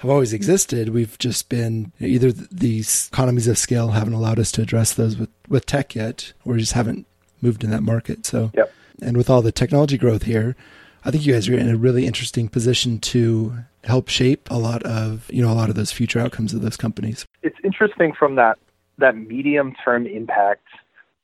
have 0.00 0.10
always 0.10 0.32
existed. 0.32 0.88
We've 0.88 1.18
just 1.18 1.50
been 1.50 1.92
either 2.00 2.32
these 2.32 3.10
economies 3.12 3.46
of 3.46 3.58
scale 3.58 3.88
haven't 3.88 4.14
allowed 4.14 4.38
us 4.38 4.50
to 4.52 4.62
address 4.62 4.94
those 4.94 5.18
with, 5.18 5.28
with 5.46 5.66
tech 5.66 5.94
yet, 5.94 6.32
or 6.42 6.54
we 6.54 6.60
just 6.60 6.72
haven't 6.72 7.06
moved 7.42 7.62
in 7.62 7.70
that 7.70 7.82
market. 7.82 8.24
So, 8.24 8.50
yep. 8.54 8.72
and 9.02 9.18
with 9.18 9.28
all 9.28 9.42
the 9.42 9.52
technology 9.52 9.98
growth 9.98 10.22
here, 10.22 10.56
I 11.04 11.10
think 11.10 11.26
you 11.26 11.34
guys 11.34 11.50
are 11.50 11.54
in 11.54 11.68
a 11.68 11.76
really 11.76 12.06
interesting 12.06 12.48
position 12.48 12.98
to 13.00 13.54
help 13.84 14.08
shape 14.08 14.50
a 14.50 14.58
lot 14.58 14.82
of 14.84 15.26
you 15.30 15.42
know 15.42 15.52
a 15.52 15.54
lot 15.54 15.68
of 15.68 15.74
those 15.74 15.92
future 15.92 16.18
outcomes 16.18 16.54
of 16.54 16.62
those 16.62 16.78
companies. 16.78 17.26
It's 17.42 17.56
interesting 17.62 18.14
from 18.14 18.36
that 18.36 18.58
that 18.96 19.16
medium 19.16 19.74
term 19.84 20.06
impact. 20.06 20.66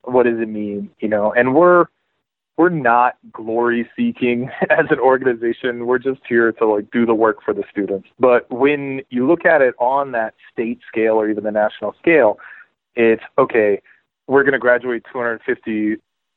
What 0.02 0.24
does 0.24 0.38
it 0.38 0.48
mean? 0.48 0.90
You 1.00 1.08
know, 1.08 1.32
and 1.32 1.54
we're 1.54 1.86
we're 2.56 2.68
not 2.70 3.16
glory 3.32 3.88
seeking 3.96 4.50
as 4.70 4.86
an 4.90 4.98
organization. 4.98 5.86
We're 5.86 5.98
just 5.98 6.20
here 6.28 6.52
to 6.52 6.66
like 6.66 6.90
do 6.90 7.04
the 7.06 7.14
work 7.14 7.42
for 7.44 7.52
the 7.52 7.64
students. 7.70 8.08
But 8.18 8.50
when 8.50 9.02
you 9.10 9.26
look 9.26 9.44
at 9.44 9.60
it 9.60 9.74
on 9.78 10.12
that 10.12 10.34
state 10.52 10.80
scale 10.88 11.14
or 11.14 11.28
even 11.28 11.44
the 11.44 11.52
national 11.52 11.94
scale, 11.98 12.38
it's 12.94 13.22
okay, 13.38 13.80
we're 14.26 14.42
going 14.42 14.54
to 14.54 14.58
graduate 14.58 15.04
250 15.12 15.96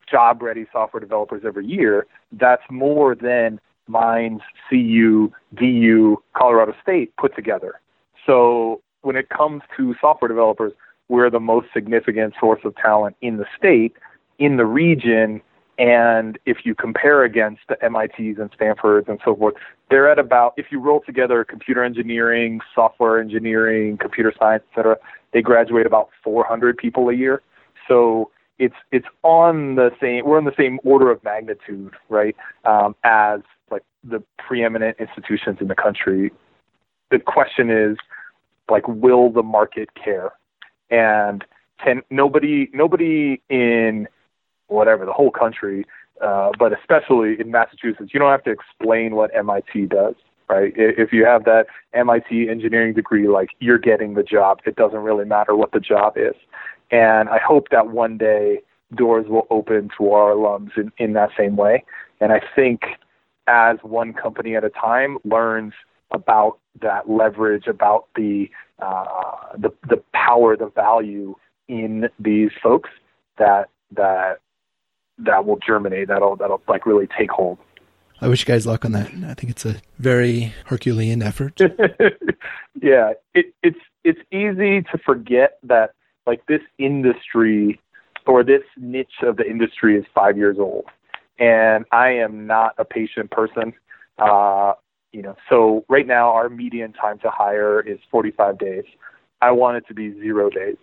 job 0.09 0.41
ready 0.41 0.65
software 0.72 0.99
developers 0.99 1.43
every 1.45 1.65
year. 1.65 2.05
That's 2.32 2.63
more 2.70 3.15
than 3.15 3.59
Mines, 3.88 4.41
CU, 4.70 5.32
DU, 5.55 6.22
Colorado 6.36 6.74
State 6.82 7.15
put 7.17 7.36
together. 7.36 7.80
So 8.26 8.82
when 9.01 9.15
it 9.15 9.30
comes 9.30 9.63
to 9.78 9.95
software 9.99 10.28
developers, 10.28 10.74
we're 11.07 11.30
the 11.30 11.39
most 11.39 11.67
significant 11.74 12.36
source 12.39 12.61
of 12.63 12.76
talent 12.76 13.15
in 13.22 13.38
the 13.38 13.45
state, 13.57 13.93
in 14.38 14.57
the 14.57 14.65
region, 14.65 15.41
and 15.80 16.38
if 16.45 16.57
you 16.65 16.75
compare 16.75 17.23
against 17.23 17.61
the 17.69 17.77
MITs 17.89 18.38
and 18.38 18.51
Stanfords 18.53 19.07
and 19.07 19.17
so 19.23 19.34
forth, 19.34 19.55
they're 19.89 20.11
at 20.11 20.19
about, 20.19 20.53
if 20.57 20.65
you 20.71 20.80
roll 20.80 20.99
together 21.05 21.45
computer 21.45 21.84
engineering, 21.84 22.59
software 22.75 23.19
engineering, 23.19 23.97
computer 23.97 24.34
science, 24.38 24.61
et 24.71 24.75
cetera, 24.75 24.97
they 25.32 25.41
graduate 25.41 25.86
about 25.86 26.09
400 26.21 26.77
people 26.77 27.07
a 27.07 27.13
year. 27.13 27.41
So 27.88 28.30
it's 28.59 28.75
it's 28.91 29.07
on 29.23 29.75
the 29.75 29.89
same 30.01 30.25
we're 30.25 30.38
in 30.38 30.43
the 30.43 30.53
same 30.57 30.80
order 30.84 31.09
of 31.09 31.23
magnitude, 31.23 31.93
right? 32.09 32.36
Um, 32.65 32.93
as 33.05 33.39
like 33.71 33.84
the 34.03 34.21
preeminent 34.38 34.97
institutions 34.99 35.59
in 35.61 35.69
the 35.69 35.75
country. 35.75 36.32
The 37.09 37.19
question 37.19 37.71
is 37.71 37.97
like, 38.69 38.86
will 38.88 39.32
the 39.32 39.43
market 39.43 39.89
care? 39.95 40.34
And 40.91 41.45
can 41.82 42.01
nobody 42.09 42.69
nobody 42.73 43.41
in 43.49 44.09
whatever, 44.70 45.05
the 45.05 45.13
whole 45.13 45.32
country, 45.32 45.86
uh, 46.22 46.51
but 46.57 46.74
especially 46.74 47.39
in 47.39 47.51
Massachusetts, 47.51 48.11
you 48.13 48.20
don't 48.20 48.32
have 48.32 48.43
to 48.43 48.51
explain 48.51 49.15
what 49.15 49.36
MIT 49.36 49.88
does, 49.88 50.15
right? 50.49 50.74
If 50.76 51.13
you 51.13 51.26
have 51.26 51.45
that 51.45 51.67
MIT 51.93 52.49
engineering 52.49 52.93
degree, 52.93 53.28
like 53.28 53.49
you're 53.59 53.78
getting 53.78 54.13
the 54.15 54.24
job. 54.24 54.59
It 54.65 54.76
doesn't 54.76 54.99
really 54.99 55.26
matter 55.26 55.55
what 55.55 55.72
the 55.72 55.80
job 55.80 56.13
is. 56.15 56.36
And 56.91 57.30
I 57.30 57.39
hope 57.39 57.70
that 57.70 57.88
one 57.88 58.17
day 58.17 58.61
doors 58.95 59.28
will 59.28 59.47
open 59.49 59.89
to 59.97 60.11
our 60.11 60.32
alums 60.32 60.78
in, 60.78 60.91
in 60.97 61.13
that 61.13 61.30
same 61.38 61.55
way. 61.55 61.84
And 62.20 62.32
I 62.32 62.41
think 62.55 62.82
as 63.47 63.78
one 63.82 64.13
company 64.13 64.55
at 64.55 64.63
a 64.63 64.70
time 64.70 65.17
learns 65.24 65.74
about 66.11 66.59
that 66.82 67.09
leverage, 67.09 67.67
about 67.67 68.07
the 68.15 68.49
uh, 68.80 69.36
the 69.57 69.70
the 69.88 70.01
power, 70.13 70.55
the 70.55 70.70
value 70.70 71.36
in 71.67 72.09
these 72.20 72.51
folks, 72.61 72.89
that 73.38 73.70
that 73.95 74.39
that 75.26 75.45
will 75.45 75.57
germinate. 75.65 76.07
That'll 76.07 76.36
that'll 76.36 76.61
like 76.67 76.86
really 76.86 77.07
take 77.17 77.32
hold. 77.32 77.57
I 78.22 78.28
wish 78.28 78.41
you 78.41 78.45
guys 78.45 78.65
luck 78.65 78.84
on 78.84 78.91
that. 78.91 79.07
I 79.07 79.34
think 79.34 79.49
it's 79.49 79.65
a 79.65 79.78
very 79.97 80.53
Herculean 80.65 81.22
effort. 81.22 81.59
yeah, 82.82 83.13
it, 83.34 83.53
it's 83.63 83.80
it's 84.03 84.20
easy 84.32 84.82
to 84.82 84.97
forget 85.05 85.59
that 85.63 85.91
like 86.28 86.45
this 86.47 86.61
industry 86.78 87.80
or 88.28 88.43
this 88.43 88.63
niche 88.78 89.24
of 89.24 89.38
the 89.38 89.45
industry 89.45 89.97
is 89.97 90.05
five 90.13 90.38
years 90.38 90.57
old, 90.59 90.86
and 91.39 91.86
I 91.91 92.09
am 92.09 92.45
not 92.45 92.76
a 92.78 92.86
patient 92.86 93.32
person. 93.32 93.74
Uh, 94.17 94.74
you 95.13 95.22
know, 95.22 95.36
so 95.49 95.86
right 95.89 96.05
now 96.05 96.30
our 96.32 96.49
median 96.49 96.93
time 96.93 97.20
to 97.20 97.30
hire 97.30 97.80
is 97.80 97.99
45 98.11 98.59
days. 98.59 98.84
I 99.41 99.51
want 99.51 99.78
it 99.78 99.88
to 99.88 99.93
be 99.93 100.11
zero 100.20 100.49
days, 100.49 100.78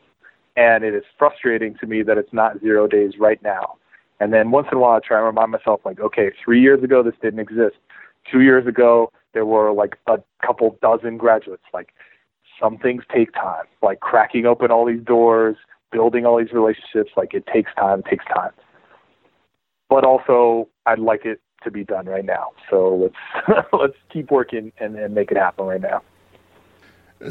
and 0.57 0.85
it 0.85 0.95
is 0.95 1.05
frustrating 1.19 1.77
to 1.81 1.87
me 1.87 2.03
that 2.03 2.17
it's 2.17 2.33
not 2.33 2.61
zero 2.61 2.87
days 2.87 3.13
right 3.19 3.41
now. 3.43 3.77
And 4.21 4.33
then 4.33 4.51
once 4.51 4.69
in 4.71 4.79
a 4.79 4.81
while, 4.81 4.97
I 4.97 5.01
try 5.07 5.19
and 5.19 5.27
remind 5.27 5.51
myself, 5.51 5.81
like, 5.85 6.01
okay, 6.01 6.31
three 6.43 6.61
years 6.61 6.83
ago, 6.83 7.03
this 7.03 7.15
didn't 7.21 7.41
exist. 7.41 7.77
Two 8.31 8.41
years 8.41 8.67
ago, 8.67 9.13
there 9.35 9.47
were 9.47 9.73
like 9.73 9.97
a 10.07 10.19
couple 10.45 10.79
dozen 10.81 11.19
graduates. 11.19 11.65
Like, 11.75 11.93
some 12.61 12.79
things 12.79 13.03
take 13.15 13.33
time, 13.35 13.65
like 13.83 14.01
cracking 14.01 14.47
open 14.47 14.71
all 14.71 14.87
these 14.87 15.03
doors, 15.03 15.57
building 15.93 16.25
all 16.25 16.39
these 16.39 16.53
relationships. 16.53 17.13
Like, 17.17 17.35
it 17.35 17.47
takes 17.53 17.71
time, 17.75 18.01
it 18.01 18.07
takes 18.07 18.25
time. 18.25 18.53
But 19.91 20.05
also, 20.05 20.69
I'd 20.87 20.99
like 20.99 21.25
it 21.25 21.41
to 21.65 21.71
be 21.71 21.85
done 21.85 22.07
right 22.07 22.25
now. 22.25 22.53
So 22.71 23.11
let's 23.49 23.67
let's 23.73 23.97
keep 24.13 24.31
working 24.31 24.73
and, 24.79 24.97
and 24.97 25.15
make 25.15 25.31
it 25.31 25.37
happen 25.37 25.67
right 25.67 25.81
now. 25.81 26.03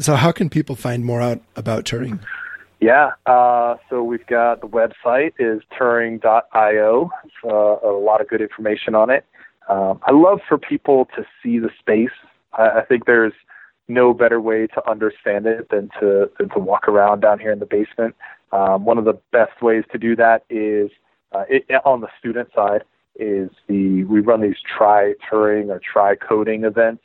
So, 0.00 0.14
how 0.14 0.32
can 0.32 0.48
people 0.48 0.76
find 0.76 1.04
more 1.04 1.20
out 1.20 1.40
about 1.54 1.84
Turing? 1.84 2.20
Yeah, 2.80 3.12
uh, 3.24 3.76
so 3.88 4.02
we've 4.02 4.26
got 4.26 4.60
the 4.60 4.68
website 4.68 5.32
is 5.38 5.62
Turing.io. 5.78 7.10
Uh, 7.42 7.48
a 7.48 7.92
lot 7.98 8.20
of 8.20 8.28
good 8.28 8.42
information 8.42 8.94
on 8.94 9.08
it. 9.08 9.24
Um, 9.68 9.98
I 10.02 10.12
love 10.12 10.40
for 10.46 10.58
people 10.58 11.06
to 11.16 11.24
see 11.42 11.58
the 11.58 11.70
space. 11.78 12.14
I, 12.52 12.80
I 12.80 12.84
think 12.84 13.06
there's 13.06 13.32
no 13.88 14.12
better 14.12 14.40
way 14.40 14.66
to 14.66 14.90
understand 14.90 15.46
it 15.46 15.68
than 15.70 15.88
to 16.00 16.30
than 16.38 16.50
to 16.50 16.58
walk 16.58 16.86
around 16.88 17.20
down 17.20 17.38
here 17.38 17.52
in 17.52 17.60
the 17.60 17.66
basement. 17.66 18.14
Um, 18.52 18.84
one 18.84 18.98
of 18.98 19.04
the 19.04 19.18
best 19.32 19.62
ways 19.62 19.84
to 19.92 19.98
do 19.98 20.14
that 20.16 20.44
is 20.50 20.90
uh, 21.32 21.44
it, 21.48 21.64
on 21.84 22.02
the 22.02 22.08
student 22.18 22.50
side 22.54 22.82
is 23.18 23.50
the 23.68 24.04
we 24.04 24.20
run 24.20 24.42
these 24.42 24.56
try 24.76 25.14
Turing 25.30 25.68
or 25.68 25.80
try 25.80 26.14
coding 26.14 26.64
events. 26.64 27.04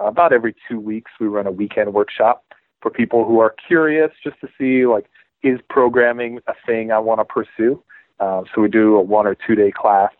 Uh, 0.00 0.06
about 0.06 0.32
every 0.32 0.54
two 0.68 0.78
weeks, 0.78 1.10
we 1.20 1.26
run 1.26 1.46
a 1.46 1.52
weekend 1.52 1.92
workshop 1.92 2.44
for 2.80 2.90
people 2.90 3.24
who 3.24 3.40
are 3.40 3.54
curious 3.66 4.10
just 4.22 4.40
to 4.40 4.48
see 4.58 4.86
like 4.86 5.06
is 5.42 5.60
programming 5.68 6.40
a 6.46 6.54
thing 6.66 6.90
I 6.90 6.98
want 6.98 7.20
to 7.20 7.24
pursue. 7.24 7.82
Uh, 8.20 8.42
so 8.52 8.62
we 8.62 8.68
do 8.68 8.96
a 8.96 9.02
one 9.02 9.26
or 9.26 9.34
two 9.34 9.54
day 9.54 9.72
class. 9.74 10.12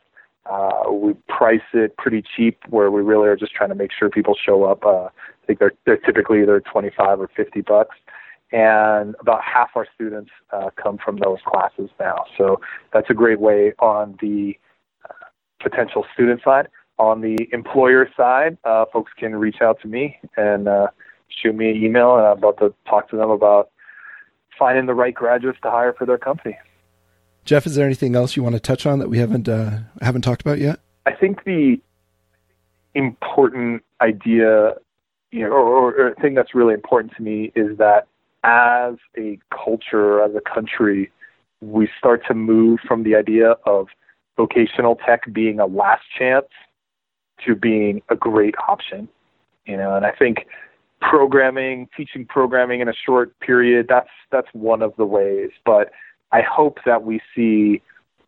Uh, 0.46 0.90
we 0.90 1.14
price 1.28 1.60
it 1.74 1.96
pretty 1.98 2.22
cheap, 2.36 2.58
where 2.70 2.90
we 2.90 3.02
really 3.02 3.28
are 3.28 3.36
just 3.36 3.52
trying 3.52 3.68
to 3.68 3.74
make 3.74 3.90
sure 3.96 4.08
people 4.08 4.34
show 4.34 4.64
up. 4.64 4.84
Uh, 4.84 5.06
I 5.06 5.46
think 5.46 5.58
they're 5.58 5.72
they're 5.84 5.98
typically 5.98 6.40
either 6.42 6.60
25 6.60 7.20
or 7.20 7.28
50 7.36 7.60
bucks, 7.62 7.96
and 8.52 9.14
about 9.20 9.42
half 9.42 9.70
our 9.74 9.86
students 9.94 10.30
uh, 10.52 10.70
come 10.82 10.98
from 11.04 11.18
those 11.18 11.38
classes 11.46 11.90
now. 12.00 12.24
So 12.38 12.60
that's 12.92 13.10
a 13.10 13.14
great 13.14 13.40
way 13.40 13.74
on 13.78 14.16
the 14.22 14.56
uh, 15.04 15.26
potential 15.60 16.06
student 16.14 16.40
side. 16.42 16.68
On 16.98 17.20
the 17.20 17.36
employer 17.52 18.08
side, 18.16 18.56
uh, 18.64 18.84
folks 18.92 19.12
can 19.18 19.36
reach 19.36 19.60
out 19.60 19.80
to 19.82 19.88
me 19.88 20.18
and 20.36 20.66
shoot 21.28 21.54
me 21.54 21.70
an 21.70 21.76
email, 21.76 22.16
and 22.16 22.26
I'm 22.26 22.38
about 22.38 22.58
to 22.58 22.74
talk 22.88 23.10
to 23.10 23.16
them 23.16 23.30
about 23.30 23.70
finding 24.58 24.86
the 24.86 24.94
right 24.94 25.14
graduates 25.14 25.58
to 25.62 25.70
hire 25.70 25.92
for 25.92 26.04
their 26.06 26.18
company. 26.18 26.58
Jeff, 27.44 27.66
is 27.66 27.76
there 27.76 27.86
anything 27.86 28.14
else 28.14 28.36
you 28.36 28.42
want 28.42 28.54
to 28.54 28.60
touch 28.60 28.84
on 28.84 28.98
that 28.98 29.08
we 29.08 29.18
haven't 29.18 29.48
uh, 29.48 29.78
haven't 30.02 30.22
talked 30.22 30.42
about 30.42 30.58
yet? 30.58 30.80
I 31.06 31.12
think 31.14 31.44
the 31.44 31.80
important 32.94 33.82
idea, 34.00 34.74
you 35.30 35.44
know, 35.44 35.52
or, 35.52 35.94
or 35.94 36.14
thing 36.20 36.34
that's 36.34 36.54
really 36.54 36.74
important 36.74 37.14
to 37.16 37.22
me 37.22 37.52
is 37.54 37.78
that 37.78 38.06
as 38.44 38.96
a 39.16 39.38
culture, 39.50 40.22
as 40.22 40.32
a 40.34 40.40
country, 40.40 41.10
we 41.60 41.88
start 41.98 42.22
to 42.28 42.34
move 42.34 42.80
from 42.86 43.02
the 43.02 43.16
idea 43.16 43.52
of 43.64 43.88
vocational 44.36 44.96
tech 44.96 45.32
being 45.32 45.58
a 45.58 45.66
last 45.66 46.02
chance 46.16 46.46
to 47.46 47.54
being 47.54 48.02
a 48.08 48.16
great 48.16 48.54
option. 48.68 49.08
You 49.64 49.76
know, 49.76 49.94
and 49.94 50.04
I 50.04 50.12
think 50.12 50.46
programming, 51.00 51.88
teaching 51.96 52.26
programming 52.26 52.80
in 52.80 52.88
a 52.88 52.94
short 53.06 53.38
period, 53.40 53.86
that's 53.88 54.10
that's 54.30 54.48
one 54.52 54.82
of 54.82 54.94
the 54.96 55.04
ways. 55.04 55.50
But 55.64 55.90
I 56.32 56.42
hope 56.42 56.78
that 56.84 57.04
we 57.04 57.20
see 57.34 57.82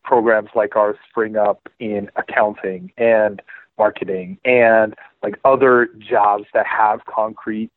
programs 0.05 0.51
like 0.55 0.77
ours 0.77 0.97
spring 1.09 1.37
up 1.37 1.69
in 1.79 2.11
accounting 2.17 2.93
and 2.97 3.43
marketing 3.79 4.39
and 4.45 4.95
like 5.23 5.39
other 5.45 5.89
jobs 5.99 6.45
that 6.55 6.67
have 6.67 7.01
concrete 7.07 7.71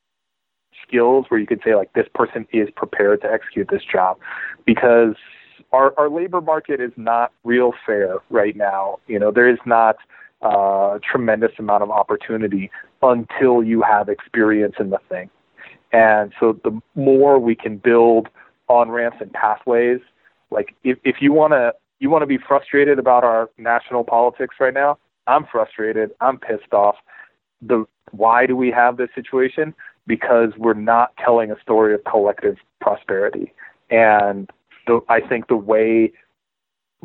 skills 0.86 1.26
where 1.30 1.40
you 1.40 1.48
could 1.48 1.62
say 1.64 1.76
like 1.76 1.94
this 1.94 2.08
person 2.14 2.46
is 2.52 2.70
prepared 2.76 3.22
to 3.22 3.32
execute 3.32 3.68
this 3.70 3.84
job 3.90 4.18
because 4.66 5.16
our, 5.72 5.94
our 5.98 6.10
labor 6.10 6.42
market 6.42 6.80
is 6.80 6.92
not 6.98 7.32
real 7.44 7.74
fair 7.86 8.18
right 8.30 8.56
now. 8.56 8.98
You 9.08 9.20
know, 9.20 9.32
there 9.32 9.50
is 9.50 9.60
not 9.66 9.96
uh, 10.44 10.96
a 10.96 11.00
tremendous 11.00 11.52
amount 11.58 11.84
of 11.84 11.90
opportunity 11.90 12.70
until 13.04 13.64
you 13.64 13.82
have 13.82 14.10
experience 14.10 14.76
in 14.80 14.90
the 14.90 15.00
thing. 15.10 15.30
And 15.92 16.34
so 16.40 16.60
the 16.64 16.82
more 16.96 17.38
we 17.38 17.56
can 17.56 17.78
build 17.78 18.30
on 18.68 18.90
ramps 18.90 19.18
and 19.20 19.32
pathways, 19.32 20.00
like 20.50 20.74
if, 20.84 20.98
if 21.04 21.18
you 21.22 21.34
want 21.34 21.54
to 21.54 21.74
you 22.00 22.10
want 22.10 22.22
to 22.24 22.28
be 22.28 22.38
frustrated 22.38 23.00
about 23.00 23.24
our 23.24 23.50
national 23.58 24.04
politics 24.04 24.56
right 24.60 24.74
now, 24.74 24.98
I'm 25.28 25.46
frustrated. 25.46 26.12
I'm 26.20 26.38
pissed 26.38 26.74
off. 26.74 26.96
The 27.62 27.86
why 28.12 28.46
do 28.46 28.56
we 28.56 28.72
have 28.72 28.98
this 28.98 29.10
situation? 29.16 29.74
Because 30.06 30.52
we're 30.58 30.74
not 30.74 31.14
telling 31.24 31.52
a 31.52 31.60
story 31.62 31.94
of 31.94 32.04
collective 32.04 32.58
prosperity. 32.82 33.54
And 33.90 34.50
the, 34.88 35.00
I 35.08 35.22
think 35.22 35.48
the 35.48 35.56
way 35.56 36.12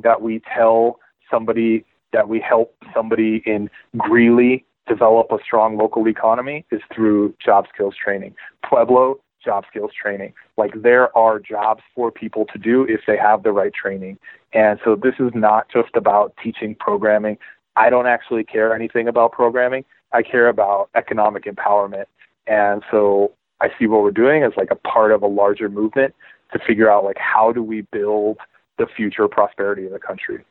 that 0.03 0.21
we 0.23 0.43
tell 0.57 0.99
somebody 1.31 1.85
that 2.13 2.29
we 2.29 2.41
help 2.41 2.75
somebody 2.95 3.43
in 3.45 3.69
Greeley 3.97 4.65
develop 4.89 5.31
a 5.31 5.39
strong 5.45 5.77
local 5.77 6.09
economy 6.09 6.65
is 6.71 6.81
through 6.95 7.35
job 7.45 7.67
skills 7.73 7.95
training. 8.03 8.35
Pueblo, 8.69 9.21
job 9.45 9.65
skills 9.69 9.91
training. 10.01 10.33
Like 10.57 10.73
there 10.83 11.17
are 11.17 11.39
jobs 11.39 11.83
for 11.95 12.11
people 12.11 12.47
to 12.53 12.59
do 12.59 12.85
if 12.89 13.01
they 13.07 13.17
have 13.17 13.43
the 13.43 13.53
right 13.53 13.73
training. 13.73 14.19
And 14.53 14.79
so 14.85 14.97
this 14.97 15.15
is 15.19 15.31
not 15.35 15.69
just 15.73 15.91
about 15.95 16.35
teaching 16.43 16.75
programming. 16.75 17.39
I 17.77 17.91
don't 17.91 18.07
actually 18.07 18.45
care 18.45 18.75
anything 18.75 19.09
about 19.09 19.33
programming. 19.33 19.85
I 20.13 20.23
care 20.23 20.49
about 20.49 20.91
economic 20.95 21.45
empowerment. 21.45 22.07
And 22.47 22.83
so 22.91 23.33
I 23.61 23.69
see 23.79 23.87
what 23.87 24.03
we're 24.03 24.11
doing 24.11 24.43
as 24.43 24.53
like 24.57 24.71
a 24.71 24.77
part 24.77 25.13
of 25.13 25.23
a 25.23 25.27
larger 25.27 25.69
movement 25.69 26.15
to 26.53 26.59
figure 26.67 26.91
out 26.91 27.05
like 27.05 27.19
how 27.19 27.53
do 27.53 27.63
we 27.63 27.83
build 27.93 28.39
the 28.79 28.87
future 28.87 29.29
prosperity 29.29 29.87
of 29.87 29.93
the 29.93 29.99
country. 29.99 30.45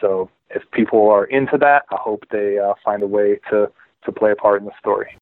So 0.00 0.30
if 0.50 0.62
people 0.72 1.08
are 1.10 1.24
into 1.24 1.58
that, 1.58 1.84
I 1.90 1.96
hope 1.98 2.24
they 2.30 2.58
uh, 2.58 2.74
find 2.84 3.02
a 3.02 3.06
way 3.06 3.38
to 3.50 3.70
to 4.04 4.12
play 4.12 4.30
a 4.30 4.36
part 4.36 4.60
in 4.60 4.66
the 4.66 4.72
story. 4.78 5.18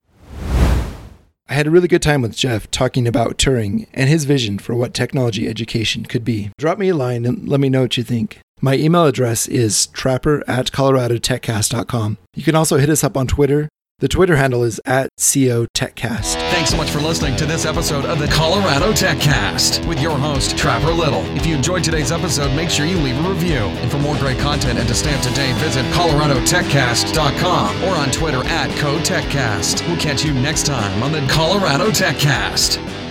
I 1.49 1.53
had 1.55 1.67
a 1.67 1.71
really 1.71 1.89
good 1.89 2.03
time 2.03 2.23
with 2.23 2.37
Jeff 2.37 2.71
talking 2.71 3.07
about 3.07 3.37
Turing 3.37 3.87
and 3.93 4.09
his 4.09 4.25
vision 4.25 4.59
for 4.59 4.75
what 4.75 4.95
technology 4.95 5.47
education 5.47 6.05
could 6.05 6.25
be. 6.25 6.51
Drop 6.59 6.79
me 6.79 6.89
a 6.89 6.95
line 6.95 7.27
and 7.27 7.49
let 7.49 7.61
me 7.61 7.69
know 7.69 7.83
what 7.83 7.97
you 7.97 8.03
think. 8.03 8.41
My 8.61 8.77
email 8.77 9.05
address 9.05 9.47
is 9.47 9.89
trapper 9.89 10.43
at 10.49 10.73
coloradotechcast.com. 10.73 12.19
You 12.35 12.43
can 12.43 12.55
also 12.55 12.79
hit 12.79 12.89
us 12.89 13.05
up 13.05 13.17
on 13.17 13.27
Twitter 13.27 13.69
the 14.05 14.09
Twitter 14.09 14.37
handle 14.37 14.65
is 14.65 14.79
at 14.85 15.09
CO 15.17 15.65
TechCast. 15.73 16.35
Thanks 16.53 16.69
so 16.69 16.77
much 16.77 16.91
for 16.91 17.01
listening 17.01 17.37
to 17.37 17.47
this 17.47 17.65
episode 17.65 18.05
of 18.05 18.19
the 18.19 18.29
Colorado 18.29 18.93
TechCast 18.93 19.89
with 19.89 19.99
your 19.99 20.19
host, 20.19 20.59
Trapper 20.59 20.93
Little. 20.93 21.23
If 21.35 21.47
you 21.47 21.55
enjoyed 21.55 21.85
today's 21.85 22.13
episode, 22.13 22.55
make 22.55 22.69
sure 22.69 22.85
you 22.85 22.99
leave 22.99 23.17
a 23.25 23.27
review. 23.27 23.55
And 23.81 23.91
for 23.91 23.97
more 23.97 24.15
great 24.17 24.39
content 24.39 24.79
and 24.79 24.87
to 24.89 24.95
stay 24.95 25.15
up 25.15 25.23
to 25.23 25.33
date, 25.33 25.55
visit 25.55 25.87
coloradotechcast.com 25.95 27.85
or 27.85 27.97
on 27.97 28.11
Twitter 28.11 28.45
at 28.45 28.69
CoTechCast. 28.73 29.89
We'll 29.89 29.97
catch 29.97 30.23
you 30.23 30.35
next 30.35 30.67
time 30.67 31.03
on 31.03 31.11
the 31.11 31.27
Colorado 31.27 31.87
TechCast. 31.87 33.04